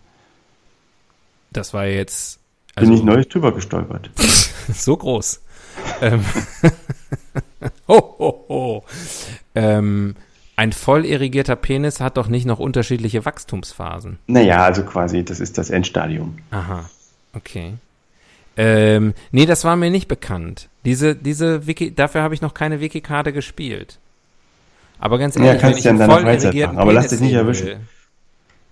Das 1.51 1.75
war 1.75 1.87
jetzt 1.87 2.38
Bin 2.81 2.91
also, 2.91 3.01
ich 3.01 3.05
neulich 3.05 3.29
drüber 3.29 3.53
gestolpert. 3.53 4.11
so 4.73 4.97
groß. 4.97 5.41
ähm, 6.01 6.25
ho, 7.89 8.17
ho, 8.19 8.45
ho. 8.49 8.85
Ähm, 9.55 10.15
ein 10.57 10.73
voll 10.73 11.05
irrigierter 11.05 11.57
Penis 11.57 12.01
hat 12.01 12.17
doch 12.17 12.29
nicht 12.29 12.45
noch 12.47 12.59
unterschiedliche 12.59 13.25
Wachstumsphasen. 13.25 14.19
Naja, 14.27 14.65
also 14.65 14.83
quasi, 14.83 15.25
das 15.25 15.39
ist 15.41 15.57
das 15.57 15.71
Endstadium. 15.71 16.39
Aha, 16.51 16.89
okay. 17.33 17.75
Ähm, 18.57 19.15
nee, 19.31 19.47
das 19.47 19.63
war 19.63 19.77
mir 19.77 19.91
nicht 19.91 20.09
bekannt. 20.09 20.69
Diese, 20.85 21.15
diese 21.15 21.69
Wiki, 21.69 21.95
dafür 21.95 22.23
habe 22.23 22.35
ich 22.35 22.43
noch 22.43 22.55
keine 22.55 22.81
Wiki-Karte 22.81 23.33
gespielt. 23.33 23.99
Aber 24.99 25.19
ganz 25.19 25.37
Ja, 25.37 25.45
ehrlich, 25.45 25.61
kannst 25.61 25.85
wenn 25.85 25.95
ich 25.95 26.01
ja 26.01 26.07
voll 26.09 26.23
irrigierten 26.23 26.75
machen, 26.75 26.79
aber 26.79 26.93
lass 26.93 27.07
Penis 27.07 27.21
dich 27.21 27.29
nicht 27.29 27.37
erwischen. 27.37 27.67
will, 27.67 27.81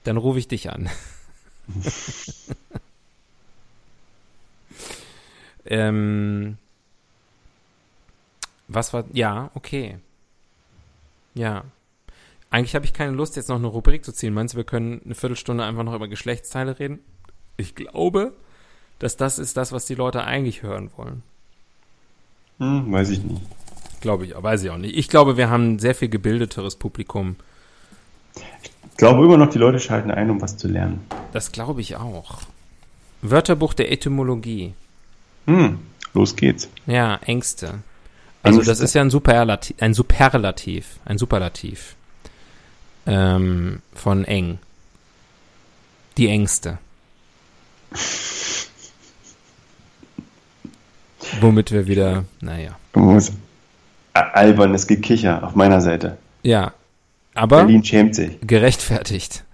Dann 0.03 0.17
rufe 0.17 0.41
ich 0.41 0.49
dich 0.49 0.71
an. 0.71 0.89
ähm, 5.69 6.59
was 8.69 8.93
war, 8.93 9.05
ja, 9.13 9.51
okay. 9.55 9.99
Ja. 11.35 11.65
Eigentlich 12.51 12.75
habe 12.75 12.85
ich 12.85 12.93
keine 12.93 13.13
Lust, 13.13 13.37
jetzt 13.37 13.49
noch 13.49 13.57
eine 13.57 13.67
Rubrik 13.67 14.05
zu 14.05 14.13
ziehen. 14.13 14.35
Meinst 14.35 14.55
du, 14.55 14.57
wir 14.57 14.65
können 14.65 15.01
eine 15.05 15.15
Viertelstunde 15.15 15.65
einfach 15.65 15.83
noch 15.83 15.95
über 15.95 16.09
Geschlechtsteile 16.09 16.79
reden? 16.79 17.01
Ich 17.57 17.75
glaube, 17.75 18.33
dass 18.99 19.17
das 19.17 19.39
ist 19.39 19.57
das, 19.57 19.73
was 19.73 19.87
die 19.87 19.95
Leute 19.95 20.25
eigentlich 20.25 20.63
hören 20.63 20.91
wollen. 20.97 21.23
Hm, 22.59 22.91
weiß 22.91 23.11
ich 23.11 23.23
nicht. 23.23 23.43
Glaube 24.01 24.27
ich, 24.27 24.35
weiß 24.35 24.63
ich 24.63 24.71
auch 24.71 24.79
nicht. 24.79 24.97
Ich 24.97 25.09
glaube, 25.09 25.37
wir 25.37 25.51
haben 25.51 25.75
ein 25.75 25.79
sehr 25.79 25.95
viel 25.95 26.09
gebildeteres 26.09 26.77
Publikum. 26.77 27.37
Ich 28.93 28.97
glaube 28.97 29.25
immer 29.25 29.37
noch, 29.37 29.51
die 29.51 29.59
Leute 29.59 29.79
schalten 29.79 30.11
ein, 30.11 30.31
um 30.31 30.41
was 30.41 30.57
zu 30.57 30.69
lernen. 30.69 31.01
Das 31.33 31.53
glaube 31.53 31.81
ich 31.81 31.97
auch. 31.97 32.41
Wörterbuch 33.21 33.75
der 33.75 33.93
Etymologie. 33.93 34.75
Hm, 35.47 35.79
los 36.15 36.37
geht's. 36.37 36.69
Ja, 36.87 37.17
Ängste. 37.25 37.81
Also 38.43 38.59
Ängste. 38.59 38.71
das 38.73 38.81
ist 38.81 38.95
ja 38.95 39.01
ein 39.03 39.11
Superlativ, 39.11 39.77
ein 39.81 39.95
Superlativ, 39.95 40.99
ein 41.05 41.19
Superlativ 41.19 41.95
ähm, 43.07 43.81
von 43.95 44.25
eng. 44.25 44.59
Die 46.17 46.29
Ängste. 46.29 46.79
Womit 51.41 51.73
wir 51.73 51.87
wieder, 51.87 52.25
naja. 52.41 52.77
Albernes 54.15 54.87
Gekicher 54.87 55.43
auf 55.43 55.55
meiner 55.55 55.81
Seite. 55.81 56.17
Ja, 56.43 56.73
aber 57.35 57.59
Berlin 57.65 57.85
schämt 57.85 58.15
sich. 58.15 58.39
gerechtfertigt. 58.43 59.45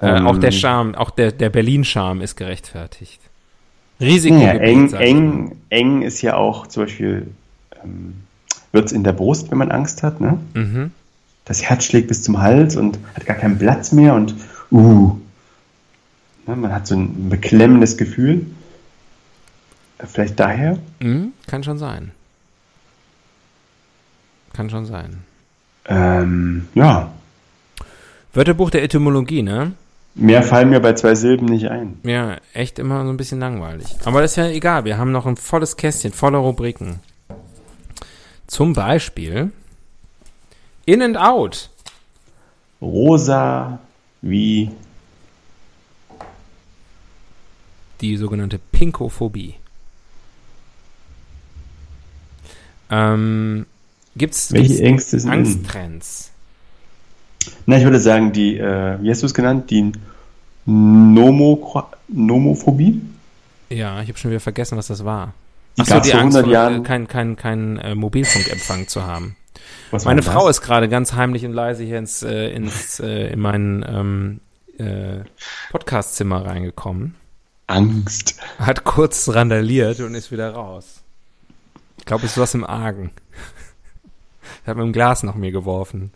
Äh, 0.00 0.08
Ähm. 0.08 0.26
auch 0.26 0.38
der 0.38 0.52
Charme, 0.52 0.94
auch 0.94 1.10
der, 1.10 1.32
der 1.32 1.50
Berlin-Charme 1.50 2.20
ist 2.22 2.36
gerechtfertigt. 2.36 3.20
Risiko. 4.02 4.36
Ja, 4.36 4.52
eng, 4.52 4.92
eng, 4.92 5.56
eng 5.68 6.02
ist 6.02 6.22
ja 6.22 6.36
auch 6.36 6.66
zum 6.66 6.84
Beispiel, 6.84 7.28
ähm, 7.82 8.14
wird's 8.72 8.92
in 8.92 9.04
der 9.04 9.12
Brust, 9.12 9.50
wenn 9.50 9.58
man 9.58 9.70
Angst 9.70 10.02
hat, 10.02 10.20
ne? 10.20 10.38
Mhm. 10.54 10.90
Das 11.44 11.62
Herz 11.62 11.84
schlägt 11.84 12.08
bis 12.08 12.22
zum 12.22 12.40
Hals 12.40 12.76
und 12.76 12.98
hat 13.14 13.26
gar 13.26 13.36
keinen 13.36 13.58
Platz 13.58 13.92
mehr 13.92 14.14
und 14.14 14.34
uh, 14.70 15.18
ne, 16.46 16.56
man 16.56 16.72
hat 16.72 16.86
so 16.86 16.94
ein 16.94 17.28
beklemmendes 17.28 17.96
Gefühl. 17.96 18.46
Vielleicht 20.04 20.38
daher? 20.38 20.78
Mhm, 21.00 21.32
kann 21.46 21.62
schon 21.62 21.78
sein. 21.78 22.12
Kann 24.52 24.70
schon 24.70 24.86
sein. 24.86 25.18
Ähm, 25.86 26.68
ja, 26.74 27.12
Wörterbuch 28.34 28.70
der 28.70 28.82
Etymologie, 28.82 29.42
ne? 29.42 29.72
Mehr 30.14 30.42
fallen 30.42 30.70
mir 30.70 30.80
bei 30.80 30.92
zwei 30.94 31.14
Silben 31.14 31.46
nicht 31.46 31.68
ein. 31.68 31.98
Ja, 32.04 32.36
echt 32.52 32.78
immer 32.78 33.04
so 33.04 33.10
ein 33.10 33.16
bisschen 33.16 33.40
langweilig. 33.40 33.86
Aber 34.04 34.20
das 34.20 34.32
ist 34.32 34.36
ja 34.36 34.48
egal. 34.48 34.84
Wir 34.84 34.98
haben 34.98 35.12
noch 35.12 35.26
ein 35.26 35.36
volles 35.36 35.76
Kästchen 35.76 36.12
voller 36.12 36.38
Rubriken. 36.38 37.00
Zum 38.46 38.72
Beispiel 38.72 39.52
In 40.84 41.02
and 41.02 41.16
Out. 41.16 41.70
Rosa 42.80 43.78
wie 44.20 44.70
Die 48.00 48.16
sogenannte 48.16 48.58
Pinkophobie. 48.58 49.54
Ähm, 52.90 53.64
gibt's, 54.16 54.52
Welche 54.52 54.68
gibt's 54.68 54.80
Ängste 54.80 55.20
sind 55.20 55.30
Angsttrends? 55.30 56.31
Na, 57.66 57.78
ich 57.78 57.84
würde 57.84 57.98
sagen, 57.98 58.32
die, 58.32 58.58
äh, 58.58 58.98
wie 59.00 59.10
hast 59.10 59.22
du 59.22 59.26
es 59.26 59.34
genannt? 59.34 59.70
Die 59.70 59.92
Nomo 60.64 61.86
Nomophobie? 62.08 63.00
Ja, 63.68 64.02
ich 64.02 64.08
habe 64.08 64.18
schon 64.18 64.30
wieder 64.30 64.40
vergessen, 64.40 64.76
was 64.76 64.88
das 64.88 65.04
war. 65.04 65.34
Die 65.76 65.82
Ach 65.82 65.86
so, 65.86 65.94
gab's 65.94 66.06
die 66.06 66.14
Angst, 66.14 66.36
100 66.36 66.44
vor, 66.44 66.52
Jahren. 66.52 66.84
äh, 66.84 66.86
kein, 66.86 67.08
kein, 67.08 67.36
kein 67.36 67.78
äh, 67.78 67.94
Mobilfunkempfang 67.94 68.88
zu 68.88 69.06
haben. 69.06 69.36
Was 69.90 70.04
Meine 70.04 70.22
Frau 70.22 70.48
ist 70.48 70.60
gerade 70.60 70.88
ganz 70.88 71.14
heimlich 71.14 71.44
und 71.44 71.52
leise 71.52 71.84
hier 71.84 71.98
ins, 71.98 72.22
äh, 72.22 72.48
ins 72.50 73.00
äh, 73.00 73.28
in 73.32 73.40
mein 73.40 73.84
ähm, 73.88 74.40
äh, 74.78 75.24
Podcastzimmer 75.70 76.44
reingekommen, 76.44 77.14
Angst. 77.66 78.36
hat 78.58 78.84
kurz 78.84 79.28
randaliert 79.30 80.00
und 80.00 80.14
ist 80.14 80.30
wieder 80.30 80.50
raus. 80.50 81.02
Ich 81.98 82.04
glaube, 82.04 82.24
es 82.24 82.32
ist 82.32 82.38
was 82.38 82.54
im 82.54 82.64
Argen. 82.64 83.10
hat 84.66 84.76
mit 84.76 84.84
dem 84.84 84.92
Glas 84.92 85.22
nach 85.22 85.34
mir 85.34 85.52
geworfen. 85.52 86.12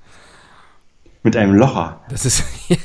Mit 1.27 1.37
einem 1.37 1.55
Locher. 1.55 1.99
Das 2.09 2.24
ist 2.24 2.45
ja. 2.68 2.77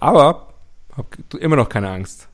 Aber 0.00 0.48
hab 0.96 1.06
immer 1.38 1.54
noch 1.54 1.68
keine 1.68 1.88
Angst. 1.88 2.26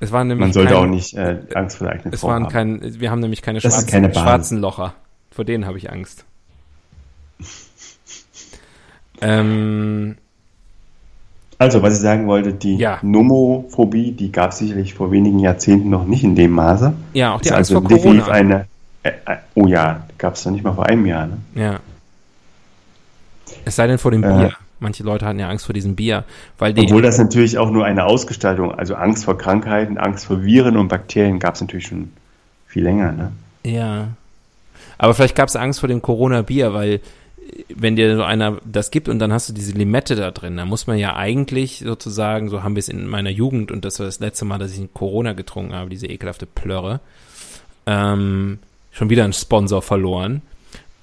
Es 0.00 0.12
waren 0.12 0.28
nämlich 0.28 0.40
Man 0.46 0.52
sollte 0.54 0.72
kein, 0.72 0.82
auch 0.82 0.86
nicht 0.86 1.12
äh, 1.14 1.38
Angst 1.54 1.76
vor 1.76 1.88
der 1.88 1.96
eigenen 1.96 2.14
Es 2.14 2.20
Frau 2.22 2.28
waren 2.28 2.44
haben. 2.44 2.50
kein, 2.52 2.98
wir 2.98 3.10
haben 3.10 3.20
nämlich 3.20 3.42
keine 3.42 3.60
Das 3.60 3.74
schwarzen, 3.74 3.90
keine 3.90 4.14
schwarzen 4.14 4.58
Locher. 4.58 4.94
Vor 5.30 5.44
denen 5.44 5.66
habe 5.66 5.76
ich 5.76 5.92
Angst. 5.92 6.24
ähm, 9.20 10.16
Also, 11.58 11.82
was 11.82 11.94
ich 11.96 12.00
sagen 12.00 12.26
wollte, 12.26 12.54
die 12.54 12.76
Ja. 12.76 13.00
Nomophobie, 13.02 14.12
die 14.12 14.32
gab 14.32 14.52
es 14.52 14.58
sicherlich 14.58 14.94
vor 14.94 15.10
wenigen 15.12 15.40
Jahrzehnten 15.40 15.90
noch 15.90 16.06
nicht 16.06 16.24
in 16.24 16.34
dem 16.36 16.52
Maße. 16.52 16.94
ja, 17.12 17.34
auch 17.34 17.40
die 17.42 17.48
ist 17.48 17.54
Angst 17.54 17.70
also 17.70 17.86
vor 17.86 17.98
Corona. 17.98 18.28
eine. 18.28 18.66
Äh, 19.06 19.32
äh, 19.32 19.36
oh 19.54 19.66
ja, 19.66 20.06
gab 20.18 20.34
es 20.34 20.44
noch 20.44 20.52
nicht 20.52 20.64
mal 20.64 20.74
vor 20.74 20.86
einem 20.86 21.06
Jahr. 21.06 21.26
Ne? 21.26 21.38
Ja. 21.54 21.80
Es 23.64 23.76
sei 23.76 23.86
denn 23.86 23.98
vor 23.98 24.10
dem 24.10 24.24
Äh. 24.24 24.28
Bier. 24.28 24.52
Manche 24.78 25.04
Leute 25.04 25.24
hatten 25.24 25.38
ja 25.38 25.48
Angst 25.48 25.64
vor 25.64 25.72
diesem 25.72 25.96
Bier, 25.96 26.24
weil 26.58 26.74
die 26.74 26.82
Obwohl 26.82 27.00
das 27.00 27.16
natürlich 27.16 27.56
auch 27.56 27.70
nur 27.70 27.86
eine 27.86 28.04
Ausgestaltung, 28.04 28.74
also 28.74 28.94
Angst 28.94 29.24
vor 29.24 29.38
Krankheiten, 29.38 29.96
Angst 29.96 30.26
vor 30.26 30.42
Viren 30.42 30.76
und 30.76 30.88
Bakterien 30.88 31.38
gab 31.38 31.54
es 31.54 31.62
natürlich 31.62 31.86
schon 31.86 32.12
viel 32.66 32.82
länger. 32.82 33.12
Ne? 33.12 33.32
Ja. 33.64 34.08
Aber 34.98 35.14
vielleicht 35.14 35.34
gab 35.34 35.48
es 35.48 35.56
Angst 35.56 35.80
vor 35.80 35.88
dem 35.88 36.02
Corona-Bier, 36.02 36.74
weil 36.74 36.92
äh, 36.92 37.00
wenn 37.74 37.96
dir 37.96 38.16
so 38.16 38.22
einer 38.22 38.58
das 38.66 38.90
gibt 38.90 39.08
und 39.08 39.18
dann 39.18 39.32
hast 39.32 39.48
du 39.48 39.54
diese 39.54 39.72
Limette 39.72 40.14
da 40.14 40.30
drin, 40.30 40.58
dann 40.58 40.68
muss 40.68 40.86
man 40.86 40.98
ja 40.98 41.16
eigentlich 41.16 41.78
sozusagen, 41.78 42.50
so 42.50 42.62
haben 42.62 42.74
wir 42.74 42.80
es 42.80 42.90
in 42.90 43.06
meiner 43.06 43.30
Jugend 43.30 43.72
und 43.72 43.84
das 43.86 43.98
war 43.98 44.04
das 44.04 44.20
letzte 44.20 44.44
Mal, 44.44 44.58
dass 44.58 44.76
ich 44.76 44.92
Corona 44.92 45.32
getrunken 45.32 45.74
habe, 45.74 45.88
diese 45.88 46.06
ekelhafte 46.06 46.44
Plörre, 46.44 47.00
ähm, 47.86 48.58
schon 48.96 49.10
wieder 49.10 49.24
einen 49.24 49.34
Sponsor 49.34 49.82
verloren. 49.82 50.40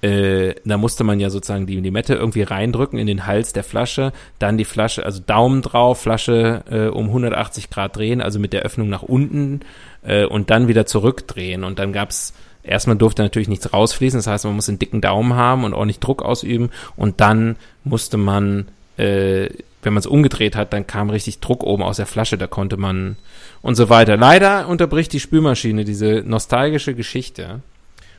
Äh, 0.02 0.56
da 0.66 0.78
musste 0.78 1.04
man 1.04 1.20
ja 1.20 1.30
sozusagen 1.30 1.68
die 1.68 1.80
Limette 1.80 2.16
irgendwie 2.16 2.42
reindrücken 2.42 2.98
in 2.98 3.06
den 3.06 3.28
Hals 3.28 3.54
der 3.54 3.64
Flasche, 3.64 4.12
dann 4.40 4.58
die 4.58 4.66
Flasche, 4.66 5.06
also 5.06 5.22
Daumen 5.26 5.62
drauf, 5.62 6.02
Flasche 6.02 6.64
äh, 6.70 6.88
um 6.88 7.06
180 7.06 7.70
Grad 7.70 7.96
drehen, 7.96 8.20
also 8.20 8.40
mit 8.40 8.52
der 8.52 8.64
Öffnung 8.64 8.90
nach 8.90 9.04
unten 9.04 9.62
äh, 10.02 10.26
und 10.26 10.50
dann 10.50 10.68
wieder 10.68 10.88
zurückdrehen. 10.88 11.64
Und 11.64 11.78
dann 11.78 11.94
gab's 11.94 12.34
erstmal 12.64 12.98
durfte 12.98 13.22
natürlich 13.22 13.48
nichts 13.48 13.72
rausfließen, 13.72 14.18
das 14.18 14.28
heißt, 14.28 14.46
man 14.46 14.56
muss 14.56 14.68
einen 14.68 14.80
dicken 14.80 15.00
Daumen 15.00 15.36
haben 15.36 15.64
und 15.64 15.74
ordentlich 15.74 16.00
Druck 16.00 16.24
ausüben 16.24 16.72
und 16.96 17.22
dann 17.22 17.58
musste 17.84 18.18
man, 18.18 18.70
äh, 18.98 19.50
wenn 19.84 19.94
man 19.94 20.00
es 20.00 20.08
umgedreht 20.08 20.56
hat, 20.56 20.74
dann 20.74 20.88
kam 20.88 21.12
richtig 21.12 21.42
Druck 21.42 21.64
oben 21.64 21.84
aus 21.84 21.98
der 21.98 22.08
Flasche, 22.08 22.38
da 22.38 22.48
konnte 22.48 22.78
man 22.78 23.18
und 23.62 23.76
so 23.76 23.90
weiter. 23.90 24.18
Leider 24.18 24.68
unterbricht 24.68 25.14
die 25.14 25.20
Spülmaschine 25.20 25.86
diese 25.86 26.24
nostalgische 26.26 26.96
Geschichte. 26.96 27.62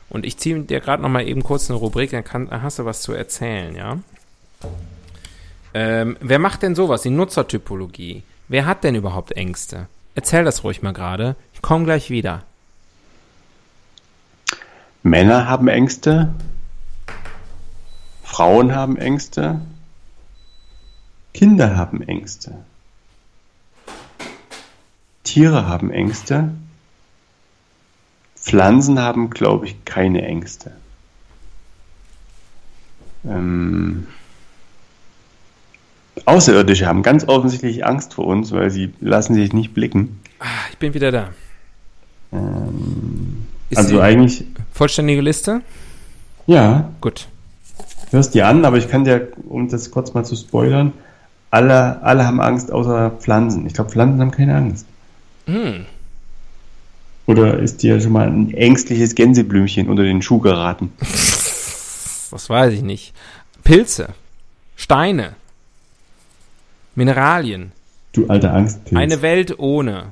Und 0.09 0.25
ich 0.25 0.37
ziehe 0.37 0.59
dir 0.59 0.79
gerade 0.79 1.01
noch 1.01 1.09
mal 1.09 1.27
eben 1.27 1.43
kurz 1.43 1.69
eine 1.69 1.79
Rubrik, 1.79 2.11
dann, 2.11 2.23
kann, 2.23 2.47
dann 2.47 2.61
hast 2.61 2.79
du 2.79 2.85
was 2.85 3.01
zu 3.01 3.13
erzählen, 3.13 3.75
ja? 3.75 3.97
Ähm, 5.73 6.17
wer 6.21 6.39
macht 6.39 6.61
denn 6.61 6.75
sowas? 6.75 7.01
Die 7.01 7.09
Nutzertypologie. 7.09 8.23
Wer 8.47 8.65
hat 8.65 8.83
denn 8.83 8.95
überhaupt 8.95 9.33
Ängste? 9.33 9.87
Erzähl 10.13 10.45
das 10.45 10.63
ruhig 10.63 10.81
mal 10.81 10.93
gerade. 10.93 11.35
Ich 11.53 11.61
komme 11.61 11.85
gleich 11.85 12.09
wieder. 12.09 12.43
Männer 15.03 15.47
haben 15.47 15.67
Ängste, 15.67 16.33
Frauen 18.23 18.73
haben 18.73 18.97
Ängste, 18.97 19.61
Kinder 21.33 21.77
haben 21.77 22.01
Ängste, 22.01 22.55
Tiere 25.23 25.67
haben 25.67 25.91
Ängste, 25.91 26.55
Pflanzen 28.45 28.99
haben, 28.99 29.31
glaube 29.31 29.65
ich, 29.65 29.83
keine 29.85 30.21
Ängste. 30.21 30.71
Ähm, 33.27 34.05
Außerirdische 36.25 36.85
haben 36.85 37.01
ganz 37.01 37.27
offensichtlich 37.27 37.83
Angst 37.85 38.13
vor 38.13 38.27
uns, 38.27 38.51
weil 38.51 38.69
sie 38.69 38.93
lassen 39.01 39.33
sich 39.33 39.51
nicht 39.51 39.73
blicken. 39.73 40.21
Ah, 40.39 40.45
ich 40.71 40.77
bin 40.77 40.93
wieder 40.93 41.11
da. 41.11 41.29
Ähm, 42.31 43.47
Ist 43.71 43.79
also 43.79 43.99
eigentlich, 43.99 44.45
vollständige 44.71 45.21
Liste? 45.21 45.61
ja, 46.45 46.91
Gut. 47.01 47.27
hörst 48.11 48.35
dir 48.35 48.47
an, 48.47 48.63
aber 48.63 48.77
ich 48.77 48.87
kann 48.87 49.05
dir, 49.05 49.29
um 49.49 49.67
das 49.69 49.89
kurz 49.89 50.13
mal 50.13 50.23
zu 50.23 50.35
spoilern, 50.35 50.93
alle, 51.49 52.01
alle 52.03 52.27
haben 52.27 52.39
Angst 52.39 52.71
außer 52.71 53.09
Pflanzen. 53.09 53.65
Ich 53.65 53.73
glaube, 53.73 53.89
Pflanzen 53.89 54.21
haben 54.21 54.31
keine 54.31 54.55
Angst. 54.55 54.85
Hm. 55.47 55.87
Oder 57.27 57.59
ist 57.59 57.81
dir 57.81 57.99
schon 57.99 58.11
mal 58.11 58.27
ein 58.27 58.53
ängstliches 58.53 59.15
Gänseblümchen 59.15 59.89
unter 59.89 60.03
den 60.03 60.21
Schuh 60.21 60.39
geraten? 60.39 60.93
Das 60.99 62.49
weiß 62.49 62.73
ich 62.73 62.81
nicht. 62.81 63.13
Pilze, 63.63 64.09
Steine, 64.75 65.35
Mineralien. 66.93 67.71
Du 68.11 68.27
alter 68.27 68.53
Angstpilz. 68.53 68.97
Eine 68.97 69.21
Welt 69.21 69.57
ohne 69.59 70.11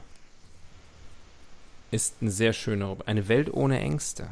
ist 1.91 2.15
eine 2.21 2.31
sehr 2.31 2.53
schöne. 2.53 2.97
Eine 3.05 3.27
Welt 3.27 3.53
ohne 3.53 3.79
Ängste. 3.79 4.27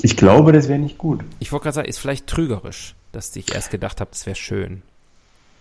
ich 0.00 0.16
glaube, 0.16 0.52
das 0.52 0.68
wäre 0.68 0.78
nicht 0.78 0.98
gut. 0.98 1.24
Ich 1.40 1.50
wollte 1.50 1.64
gerade 1.64 1.74
sagen, 1.76 1.88
ist 1.88 1.98
vielleicht 1.98 2.26
trügerisch, 2.26 2.94
dass 3.12 3.34
ich 3.34 3.54
erst 3.54 3.70
gedacht 3.70 4.00
habe, 4.00 4.10
das 4.10 4.26
wäre 4.26 4.36
schön. 4.36 4.82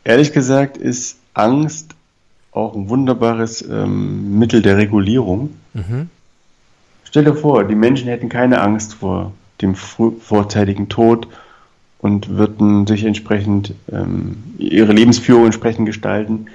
Ehrlich 0.04 0.34
gesagt 0.34 0.78
ist 0.78 1.18
Angst 1.34 1.96
auch 2.52 2.76
ein 2.76 2.90
wunderbares 2.90 3.62
ähm, 3.62 4.40
Mittel 4.40 4.62
der 4.62 4.78
Regulierung. 4.78 5.56
Mhm. 5.74 6.10
Stell 7.04 7.24
dir 7.24 7.36
vor, 7.36 7.64
die 7.64 7.76
Menschen 7.76 8.08
hätten 8.08 8.30
keine 8.30 8.62
Angst 8.62 8.96
vor 8.96 9.32
dem 9.62 9.76
vorzeitigen 9.76 10.90
Tod 10.90 11.28
und 12.00 12.30
würden 12.30 12.86
sich 12.86 13.04
entsprechend 13.06 13.74
ähm, 13.92 14.44
ihre 14.58 14.94
Lebensführung 14.94 15.46
entsprechend 15.46 15.86
gestalten. 15.86 16.48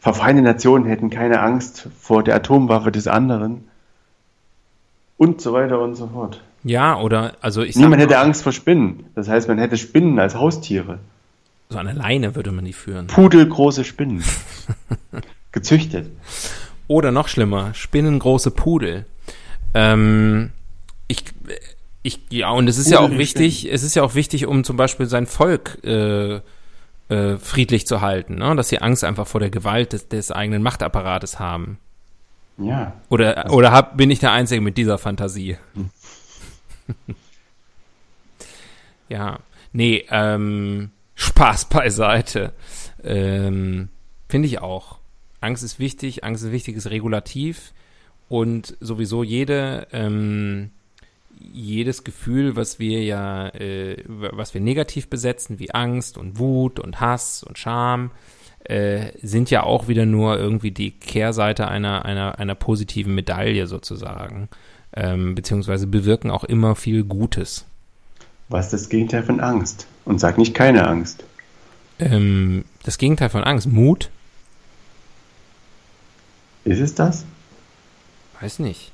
Verfeindete 0.00 0.46
Nationen 0.46 0.84
hätten 0.86 1.10
keine 1.10 1.40
Angst 1.40 1.88
vor 1.98 2.22
der 2.22 2.36
Atomwaffe 2.36 2.92
des 2.92 3.08
anderen 3.08 3.64
und 5.16 5.40
so 5.40 5.52
weiter 5.52 5.80
und 5.80 5.94
so 5.94 6.08
fort. 6.08 6.40
Ja, 6.62 6.98
oder, 6.98 7.34
also 7.40 7.62
ich 7.62 7.76
Niemand 7.76 8.00
hätte 8.00 8.18
Angst 8.18 8.42
vor 8.42 8.52
Spinnen. 8.52 9.06
Das 9.14 9.28
heißt, 9.28 9.48
man 9.48 9.58
hätte 9.58 9.76
Spinnen 9.76 10.18
als 10.18 10.34
Haustiere. 10.34 10.98
so 11.68 11.78
eine 11.78 11.92
Leine 11.92 12.34
würde 12.34 12.52
man 12.52 12.64
die 12.64 12.72
führen. 12.72 13.06
Pudelgroße 13.06 13.84
Spinnen. 13.84 14.22
Gezüchtet. 15.54 16.10
Oder 16.88 17.12
noch 17.12 17.28
schlimmer, 17.28 17.72
spinnengroße 17.74 18.50
Pudel. 18.50 19.06
Ähm, 19.72 20.50
ich, 21.06 21.22
ich, 22.02 22.18
ja, 22.30 22.50
und 22.50 22.66
es 22.66 22.76
ist 22.76 22.90
ja 22.90 22.98
auch 22.98 23.04
Pudel 23.04 23.18
wichtig, 23.18 23.72
es 23.72 23.84
ist 23.84 23.94
ja 23.94 24.02
auch 24.02 24.16
wichtig, 24.16 24.46
um 24.46 24.64
zum 24.64 24.76
Beispiel 24.76 25.06
sein 25.06 25.26
Volk 25.26 25.78
äh, 25.84 26.40
äh, 27.08 27.36
friedlich 27.38 27.86
zu 27.86 28.00
halten, 28.00 28.34
ne? 28.34 28.56
dass 28.56 28.68
sie 28.68 28.80
Angst 28.80 29.04
einfach 29.04 29.28
vor 29.28 29.38
der 29.38 29.50
Gewalt 29.50 29.92
des, 29.92 30.08
des 30.08 30.32
eigenen 30.32 30.60
Machtapparates 30.60 31.38
haben. 31.38 31.78
Ja. 32.58 32.94
Oder, 33.08 33.52
oder 33.52 33.70
hab, 33.70 33.96
bin 33.96 34.10
ich 34.10 34.18
der 34.18 34.32
Einzige 34.32 34.60
mit 34.60 34.76
dieser 34.76 34.98
Fantasie? 34.98 35.56
ja, 39.08 39.38
nee, 39.72 40.04
ähm, 40.10 40.90
Spaß 41.14 41.66
beiseite. 41.66 42.54
Ähm, 43.04 43.88
Finde 44.28 44.48
ich 44.48 44.60
auch. 44.60 44.98
Angst 45.44 45.62
ist 45.62 45.78
wichtig, 45.78 46.24
Angst 46.24 46.42
ist 46.42 46.48
ein 46.48 46.52
wichtiges 46.52 46.90
Regulativ 46.90 47.72
und 48.28 48.76
sowieso 48.80 49.22
jede, 49.22 49.86
ähm, 49.92 50.70
jedes 51.38 52.04
Gefühl, 52.04 52.56
was 52.56 52.78
wir 52.78 53.02
ja, 53.02 53.48
äh, 53.48 54.02
was 54.06 54.54
wir 54.54 54.60
negativ 54.60 55.08
besetzen, 55.08 55.58
wie 55.58 55.72
Angst 55.72 56.16
und 56.18 56.38
Wut 56.38 56.80
und 56.80 57.00
Hass 57.00 57.42
und 57.42 57.58
Scham, 57.58 58.10
äh, 58.64 59.12
sind 59.22 59.50
ja 59.50 59.62
auch 59.62 59.88
wieder 59.88 60.06
nur 60.06 60.38
irgendwie 60.38 60.70
die 60.70 60.92
Kehrseite 60.92 61.68
einer, 61.68 62.04
einer, 62.04 62.38
einer 62.38 62.54
positiven 62.54 63.14
Medaille 63.14 63.66
sozusagen, 63.66 64.48
ähm, 64.94 65.34
beziehungsweise 65.34 65.86
bewirken 65.86 66.30
auch 66.30 66.44
immer 66.44 66.74
viel 66.74 67.04
Gutes. 67.04 67.66
Was 68.48 68.66
ist 68.66 68.72
das 68.72 68.88
Gegenteil 68.88 69.22
von 69.22 69.40
Angst? 69.40 69.86
Und 70.04 70.18
sag 70.18 70.38
nicht 70.38 70.54
keine 70.54 70.86
Angst. 70.86 71.24
Ähm, 71.98 72.64
das 72.82 72.98
Gegenteil 72.98 73.28
von 73.28 73.44
Angst, 73.44 73.66
Mut, 73.66 74.10
Ist 76.64 76.80
es 76.80 76.94
das? 76.94 77.24
weiß 78.40 78.58
nicht. 78.58 78.90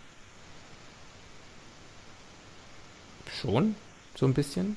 Schon? 3.40 3.74
So 4.14 4.26
ein 4.26 4.34
bisschen? 4.34 4.76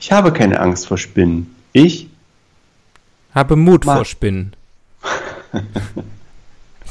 Ich 0.00 0.12
habe 0.12 0.32
keine 0.32 0.60
Angst 0.60 0.86
vor 0.86 0.98
Spinnen. 0.98 1.54
Ich? 1.72 2.08
Habe 3.34 3.56
Mut 3.56 3.84
Ma- 3.84 3.96
vor 3.96 4.04
Spinnen. 4.04 4.54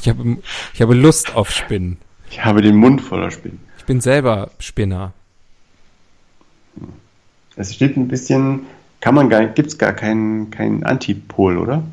ich, 0.00 0.08
habe, 0.08 0.38
ich 0.74 0.82
habe 0.82 0.94
Lust 0.94 1.34
auf 1.34 1.50
Spinnen. 1.50 1.98
Ich 2.30 2.44
habe 2.44 2.60
den 2.62 2.76
Mund 2.76 3.00
voller 3.00 3.30
Spinnen. 3.30 3.60
Ich 3.78 3.84
bin 3.84 4.00
selber 4.00 4.50
Spinner. 4.58 5.12
Es 7.56 7.74
steht 7.74 7.96
ein 7.96 8.08
bisschen, 8.08 8.66
kann 9.06 9.14
man 9.14 9.28
gar, 9.28 9.46
gibt 9.46 9.68
es 9.68 9.78
gar 9.78 9.92
keinen 9.92 10.50
keinen 10.50 10.82
Antipol, 10.82 11.58
oder? 11.58 11.84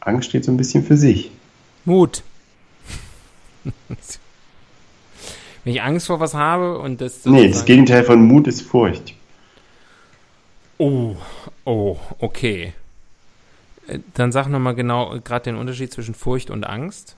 Angst 0.00 0.30
steht 0.30 0.44
so 0.44 0.50
ein 0.50 0.56
bisschen 0.56 0.82
für 0.82 0.96
sich. 0.96 1.30
Mut. 1.84 2.24
Wenn 5.62 5.72
ich 5.72 5.82
Angst 5.82 6.08
vor 6.08 6.18
was 6.18 6.34
habe 6.34 6.80
und 6.80 7.00
das. 7.00 7.24
Nee, 7.26 7.46
das 7.46 7.64
Gegenteil 7.64 8.02
von 8.02 8.26
Mut 8.26 8.48
ist 8.48 8.62
Furcht. 8.62 9.14
Oh, 10.78 11.14
oh, 11.64 11.96
okay. 12.18 12.72
Äh, 13.86 14.00
Dann 14.14 14.32
sag 14.32 14.48
nochmal 14.48 14.74
genau 14.74 15.20
gerade 15.22 15.44
den 15.44 15.54
Unterschied 15.54 15.92
zwischen 15.92 16.16
Furcht 16.16 16.50
und 16.50 16.64
Angst. 16.64 17.14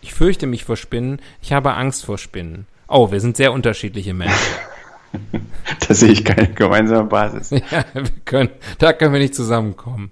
Ich 0.00 0.14
fürchte 0.14 0.46
mich 0.46 0.62
vor 0.62 0.76
Spinnen, 0.76 1.20
ich 1.42 1.52
habe 1.52 1.74
Angst 1.74 2.04
vor 2.04 2.18
Spinnen. 2.18 2.68
Oh, 2.86 3.10
wir 3.10 3.20
sind 3.20 3.36
sehr 3.36 3.52
unterschiedliche 3.52 4.14
Menschen. 4.14 4.38
Da 5.88 5.94
sehe 5.94 6.10
ich 6.10 6.24
keine 6.24 6.48
gemeinsame 6.48 7.08
Basis. 7.08 7.50
ja, 7.70 7.84
können, 8.24 8.50
da 8.78 8.92
können 8.92 9.12
wir 9.12 9.20
nicht 9.20 9.34
zusammenkommen. 9.34 10.10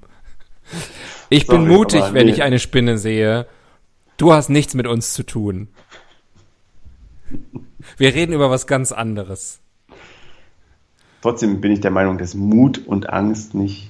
Ich 1.28 1.46
bin 1.46 1.62
Sorry, 1.62 1.72
mutig, 1.72 2.02
aber 2.02 2.14
wenn 2.14 2.26
nee. 2.26 2.32
ich 2.32 2.42
eine 2.42 2.58
Spinne 2.58 2.98
sehe. 2.98 3.46
Du 4.16 4.32
hast 4.32 4.50
nichts 4.50 4.74
mit 4.74 4.86
uns 4.86 5.14
zu 5.14 5.22
tun. 5.24 5.68
Wir 7.96 8.14
reden 8.14 8.32
über 8.32 8.50
was 8.50 8.66
ganz 8.66 8.92
anderes. 8.92 9.60
Trotzdem 11.22 11.60
bin 11.60 11.72
ich 11.72 11.80
der 11.80 11.90
Meinung, 11.90 12.18
dass 12.18 12.34
Mut 12.34 12.78
und 12.86 13.10
Angst 13.10 13.54
nicht, 13.54 13.88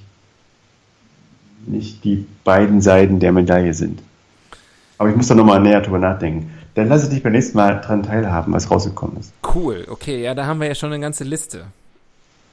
nicht 1.65 2.03
die 2.03 2.25
beiden 2.43 2.81
Seiten 2.81 3.19
der 3.19 3.31
Medaille 3.31 3.73
sind. 3.73 4.01
Aber 4.97 5.09
ich 5.09 5.15
muss 5.15 5.27
da 5.27 5.35
nochmal 5.35 5.59
näher 5.59 5.81
drüber 5.81 5.99
nachdenken. 5.99 6.51
Dann 6.75 6.87
lasse 6.87 7.05
ich 7.05 7.11
dich 7.11 7.23
beim 7.23 7.33
nächsten 7.33 7.57
Mal 7.57 7.81
dran 7.81 8.03
teilhaben, 8.03 8.53
was 8.53 8.71
rausgekommen 8.71 9.17
ist. 9.17 9.33
Cool, 9.53 9.85
okay, 9.89 10.23
ja, 10.23 10.33
da 10.33 10.45
haben 10.45 10.59
wir 10.59 10.67
ja 10.67 10.75
schon 10.75 10.91
eine 10.91 11.01
ganze 11.01 11.23
Liste 11.23 11.65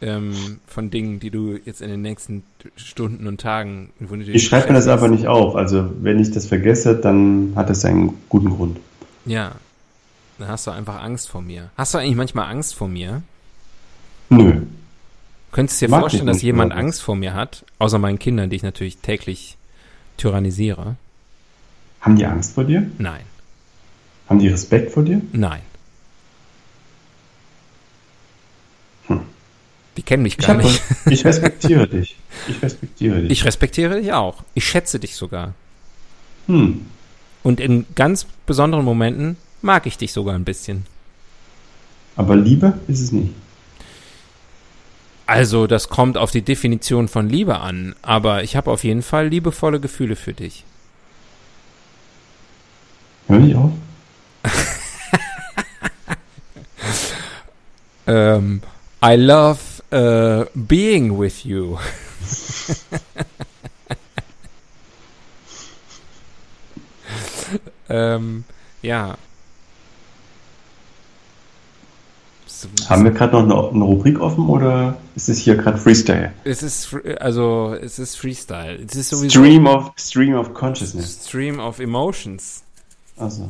ähm, 0.00 0.60
von 0.66 0.90
Dingen, 0.90 1.20
die 1.20 1.30
du 1.30 1.58
jetzt 1.64 1.80
in 1.82 1.88
den 1.88 2.02
nächsten 2.02 2.42
Stunden 2.76 3.26
und 3.26 3.40
Tagen. 3.40 3.90
Ich 4.26 4.44
schreibe 4.44 4.68
mir 4.68 4.74
das 4.74 4.88
aber 4.88 5.08
nicht 5.08 5.26
auf. 5.26 5.56
Also 5.56 5.90
wenn 6.00 6.18
ich 6.18 6.30
das 6.30 6.46
vergesse, 6.46 6.96
dann 6.96 7.52
hat 7.56 7.70
das 7.70 7.84
einen 7.84 8.18
guten 8.28 8.50
Grund. 8.50 8.78
Ja, 9.26 9.52
dann 10.38 10.48
hast 10.48 10.66
du 10.66 10.70
einfach 10.70 11.02
Angst 11.02 11.28
vor 11.28 11.42
mir. 11.42 11.70
Hast 11.76 11.94
du 11.94 11.98
eigentlich 11.98 12.16
manchmal 12.16 12.50
Angst 12.50 12.74
vor 12.74 12.88
mir? 12.88 13.22
Nö. 14.30 14.62
Könntest 15.52 15.82
du 15.82 15.86
dir 15.86 15.98
vorstellen, 15.98 16.26
dass 16.26 16.42
jemand 16.42 16.72
Angst 16.72 17.02
vor 17.02 17.16
mir 17.16 17.34
hat? 17.34 17.64
Außer 17.78 17.98
meinen 17.98 18.18
Kindern, 18.18 18.50
die 18.50 18.56
ich 18.56 18.62
natürlich 18.62 18.98
täglich 18.98 19.56
tyrannisiere. 20.16 20.96
Haben 22.00 22.16
die 22.16 22.24
Angst 22.24 22.54
vor 22.54 22.64
dir? 22.64 22.86
Nein. 22.98 23.22
Haben 24.30 24.38
die 24.38 24.48
Respekt 24.48 24.92
vor 24.92 25.02
dir? 25.02 25.20
Nein. 25.32 25.60
Hm. 29.08 29.22
Die 29.96 30.02
kennen 30.02 30.22
mich 30.22 30.38
gar 30.38 30.56
ich 30.60 30.66
nicht. 30.66 30.82
ich 31.10 31.24
respektiere 31.24 31.88
dich. 31.88 32.16
Ich 32.46 32.62
respektiere 32.62 33.22
dich. 33.22 33.30
Ich 33.32 33.44
respektiere 33.44 34.00
dich 34.00 34.12
auch. 34.12 34.44
Ich 34.54 34.64
schätze 34.68 35.00
dich 35.00 35.16
sogar. 35.16 35.54
Hm. 36.46 36.86
Und 37.42 37.58
in 37.58 37.86
ganz 37.96 38.24
besonderen 38.46 38.84
Momenten 38.84 39.36
mag 39.62 39.86
ich 39.86 39.98
dich 39.98 40.12
sogar 40.12 40.36
ein 40.36 40.44
bisschen. 40.44 40.86
Aber 42.14 42.36
Liebe 42.36 42.78
ist 42.86 43.00
es 43.00 43.10
nicht. 43.10 43.34
Also, 45.26 45.66
das 45.66 45.88
kommt 45.88 46.16
auf 46.16 46.30
die 46.30 46.42
Definition 46.42 47.08
von 47.08 47.28
Liebe 47.28 47.58
an, 47.58 47.96
aber 48.02 48.44
ich 48.44 48.54
habe 48.54 48.70
auf 48.70 48.84
jeden 48.84 49.02
Fall 49.02 49.26
liebevolle 49.28 49.80
Gefühle 49.80 50.14
für 50.14 50.34
dich. 50.34 50.64
Hör 53.26 53.40
ich 53.40 53.54
auf? 53.56 53.72
Um, 58.06 58.62
I 59.02 59.16
love 59.16 59.82
uh, 59.92 60.44
being 60.54 61.18
with 61.18 61.44
you. 61.44 61.78
ähm, 67.88 68.44
ja. 68.82 69.16
Haben 72.88 73.04
wir 73.04 73.12
gerade 73.12 73.32
noch 73.32 73.44
eine, 73.44 73.70
eine, 73.70 73.84
Rubrik 73.84 74.20
offen 74.20 74.46
oder 74.48 74.98
ist 75.14 75.30
es 75.30 75.38
hier 75.38 75.56
gerade 75.56 75.78
Freestyle? 75.78 76.32
Es 76.44 76.62
ist 76.62 76.94
also 77.18 77.74
es 77.80 77.98
ist 77.98 78.16
Freestyle. 78.16 78.78
Es 78.86 78.96
ist 78.96 79.08
sowieso 79.10 79.40
Stream 79.40 79.66
of 79.66 79.92
Stream 79.96 80.34
of 80.34 80.52
Consciousness. 80.52 81.26
Stream 81.26 81.58
of 81.58 81.80
Emotions. 81.80 82.62
Also, 83.20 83.48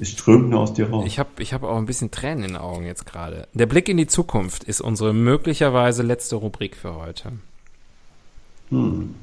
es 0.00 0.10
strömt 0.10 0.50
nur 0.50 0.60
aus 0.60 0.74
dir 0.74 0.90
raus. 0.90 1.04
Ich 1.06 1.18
habe 1.18 1.30
ich 1.38 1.52
hab 1.52 1.62
auch 1.62 1.76
ein 1.76 1.86
bisschen 1.86 2.10
Tränen 2.10 2.44
in 2.44 2.52
den 2.52 2.56
Augen 2.56 2.84
jetzt 2.84 3.06
gerade. 3.06 3.46
Der 3.54 3.66
Blick 3.66 3.88
in 3.88 3.96
die 3.96 4.06
Zukunft 4.06 4.64
ist 4.64 4.80
unsere 4.80 5.12
möglicherweise 5.12 6.02
letzte 6.02 6.36
Rubrik 6.36 6.76
für 6.76 6.96
heute. 6.96 7.32
Hm. 8.70 9.14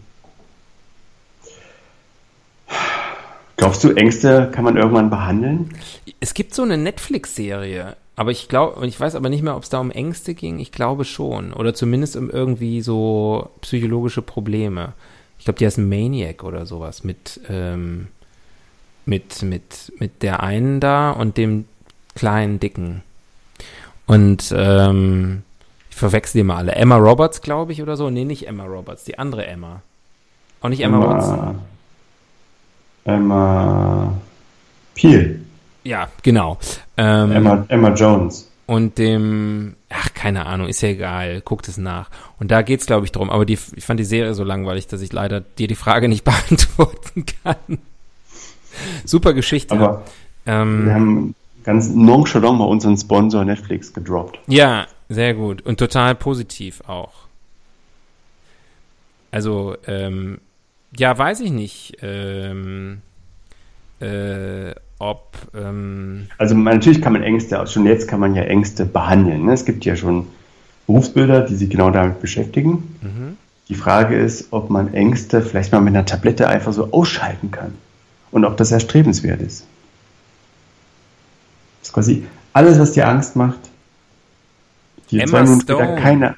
Glaubst 3.58 3.84
du, 3.84 3.92
Ängste 3.92 4.50
kann 4.54 4.64
man 4.64 4.78
irgendwann 4.78 5.10
behandeln? 5.10 5.70
Es 6.22 6.34
gibt 6.34 6.56
so 6.56 6.62
eine 6.62 6.78
Netflix-Serie, 6.78 7.98
aber 8.16 8.32
ich 8.32 8.48
glaube, 8.48 8.88
ich 8.88 8.98
weiß 8.98 9.16
aber 9.16 9.28
nicht 9.28 9.44
mehr, 9.44 9.58
ob 9.58 9.64
es 9.64 9.70
da 9.70 9.80
um 9.80 9.92
Ängste 9.92 10.34
ging. 10.34 10.60
Ich 10.60 10.72
glaube 10.72 11.04
schon. 11.04 11.52
Oder 11.52 11.74
zumindest 11.74 12.16
um 12.16 12.30
irgendwie 12.30 12.80
so 12.82 13.50
psychologische 13.60 14.22
Probleme. 14.22 14.94
Ich 15.40 15.46
glaube, 15.46 15.60
die 15.60 15.66
heißt 15.66 15.78
Maniac 15.78 16.46
oder 16.46 16.66
sowas 16.66 17.04
mit, 17.04 17.42
ähm, 17.50 18.08
mit, 19.10 19.42
mit, 19.42 19.92
mit 20.00 20.22
der 20.22 20.44
einen 20.44 20.80
da 20.80 21.12
und 21.12 21.36
dem 21.36 21.66
kleinen 22.16 22.60
Dicken. 22.60 23.02
Und 24.06 24.54
ähm, 24.56 25.44
ich 25.90 25.96
verwechsel 25.96 26.40
die 26.40 26.44
mal 26.44 26.58
alle. 26.58 26.74
Emma 26.74 26.96
Roberts, 26.96 27.42
glaube 27.42 27.72
ich, 27.74 27.82
oder 27.82 27.98
so. 27.98 28.10
Nee, 28.10 28.24
nicht 28.24 28.48
Emma 28.48 28.66
Roberts, 28.66 29.04
die 29.04 29.18
andere 29.18 29.46
Emma. 29.46 29.82
Auch 30.62 30.70
nicht 30.70 30.82
Emma, 30.82 30.98
Emma 30.98 31.16
Watson. 31.16 31.60
Emma 33.06 34.14
Peel. 34.94 35.42
Ja, 35.84 36.10
genau. 36.22 36.58
Ähm, 36.98 37.32
Emma, 37.32 37.66
Emma 37.68 37.94
Jones. 37.94 38.50
Und 38.68 39.00
dem, 39.00 39.76
ach, 39.90 40.14
keine 40.14 40.46
Ahnung, 40.46 40.68
ist 40.68 40.82
ja 40.82 40.90
egal, 40.90 41.42
guckt 41.42 41.68
es 41.68 41.78
nach. 41.78 42.12
Und 42.40 42.52
da 42.52 42.62
geht's, 42.62 42.86
glaube 42.86 43.06
ich, 43.06 43.12
drum. 43.12 43.32
Aber 43.32 43.46
die, 43.46 43.58
ich 43.76 43.84
fand 43.84 44.00
die 44.00 44.06
Serie 44.06 44.36
so 44.36 44.44
langweilig, 44.44 44.86
dass 44.86 45.02
ich 45.02 45.12
leider 45.12 45.42
dir 45.42 45.68
die 45.68 45.76
Frage 45.76 46.08
nicht 46.08 46.24
beantworten 46.26 47.26
kann. 47.44 47.80
Super 49.06 49.34
Geschichte. 49.34 49.76
Aber 49.76 50.04
ähm, 50.46 50.86
wir 50.86 50.94
haben 50.94 51.36
ganz 51.64 51.90
nonchalant 51.90 52.58
mal 52.58 52.66
unseren 52.66 52.98
Sponsor 52.98 53.46
Netflix 53.46 53.94
gedroppt. 53.94 54.40
Ja, 54.48 54.88
sehr 55.08 55.34
gut. 55.34 55.62
Und 55.62 55.78
total 55.78 56.16
positiv 56.16 56.82
auch. 56.88 57.14
Also, 59.32 59.76
ähm, 59.86 60.40
ja, 60.98 61.16
weiß 61.16 61.42
ich 61.42 61.52
nicht, 61.52 61.98
ähm, 62.02 63.02
äh, 64.00 64.74
ob. 64.98 65.34
Ähm 65.54 66.28
also 66.38 66.56
natürlich 66.56 67.02
kann 67.02 67.14
man 67.14 67.22
Ängste, 67.22 67.66
schon 67.68 67.86
jetzt 67.86 68.08
kann 68.08 68.20
man 68.20 68.34
ja 68.34 68.44
Ängste 68.44 68.86
behandeln. 68.86 69.46
Ne? 69.46 69.54
Es 69.54 69.66
gibt 69.66 69.86
ja 69.86 69.96
schon 69.96 70.28
Berufsbilder, 70.88 71.42
die 71.42 71.56
sich 71.56 71.70
genau 71.70 71.92
damit 71.92 72.22
beschäftigen. 72.22 72.98
Mhm. 73.02 73.38
Die 73.68 73.76
Frage 73.76 74.18
ist, 74.18 74.48
ob 74.50 74.72
man 74.72 74.96
Ängste 74.96 75.44
vielleicht 75.44 75.72
mal 75.72 75.82
mit 75.82 75.96
einer 75.96 76.06
Tablette 76.06 76.48
einfach 76.48 76.74
so 76.74 76.92
ausschalten 76.92 77.52
kann 77.52 77.76
und 78.32 78.46
ob 78.46 78.58
das 78.58 78.72
erstrebenswert 78.72 79.42
ist. 79.42 79.66
Das 81.80 81.90
ist 81.90 81.94
quasi 81.94 82.24
alles, 82.54 82.80
was 82.80 82.94
dir 82.94 83.08
Angst 83.08 83.36
macht, 83.36 83.60
die 85.12 85.20
Emma 85.20 85.30
zwei 85.30 85.44
Minuten 85.44 86.02
keine. 86.02 86.36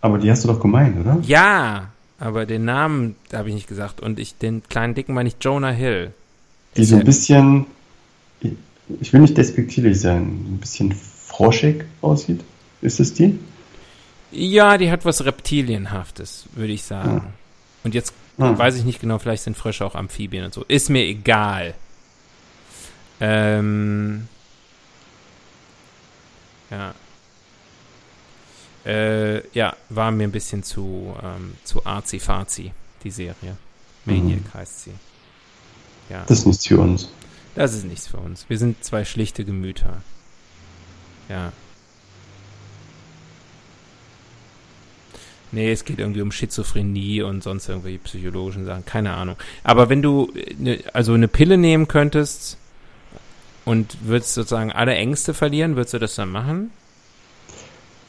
Aber 0.00 0.18
die 0.18 0.30
hast 0.30 0.44
du 0.44 0.48
doch 0.48 0.60
gemeint, 0.60 0.98
oder? 0.98 1.18
Ja, 1.22 1.88
aber 2.18 2.46
den 2.46 2.64
Namen 2.64 3.16
habe 3.32 3.48
ich 3.48 3.54
nicht 3.54 3.68
gesagt. 3.68 4.00
Und 4.00 4.18
ich, 4.18 4.36
den 4.36 4.62
kleinen 4.68 4.94
Dicken 4.94 5.14
meine 5.14 5.28
ich 5.28 5.36
Jonah 5.40 5.70
Hill. 5.70 6.12
Die 6.76 6.84
so 6.84 6.96
ein 6.96 7.04
bisschen, 7.04 7.66
ich 9.00 9.12
will 9.12 9.20
nicht 9.20 9.36
despektierlich 9.36 10.00
sein, 10.00 10.22
ein 10.22 10.58
bisschen 10.60 10.92
froschig 10.92 11.84
aussieht. 12.00 12.40
Ist 12.82 13.00
es 13.00 13.14
die? 13.14 13.38
Ja, 14.30 14.76
die 14.78 14.90
hat 14.90 15.04
was 15.04 15.24
Reptilienhaftes, 15.24 16.46
würde 16.54 16.72
ich 16.72 16.82
sagen. 16.82 17.22
Ja. 17.24 17.32
Und 17.84 17.94
jetzt 17.94 18.12
hm. 18.36 18.58
weiß 18.58 18.76
ich 18.76 18.84
nicht 18.84 19.00
genau, 19.00 19.18
vielleicht 19.18 19.42
sind 19.44 19.56
Frösche 19.56 19.84
auch 19.84 19.94
Amphibien 19.94 20.44
und 20.44 20.54
so. 20.54 20.64
Ist 20.66 20.90
mir 20.90 21.04
egal. 21.04 21.74
Ähm. 23.20 24.28
Ja. 26.70 26.94
Äh, 28.84 29.48
ja, 29.56 29.76
war 29.88 30.10
mir 30.10 30.24
ein 30.24 30.32
bisschen 30.32 30.62
zu, 30.62 31.14
ähm, 31.22 31.54
zu 31.64 31.86
arzi-fazi, 31.86 32.72
die 33.02 33.10
Serie. 33.10 33.56
Maniac 34.04 34.40
mhm. 34.40 34.54
heißt 34.54 34.84
sie. 34.84 34.92
Ja. 36.10 36.24
Das 36.26 36.40
ist 36.40 36.46
nichts 36.46 36.66
für 36.66 36.78
uns. 36.78 37.08
Das 37.54 37.74
ist 37.74 37.84
nichts 37.84 38.08
für 38.08 38.18
uns. 38.18 38.44
Wir 38.48 38.58
sind 38.58 38.84
zwei 38.84 39.04
schlichte 39.04 39.44
Gemüter. 39.44 40.02
Ja. 41.28 41.52
Nee, 45.54 45.70
es 45.70 45.84
geht 45.84 46.00
irgendwie 46.00 46.20
um 46.20 46.32
Schizophrenie 46.32 47.22
und 47.22 47.44
sonst 47.44 47.68
irgendwelche 47.68 47.98
psychologischen 48.00 48.64
Sachen. 48.64 48.84
Keine 48.84 49.14
Ahnung. 49.14 49.36
Aber 49.62 49.88
wenn 49.88 50.02
du 50.02 50.32
ne, 50.58 50.80
also 50.92 51.12
eine 51.12 51.28
Pille 51.28 51.56
nehmen 51.56 51.86
könntest 51.86 52.58
und 53.64 53.96
würdest 54.02 54.34
sozusagen 54.34 54.72
alle 54.72 54.94
Ängste 54.96 55.32
verlieren, 55.32 55.76
würdest 55.76 55.94
du 55.94 55.98
das 55.98 56.16
dann 56.16 56.30
machen? 56.30 56.70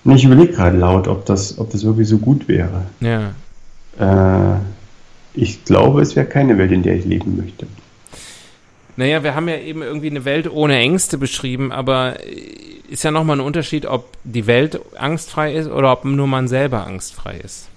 Ich 0.06 0.24
überlege 0.24 0.54
gerade 0.54 0.78
laut, 0.78 1.08
ob 1.08 1.26
das, 1.26 1.60
ob 1.60 1.70
das 1.70 1.84
wirklich 1.84 2.08
so 2.08 2.18
gut 2.18 2.48
wäre. 2.48 2.86
Ja. 3.00 3.34
Äh, 4.00 4.60
ich 5.34 5.64
glaube, 5.66 6.02
es 6.02 6.16
wäre 6.16 6.26
keine 6.26 6.58
Welt, 6.58 6.72
in 6.72 6.82
der 6.82 6.96
ich 6.96 7.06
leben 7.06 7.38
möchte. 7.38 7.68
Naja, 8.98 9.24
wir 9.24 9.36
haben 9.36 9.50
ja 9.50 9.58
eben 9.58 9.82
irgendwie 9.82 10.10
eine 10.10 10.26
Welt 10.26 10.50
ohne 10.50 10.78
Ängste 10.78 11.18
beschrieben, 11.18 11.72
aber 11.72 12.18
ist 12.90 13.04
ja 13.04 13.12
nochmal 13.12 13.38
ein 13.38 13.46
Unterschied, 13.46 13.86
ob 13.86 14.10
die 14.24 14.48
Welt 14.48 14.80
angstfrei 14.98 15.54
ist 15.54 15.68
oder 15.68 15.92
ob 15.92 16.06
nur 16.06 16.28
man 16.28 16.48
selber 16.48 16.86
angstfrei 16.86 17.38
ist. 17.38 17.68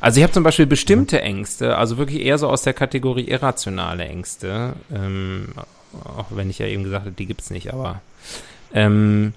Also 0.00 0.18
ich 0.18 0.22
habe 0.22 0.32
zum 0.32 0.42
Beispiel 0.42 0.66
bestimmte 0.66 1.20
Ängste, 1.20 1.76
also 1.76 1.98
wirklich 1.98 2.22
eher 2.22 2.38
so 2.38 2.48
aus 2.48 2.62
der 2.62 2.72
Kategorie 2.72 3.24
irrationale 3.24 4.06
Ängste, 4.06 4.72
ähm, 4.94 5.48
auch 6.04 6.26
wenn 6.30 6.48
ich 6.48 6.58
ja 6.58 6.66
eben 6.66 6.84
gesagt 6.84 7.04
habe, 7.04 7.14
die 7.14 7.26
gibt's 7.26 7.50
nicht, 7.50 7.72
aber 7.74 8.00
ähm, 8.72 9.34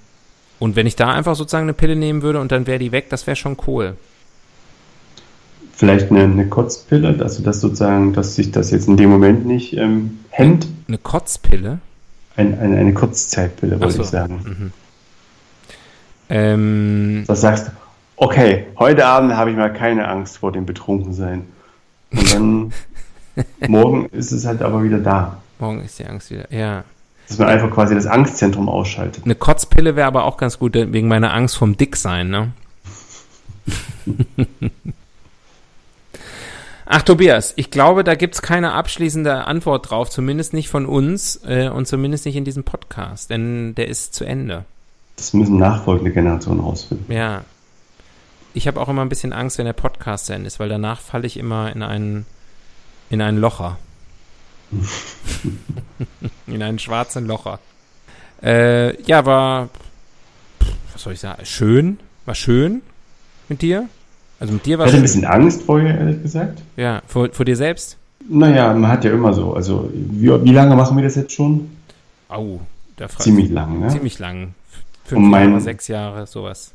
und 0.59 0.77
wenn 0.77 0.87
ich 0.87 0.95
da 0.95 1.11
einfach 1.11 1.35
sozusagen 1.35 1.65
eine 1.65 1.73
Pille 1.73 1.97
nehmen 1.97 2.21
würde 2.21 2.39
und 2.39 2.53
dann 2.53 2.67
wäre 2.67 2.79
die 2.79 2.93
weg, 2.93 3.09
das 3.09 3.27
wäre 3.27 3.35
schon 3.35 3.57
cool. 3.67 3.97
Vielleicht 5.73 6.11
eine, 6.11 6.23
eine 6.23 6.47
Kotzpille, 6.47 7.17
also 7.19 7.43
dass 7.43 7.59
sozusagen, 7.59 8.13
dass 8.13 8.35
sich 8.35 8.51
das 8.51 8.71
jetzt 8.71 8.87
in 8.87 8.95
dem 8.95 9.09
Moment 9.09 9.45
nicht 9.45 9.73
ähm, 9.73 10.19
hemmt. 10.29 10.67
Eine 10.87 10.99
Kotzpille? 10.99 11.79
Ein, 12.35 12.57
eine, 12.59 12.77
eine 12.77 12.93
Kurzzeitpille, 12.93 13.79
wollte 13.79 13.93
so. 13.93 14.03
ich 14.03 14.07
sagen. 14.07 14.39
Mhm. 14.43 14.71
Ähm, 16.29 17.23
das 17.27 17.41
sagst 17.41 17.67
du, 17.67 17.71
okay, 18.15 18.67
heute 18.77 19.05
Abend 19.05 19.35
habe 19.35 19.51
ich 19.51 19.57
mal 19.57 19.73
keine 19.73 20.07
Angst 20.07 20.37
vor 20.37 20.51
dem 20.51 20.65
Betrunkensein. 20.65 21.45
Und 22.11 22.33
dann 22.33 22.73
Morgen 23.67 24.07
ist 24.07 24.31
es 24.31 24.45
halt 24.45 24.61
aber 24.61 24.83
wieder 24.83 24.99
da. 24.99 25.37
Morgen 25.59 25.81
ist 25.81 25.99
die 25.99 26.05
Angst 26.05 26.31
wieder. 26.31 26.51
Ja. 26.51 26.83
Dass 27.27 27.37
man 27.37 27.47
einfach 27.47 27.71
quasi 27.71 27.95
das 27.95 28.05
Angstzentrum 28.05 28.69
ausschaltet. 28.69 29.23
Eine 29.25 29.35
Kotzpille 29.35 29.95
wäre 29.95 30.07
aber 30.07 30.25
auch 30.25 30.37
ganz 30.37 30.59
gut, 30.59 30.73
wegen 30.75 31.07
meiner 31.07 31.33
Angst 31.33 31.57
vom 31.57 31.77
Dicksein, 31.77 32.29
ne? 32.29 32.51
Ach, 36.85 37.01
Tobias, 37.01 37.53
ich 37.55 37.71
glaube, 37.71 38.03
da 38.03 38.15
gibt's 38.15 38.41
keine 38.41 38.73
abschließende 38.73 39.45
Antwort 39.45 39.89
drauf, 39.89 40.09
zumindest 40.09 40.53
nicht 40.53 40.69
von 40.69 40.85
uns 40.85 41.39
äh, 41.45 41.69
und 41.69 41.87
zumindest 41.87 42.25
nicht 42.25 42.35
in 42.35 42.45
diesem 42.45 42.63
Podcast, 42.63 43.29
denn 43.29 43.73
der 43.75 43.87
ist 43.87 44.13
zu 44.13 44.25
Ende. 44.25 44.65
Das 45.15 45.33
müssen 45.33 45.57
nachfolgende 45.57 46.11
Generationen 46.11 46.59
rausfinden. 46.59 47.11
Ja. 47.13 47.43
Ich 48.53 48.67
habe 48.67 48.79
auch 48.79 48.89
immer 48.89 49.01
ein 49.01 49.09
bisschen 49.09 49.33
Angst, 49.33 49.57
wenn 49.57 49.65
der 49.65 49.73
Podcast 49.73 50.27
zu 50.27 50.33
Ende 50.33 50.47
ist, 50.47 50.59
weil 50.59 50.69
danach 50.69 50.99
falle 50.99 51.25
ich 51.25 51.37
immer 51.37 51.71
in 51.73 51.81
einen, 51.81 52.25
in 53.09 53.21
einen 53.21 53.39
Locher. 53.39 53.77
in 56.47 56.61
einen 56.61 56.79
schwarzen 56.79 57.25
Locher. 57.25 57.59
Äh, 58.43 59.01
ja, 59.03 59.25
war, 59.25 59.69
was 60.91 61.03
soll 61.03 61.13
ich 61.13 61.19
sagen, 61.19 61.45
schön, 61.45 61.99
war 62.25 62.35
schön 62.35 62.81
mit 63.49 63.61
dir. 63.61 63.87
Also 64.43 64.55
mit 64.55 64.65
dir 64.65 64.77
war 64.77 64.87
Ich 64.87 64.91
hatte 64.91 64.99
ein 64.99 65.03
bisschen 65.03 65.23
Angst 65.23 65.63
vorher, 65.63 65.97
ehrlich 65.97 66.21
gesagt. 66.21 66.61
Ja, 66.75 67.01
vor, 67.07 67.29
vor 67.31 67.45
dir 67.45 67.55
selbst? 67.55 67.95
Naja, 68.27 68.73
man 68.73 68.91
hat 68.91 69.05
ja 69.05 69.11
immer 69.11 69.33
so. 69.33 69.53
Also, 69.53 69.89
wie, 69.93 70.27
wie 70.43 70.51
lange 70.51 70.75
machen 70.75 70.97
wir 70.97 71.03
das 71.05 71.15
jetzt 71.15 71.31
schon? 71.31 71.69
Au, 72.27 72.59
da 72.97 73.07
fragst 73.07 73.23
Ziemlich 73.23 73.49
lang, 73.49 73.79
ne? 73.79 73.87
Ziemlich 73.87 74.19
lang. 74.19 74.53
Fünf 75.05 75.21
Und 75.23 75.29
mein- 75.29 75.51
Jahre, 75.51 75.61
sechs 75.61 75.87
Jahre, 75.87 76.27
sowas. 76.27 76.73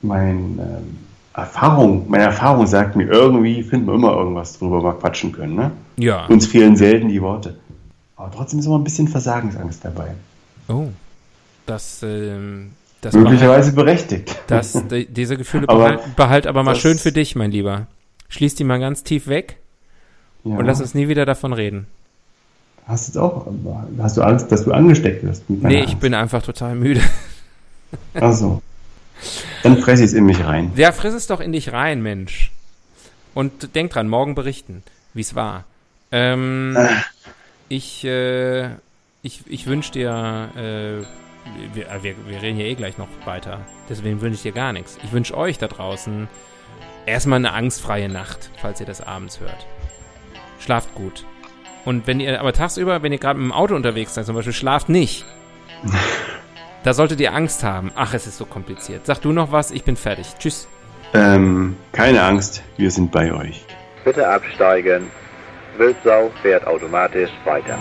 Mein 0.00 0.58
ähm, 0.58 0.96
Erfahrung, 1.34 2.06
meine 2.08 2.24
Erfahrung 2.24 2.66
sagt 2.66 2.96
mir, 2.96 3.04
irgendwie 3.04 3.62
finden 3.62 3.86
wir 3.86 3.94
immer 3.96 4.14
irgendwas 4.16 4.58
drüber 4.58 4.80
mal 4.80 4.94
quatschen 4.94 5.30
können, 5.32 5.56
ne? 5.56 5.72
Ja. 5.98 6.24
Uns 6.28 6.46
fehlen 6.46 6.74
selten 6.74 7.10
die 7.10 7.20
Worte. 7.20 7.56
Aber 8.16 8.30
trotzdem 8.30 8.60
ist 8.60 8.64
immer 8.64 8.78
ein 8.78 8.84
bisschen 8.84 9.08
Versagensangst 9.08 9.84
dabei. 9.84 10.14
oh. 10.68 10.86
Das, 11.66 12.02
ähm, 12.02 12.70
das, 13.04 13.14
Möglicherweise 13.14 13.72
berechtigt. 13.72 14.36
das, 14.46 14.72
die, 14.90 15.06
diese 15.06 15.36
Gefühle 15.36 15.68
Aber 15.68 15.78
behalt, 15.96 16.16
behalt 16.16 16.46
aber 16.46 16.62
mal 16.62 16.74
schön 16.76 16.98
für 16.98 17.12
dich, 17.12 17.36
mein 17.36 17.50
Lieber. 17.50 17.86
Schließ 18.28 18.54
die 18.54 18.64
mal 18.64 18.80
ganz 18.80 19.02
tief 19.04 19.26
weg 19.28 19.56
Ja. 20.44 20.56
und 20.56 20.66
lass 20.66 20.80
uns 20.80 20.94
nie 20.94 21.08
wieder 21.08 21.24
davon 21.26 21.52
reden. 21.52 21.86
Hast 22.86 23.06
du 23.08 23.12
jetzt 23.12 23.18
auch, 23.18 23.46
hast 23.98 24.16
du 24.16 24.22
Angst, 24.22 24.52
dass 24.52 24.64
du 24.64 24.72
angesteckt 24.72 25.22
wirst? 25.24 25.48
Nee, 25.48 25.80
ich 25.80 25.88
Angst? 25.90 26.00
bin 26.00 26.14
einfach 26.14 26.42
total 26.42 26.74
müde. 26.74 27.00
Ach 28.14 28.32
so. 28.32 28.60
Dann 29.62 29.78
fresse 29.78 30.02
ich 30.02 30.08
es 30.10 30.14
in 30.14 30.26
mich 30.26 30.44
rein. 30.44 30.72
Ja, 30.76 30.92
friss 30.92 31.14
es 31.14 31.26
doch 31.26 31.40
in 31.40 31.52
dich 31.52 31.72
rein, 31.72 32.02
Mensch. 32.02 32.50
Und 33.32 33.74
denk 33.74 33.90
dran, 33.92 34.08
morgen 34.08 34.34
berichten, 34.34 34.82
wie 35.14 35.20
es 35.22 35.34
war. 35.34 35.64
Ähm, 36.12 36.76
ich, 37.68 38.04
äh, 38.04 38.66
ich, 39.22 39.42
ich 39.46 39.66
wünsche 39.66 39.92
dir, 39.92 40.50
äh, 40.56 41.04
wir, 41.72 41.90
äh, 41.90 42.02
wir, 42.02 42.14
wir 42.26 42.42
reden 42.42 42.58
ja 42.58 42.66
eh 42.66 42.74
gleich 42.74 42.98
noch 42.98 43.08
weiter, 43.24 43.60
deswegen 43.88 44.20
wünsche 44.20 44.36
ich 44.36 44.42
dir 44.42 44.52
gar 44.52 44.72
nichts. 44.72 44.98
Ich 45.02 45.12
wünsche 45.12 45.36
euch 45.36 45.58
da 45.58 45.68
draußen 45.68 46.28
erstmal 47.06 47.38
eine 47.38 47.52
angstfreie 47.52 48.08
Nacht, 48.08 48.50
falls 48.60 48.80
ihr 48.80 48.86
das 48.86 49.00
abends 49.00 49.40
hört. 49.40 49.66
Schlaft 50.58 50.94
gut. 50.94 51.24
Und 51.84 52.06
wenn 52.06 52.20
ihr 52.20 52.40
aber 52.40 52.52
tagsüber, 52.52 53.02
wenn 53.02 53.12
ihr 53.12 53.18
gerade 53.18 53.38
mit 53.38 53.50
dem 53.50 53.52
Auto 53.52 53.74
unterwegs 53.74 54.14
seid, 54.14 54.26
zum 54.26 54.34
Beispiel, 54.34 54.54
schlaft 54.54 54.88
nicht. 54.88 55.24
Da 56.84 56.92
solltet 56.92 57.18
ihr 57.18 57.32
Angst 57.32 57.64
haben. 57.64 57.92
Ach, 57.94 58.12
es 58.12 58.26
ist 58.26 58.36
so 58.36 58.44
kompliziert. 58.44 59.06
Sag 59.06 59.22
du 59.22 59.32
noch 59.32 59.50
was, 59.50 59.70
ich 59.70 59.84
bin 59.84 59.96
fertig. 59.96 60.26
Tschüss. 60.38 60.68
Ähm, 61.14 61.76
keine 61.92 62.22
Angst, 62.22 62.62
wir 62.76 62.90
sind 62.90 63.10
bei 63.10 63.32
euch. 63.32 63.64
Bitte 64.04 64.28
absteigen. 64.28 65.10
Wildsau 65.78 66.30
fährt 66.42 66.66
automatisch 66.66 67.30
weiter. 67.44 67.78